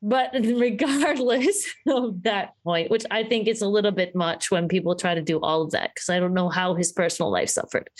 But 0.00 0.30
regardless 0.34 1.66
of 1.86 2.22
that 2.22 2.54
point, 2.64 2.90
which 2.90 3.04
I 3.10 3.24
think 3.24 3.48
is 3.48 3.60
a 3.60 3.68
little 3.68 3.92
bit 3.92 4.14
much 4.14 4.50
when 4.50 4.66
people 4.66 4.94
try 4.94 5.14
to 5.14 5.22
do 5.22 5.40
all 5.40 5.62
of 5.62 5.72
that, 5.72 5.90
because 5.94 6.08
I 6.08 6.18
don't 6.20 6.34
know 6.34 6.48
how 6.48 6.74
his 6.74 6.92
personal 6.92 7.30
life 7.30 7.50
suffered. 7.50 7.90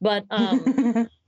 But 0.00 0.24
um 0.30 1.08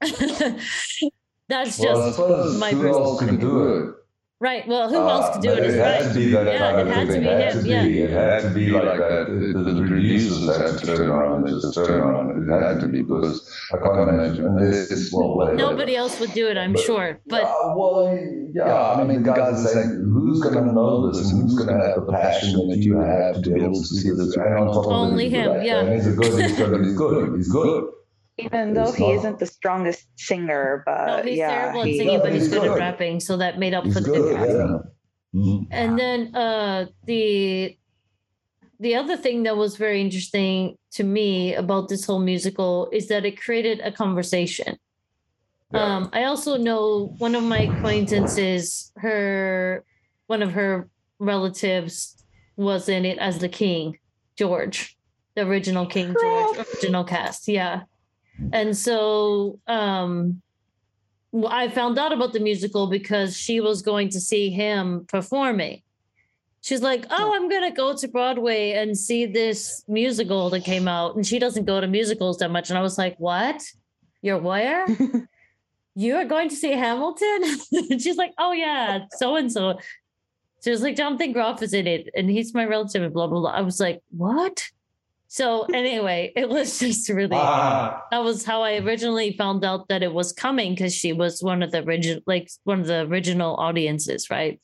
That's 1.48 1.78
just 1.78 2.18
well, 2.18 2.52
my 2.54 2.70
who 2.70 2.82
personal 2.82 3.04
else 3.04 3.20
could 3.20 3.40
do 3.40 3.68
it? 3.68 3.94
Right. 4.40 4.68
Well, 4.68 4.88
who 4.88 4.98
uh, 4.98 5.08
else 5.08 5.34
could 5.34 5.42
do 5.42 5.50
it? 5.50 5.64
It 5.64 5.74
had 5.74 6.00
right. 6.00 6.12
to 6.12 6.14
be 6.14 6.30
that 6.30 6.46
yeah, 6.46 6.58
kind 6.58 6.88
of 6.88 7.08
thing. 7.08 7.24
It 7.24 7.40
had 7.40 7.52
to 7.54 7.62
be. 7.62 7.68
Yeah. 7.70 7.82
It 7.82 8.10
had 8.10 8.42
to 8.42 8.50
be 8.50 8.70
like 8.70 8.98
that. 8.98 9.26
The, 9.26 9.64
the, 9.64 9.72
the 9.72 9.88
producers 9.88 10.56
had 10.56 10.78
to 10.78 10.86
turn 10.86 11.10
around 11.10 11.48
and 11.48 11.60
just 11.60 11.74
turn 11.74 11.90
around. 11.90 12.48
It 12.48 12.62
had 12.62 12.80
to 12.80 12.86
be 12.86 13.02
because 13.02 13.50
I 13.74 13.78
can't 13.78 14.08
imagine. 14.10 14.54
This, 14.56 15.10
well, 15.12 15.52
Nobody 15.56 15.96
else 15.96 16.20
would 16.20 16.32
do 16.34 16.46
it, 16.46 16.56
I'm 16.56 16.74
but, 16.74 16.82
sure. 16.82 17.20
But 17.26 17.42
uh, 17.42 17.74
well, 17.74 18.16
yeah. 18.54 18.92
I 18.92 19.02
mean, 19.02 19.24
the 19.24 19.32
guys 19.32 19.64
are 19.64 19.68
saying, 19.68 20.08
who's 20.12 20.40
going 20.40 20.54
to 20.54 20.72
know 20.72 21.10
this 21.10 21.32
and 21.32 21.42
who's 21.42 21.58
going 21.58 21.76
to 21.76 21.84
have 21.84 21.96
the 21.96 22.12
passion 22.12 22.68
that 22.68 22.78
you 22.78 22.96
have 22.96 23.42
to 23.42 23.50
be 23.50 23.60
able 23.60 23.74
to 23.74 23.86
see 23.86 24.10
this? 24.10 24.36
And 24.36 24.54
on 24.54 24.68
top 24.68 24.86
of 24.86 24.92
only 24.92 25.30
him. 25.30 25.62
Yeah. 25.64 25.80
And 25.80 25.94
he's 25.94 26.14
good. 26.14 26.40
He's 26.40 26.56
good. 26.56 26.84
He's 26.84 26.96
good. 26.96 27.34
He's 27.34 27.48
good. 27.48 27.90
Even 28.38 28.72
though 28.74 28.92
he 28.92 29.12
isn't 29.12 29.38
the 29.38 29.46
strongest 29.46 30.06
singer, 30.16 30.82
but 30.86 31.06
no, 31.06 31.22
he's 31.22 31.38
yeah, 31.38 31.50
terrible 31.50 31.80
at 31.80 31.94
singing, 31.94 32.20
but 32.20 32.32
he's, 32.32 32.42
he's 32.42 32.52
good, 32.52 32.62
good, 32.62 32.72
at 32.72 32.78
rapping, 32.78 33.18
so 33.18 33.36
that 33.36 33.58
made 33.58 33.74
up 33.74 33.84
he's 33.84 33.94
for 33.94 34.00
the 34.00 34.12
difference. 34.12 34.52
Yeah. 34.52 35.40
Mm-hmm. 35.40 35.64
And 35.70 35.98
then 35.98 36.34
uh, 36.34 36.86
the 37.04 37.76
the 38.80 38.94
other 38.94 39.16
thing 39.16 39.42
that 39.42 39.56
was 39.56 39.76
very 39.76 40.00
interesting 40.00 40.78
to 40.92 41.02
me 41.02 41.54
about 41.54 41.88
this 41.88 42.04
whole 42.04 42.20
musical 42.20 42.88
is 42.92 43.08
that 43.08 43.24
it 43.24 43.40
created 43.40 43.80
a 43.80 43.90
conversation. 43.90 44.78
Yeah. 45.72 45.82
Um, 45.82 46.10
I 46.12 46.24
also 46.24 46.56
know 46.56 47.14
one 47.18 47.34
of 47.34 47.42
my 47.42 47.62
acquaintances, 47.62 48.92
her 48.96 49.84
one 50.28 50.42
of 50.42 50.52
her 50.52 50.88
relatives 51.18 52.24
was 52.56 52.88
in 52.88 53.04
it 53.04 53.18
as 53.18 53.38
the 53.38 53.48
king, 53.48 53.98
George, 54.36 54.96
the 55.34 55.42
original 55.42 55.86
King 55.86 56.14
George, 56.20 56.58
original 56.58 57.04
cast. 57.04 57.48
Yeah. 57.48 57.82
And 58.52 58.76
so 58.76 59.58
um, 59.66 60.42
I 61.48 61.68
found 61.68 61.98
out 61.98 62.12
about 62.12 62.32
the 62.32 62.40
musical 62.40 62.86
because 62.86 63.36
she 63.36 63.60
was 63.60 63.82
going 63.82 64.10
to 64.10 64.20
see 64.20 64.50
him 64.50 65.06
performing. 65.08 65.82
She's 66.60 66.82
like, 66.82 67.06
Oh, 67.10 67.34
I'm 67.34 67.48
going 67.48 67.70
to 67.70 67.76
go 67.76 67.96
to 67.96 68.08
Broadway 68.08 68.72
and 68.72 68.96
see 68.96 69.26
this 69.26 69.84
musical 69.88 70.50
that 70.50 70.64
came 70.64 70.88
out. 70.88 71.16
And 71.16 71.26
she 71.26 71.38
doesn't 71.38 71.64
go 71.64 71.80
to 71.80 71.86
musicals 71.86 72.38
that 72.38 72.50
much. 72.50 72.70
And 72.70 72.78
I 72.78 72.82
was 72.82 72.98
like, 72.98 73.16
What? 73.18 73.62
You're 74.22 74.38
where? 74.38 74.86
you're 75.98 76.24
going 76.26 76.48
to 76.48 76.54
see 76.54 76.70
Hamilton? 76.70 77.42
she's 77.98 78.16
like, 78.16 78.32
oh 78.38 78.52
yeah, 78.52 79.00
so 79.16 79.34
and 79.34 79.50
so. 79.50 79.78
She 80.62 80.70
was 80.70 80.82
like, 80.82 80.96
Jonathan 80.96 81.32
Groff 81.32 81.62
is 81.62 81.72
in 81.72 81.86
it, 81.88 82.08
and 82.16 82.30
he's 82.30 82.54
my 82.54 82.64
relative, 82.64 83.02
and 83.02 83.12
blah 83.12 83.26
blah 83.26 83.40
blah. 83.40 83.50
I 83.50 83.62
was 83.62 83.80
like, 83.80 84.00
what? 84.10 84.62
So 85.28 85.64
anyway, 85.74 86.32
it 86.34 86.48
was 86.48 86.78
just 86.80 87.08
really 87.08 87.36
ah. 87.36 88.02
that 88.10 88.24
was 88.24 88.44
how 88.44 88.62
I 88.62 88.78
originally 88.78 89.36
found 89.36 89.64
out 89.64 89.88
that 89.88 90.02
it 90.02 90.12
was 90.12 90.32
coming 90.32 90.74
because 90.74 90.94
she 90.94 91.12
was 91.12 91.42
one 91.42 91.62
of 91.62 91.70
the 91.70 91.84
original, 91.84 92.22
like 92.26 92.50
one 92.64 92.80
of 92.80 92.86
the 92.86 93.02
original 93.02 93.54
audiences, 93.56 94.30
right? 94.30 94.60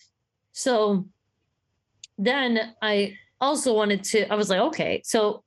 So 0.52 1.06
then 2.16 2.74
I 2.80 3.18
also 3.40 3.74
wanted 3.74 4.04
to. 4.04 4.32
I 4.32 4.36
was 4.36 4.48
like, 4.48 4.60
okay, 4.60 5.02
so 5.04 5.44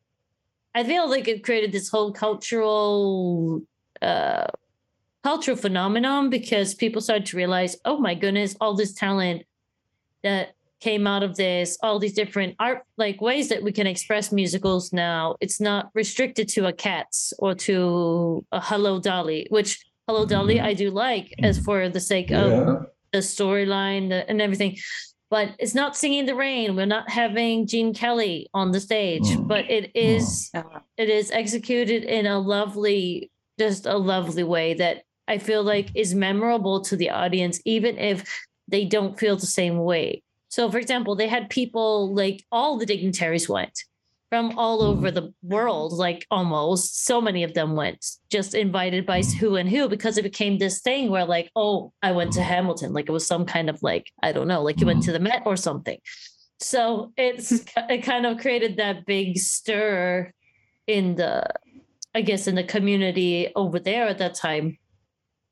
I 0.75 0.83
feel 0.83 1.09
like 1.09 1.27
it 1.27 1.43
created 1.43 1.71
this 1.71 1.89
whole 1.89 2.13
cultural 2.13 3.63
uh 4.01 4.45
cultural 5.23 5.57
phenomenon 5.57 6.29
because 6.29 6.75
people 6.75 7.01
started 7.01 7.25
to 7.25 7.37
realize, 7.37 7.75
oh 7.85 7.97
my 7.97 8.13
goodness, 8.13 8.55
all 8.61 8.75
this 8.75 8.93
talent 8.93 9.43
that 10.23 10.53
came 10.79 11.07
out 11.07 11.23
of 11.23 11.35
this, 11.35 11.77
all 11.81 11.99
these 11.99 12.13
different 12.13 12.55
art 12.59 12.83
like 12.97 13.21
ways 13.21 13.49
that 13.49 13.63
we 13.63 13.71
can 13.71 13.87
express 13.87 14.31
musicals 14.31 14.93
now. 14.93 15.35
It's 15.39 15.59
not 15.59 15.89
restricted 15.93 16.47
to 16.49 16.67
a 16.67 16.73
Cats 16.73 17.33
or 17.39 17.55
to 17.55 18.45
a 18.51 18.59
Hello 18.59 18.99
Dolly, 18.99 19.47
which 19.49 19.83
Hello 20.07 20.25
Dolly 20.25 20.59
I 20.59 20.73
do 20.73 20.91
like 20.91 21.33
as 21.41 21.59
for 21.59 21.89
the 21.89 21.99
sake 21.99 22.29
yeah. 22.29 22.45
of 22.45 22.87
the 23.11 23.19
storyline 23.19 24.23
and 24.27 24.41
everything. 24.41 24.77
But 25.29 25.49
it's 25.59 25.75
not 25.75 25.97
singing 25.97 26.25
the 26.25 26.35
rain. 26.35 26.75
We're 26.75 26.85
not 26.85 27.09
having 27.09 27.67
Gene 27.67 27.93
Kelly 27.93 28.47
on 28.53 28.71
the 28.71 28.79
stage, 28.79 29.23
mm. 29.23 29.47
but 29.47 29.69
it 29.69 29.91
is 29.93 30.49
mm. 30.55 30.81
it 30.95 31.09
is 31.09 31.31
executed 31.31 32.03
in 32.03 32.25
a 32.25 32.39
lovely, 32.39 33.29
just 33.59 33.85
a 33.85 33.97
lovely 33.97 34.43
way 34.43 34.75
that 34.75 35.03
I 35.27 35.39
feel 35.39 35.63
like 35.63 35.89
is 35.95 36.15
memorable 36.15 36.81
to 36.81 36.95
the 36.95 37.09
audience, 37.09 37.59
even 37.65 37.97
if 37.97 38.23
they 38.69 38.85
don't 38.85 39.19
feel 39.19 39.35
the 39.35 39.45
same 39.45 39.79
way. 39.79 40.23
So, 40.57 40.71
for 40.71 40.79
example, 40.79 41.15
they 41.15 41.27
had 41.27 41.51
people 41.51 42.15
like 42.15 42.43
all 42.51 42.79
the 42.79 42.85
dignitaries 42.87 43.47
went 43.47 43.77
from 44.31 44.57
all 44.57 44.81
over 44.81 45.11
mm-hmm. 45.11 45.15
the 45.15 45.33
world, 45.43 45.93
like 45.93 46.25
almost 46.31 47.05
so 47.05 47.21
many 47.21 47.43
of 47.43 47.53
them 47.53 47.75
went, 47.75 48.03
just 48.31 48.55
invited 48.55 49.05
by 49.05 49.19
mm-hmm. 49.19 49.37
who 49.37 49.55
and 49.55 49.69
who, 49.69 49.87
because 49.87 50.17
it 50.17 50.23
became 50.23 50.57
this 50.57 50.81
thing 50.81 51.11
where, 51.11 51.25
like, 51.25 51.51
oh, 51.55 51.93
I 52.01 52.11
went 52.11 52.33
to 52.33 52.41
Hamilton. 52.41 52.91
Like 52.91 53.07
it 53.07 53.11
was 53.11 53.27
some 53.27 53.45
kind 53.45 53.69
of 53.69 53.83
like, 53.83 54.11
I 54.23 54.31
don't 54.31 54.47
know, 54.47 54.63
like 54.63 54.79
you 54.79 54.87
went 54.87 55.01
mm-hmm. 55.01 55.05
to 55.05 55.11
the 55.11 55.19
Met 55.19 55.43
or 55.45 55.57
something. 55.57 55.99
So 56.59 57.13
it's 57.17 57.51
it 57.77 58.01
kind 58.01 58.25
of 58.25 58.39
created 58.39 58.77
that 58.77 59.05
big 59.05 59.37
stir 59.37 60.33
in 60.87 61.17
the, 61.17 61.45
I 62.15 62.21
guess, 62.21 62.47
in 62.47 62.55
the 62.55 62.63
community 62.63 63.51
over 63.55 63.77
there 63.77 64.07
at 64.07 64.17
that 64.17 64.33
time 64.33 64.79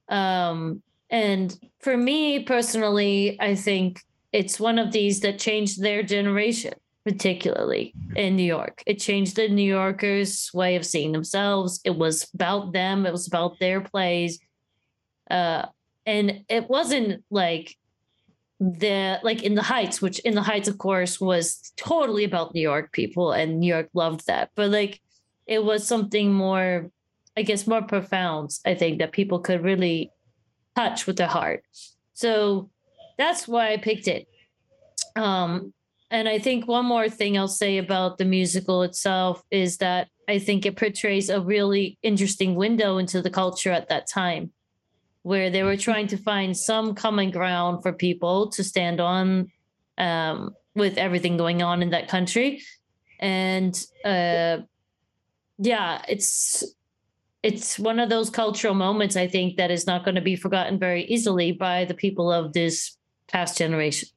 um, 0.09 0.81
and 1.11 1.55
for 1.79 1.95
me 1.95 2.43
personally, 2.43 3.37
I 3.39 3.53
think 3.53 4.01
it's 4.35 4.59
one 4.59 4.79
of 4.79 4.91
these 4.91 5.19
that 5.21 5.39
changed 5.39 5.81
their 5.81 6.03
generation, 6.03 6.73
particularly 7.05 7.93
in 8.15 8.35
New 8.35 8.43
York. 8.43 8.83
It 8.85 8.99
changed 8.99 9.35
the 9.35 9.47
New 9.47 9.69
Yorkers' 9.79 10.51
way 10.53 10.75
of 10.75 10.85
seeing 10.85 11.11
themselves. 11.11 11.79
It 11.83 11.95
was 11.95 12.27
about 12.33 12.73
them, 12.73 13.05
it 13.05 13.11
was 13.11 13.27
about 13.27 13.59
their 13.59 13.81
plays. 13.81 14.39
Uh, 15.29 15.65
and 16.05 16.43
it 16.49 16.69
wasn't 16.69 17.23
like 17.31 17.75
the 18.59 19.19
like 19.21 19.43
in 19.43 19.53
the 19.53 19.61
heights 19.61 20.01
which 20.01 20.19
in 20.19 20.33
the 20.33 20.41
heights 20.41 20.69
of 20.69 20.77
course 20.77 21.19
was 21.19 21.73
totally 21.75 22.23
about 22.23 22.55
new 22.55 22.61
york 22.61 22.93
people 22.93 23.33
and 23.33 23.59
new 23.59 23.67
york 23.67 23.89
loved 23.93 24.25
that 24.27 24.49
but 24.55 24.71
like 24.71 25.01
it 25.45 25.61
was 25.61 25.85
something 25.85 26.31
more 26.31 26.89
I 27.37 27.41
guess, 27.41 27.67
more 27.67 27.81
profound, 27.81 28.51
I 28.65 28.75
think, 28.75 28.99
that 28.99 29.11
people 29.11 29.39
could 29.39 29.63
really 29.63 30.11
touch 30.75 31.05
with 31.05 31.17
their 31.17 31.27
heart. 31.27 31.63
So 32.13 32.69
that's 33.17 33.47
why 33.47 33.73
I 33.73 33.77
picked 33.77 34.07
it. 34.07 34.27
Um, 35.15 35.73
and 36.11 36.29
I 36.29 36.39
think 36.39 36.67
one 36.67 36.85
more 36.85 37.09
thing 37.09 37.37
I'll 37.37 37.47
say 37.47 37.77
about 37.77 38.17
the 38.17 38.25
musical 38.25 38.83
itself 38.83 39.43
is 39.51 39.77
that 39.77 40.07
I 40.27 40.39
think 40.39 40.65
it 40.65 40.77
portrays 40.77 41.29
a 41.29 41.41
really 41.41 41.97
interesting 42.03 42.55
window 42.55 42.97
into 42.97 43.21
the 43.21 43.29
culture 43.29 43.71
at 43.71 43.89
that 43.89 44.07
time, 44.07 44.51
where 45.23 45.49
they 45.49 45.63
were 45.63 45.77
trying 45.77 46.07
to 46.07 46.17
find 46.17 46.55
some 46.55 46.95
common 46.95 47.31
ground 47.31 47.81
for 47.81 47.93
people 47.93 48.49
to 48.51 48.63
stand 48.63 48.99
on 48.99 49.51
um, 49.97 50.55
with 50.75 50.97
everything 50.97 51.37
going 51.37 51.61
on 51.61 51.81
in 51.81 51.89
that 51.91 52.07
country. 52.07 52.61
And 53.19 53.75
uh, 54.03 54.57
yeah, 55.57 56.01
it's 56.07 56.63
it's 57.43 57.77
one 57.77 57.99
of 57.99 58.09
those 58.09 58.31
cultural 58.31 58.73
moments 58.73 59.15
I 59.15 59.27
think 59.27 59.57
that 59.57 59.69
is 59.69 59.85
not 59.85 60.03
going 60.03 60.15
to 60.15 60.21
be 60.21 60.35
forgotten 60.35 60.79
very 60.79 61.03
easily 61.05 61.51
by 61.51 61.85
the 61.85 61.93
people 61.93 62.31
of 62.31 62.53
this 62.53 62.97
past 63.27 63.57
generation. 63.57 64.09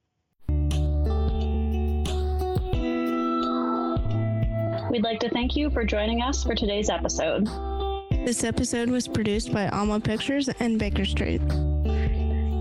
We'd 4.90 5.02
like 5.02 5.20
to 5.20 5.28
thank 5.30 5.54
you 5.54 5.70
for 5.70 5.84
joining 5.84 6.22
us 6.22 6.42
for 6.42 6.54
today's 6.54 6.88
episode. 6.88 7.46
This 8.10 8.42
episode 8.42 8.90
was 8.90 9.06
produced 9.06 9.52
by 9.52 9.68
Alma 9.68 10.00
Pictures 10.00 10.48
and 10.60 10.78
Baker 10.78 11.04
Street. 11.04 11.40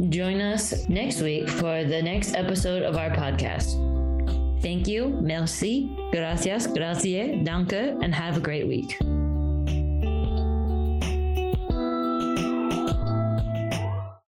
Join 0.09 0.41
us 0.41 0.87
next 0.87 1.21
week 1.21 1.49
for 1.49 1.83
the 1.83 2.01
next 2.01 2.35
episode 2.35 2.83
of 2.83 2.95
our 2.95 3.09
podcast. 3.09 3.81
Thank 4.61 4.87
you, 4.87 5.07
merci, 5.21 5.95
gracias, 6.11 6.67
grazie, 6.67 7.43
danke, 7.43 7.97
and 8.01 8.13
have 8.13 8.37
a 8.37 8.39
great 8.39 8.67
week. 8.67 8.97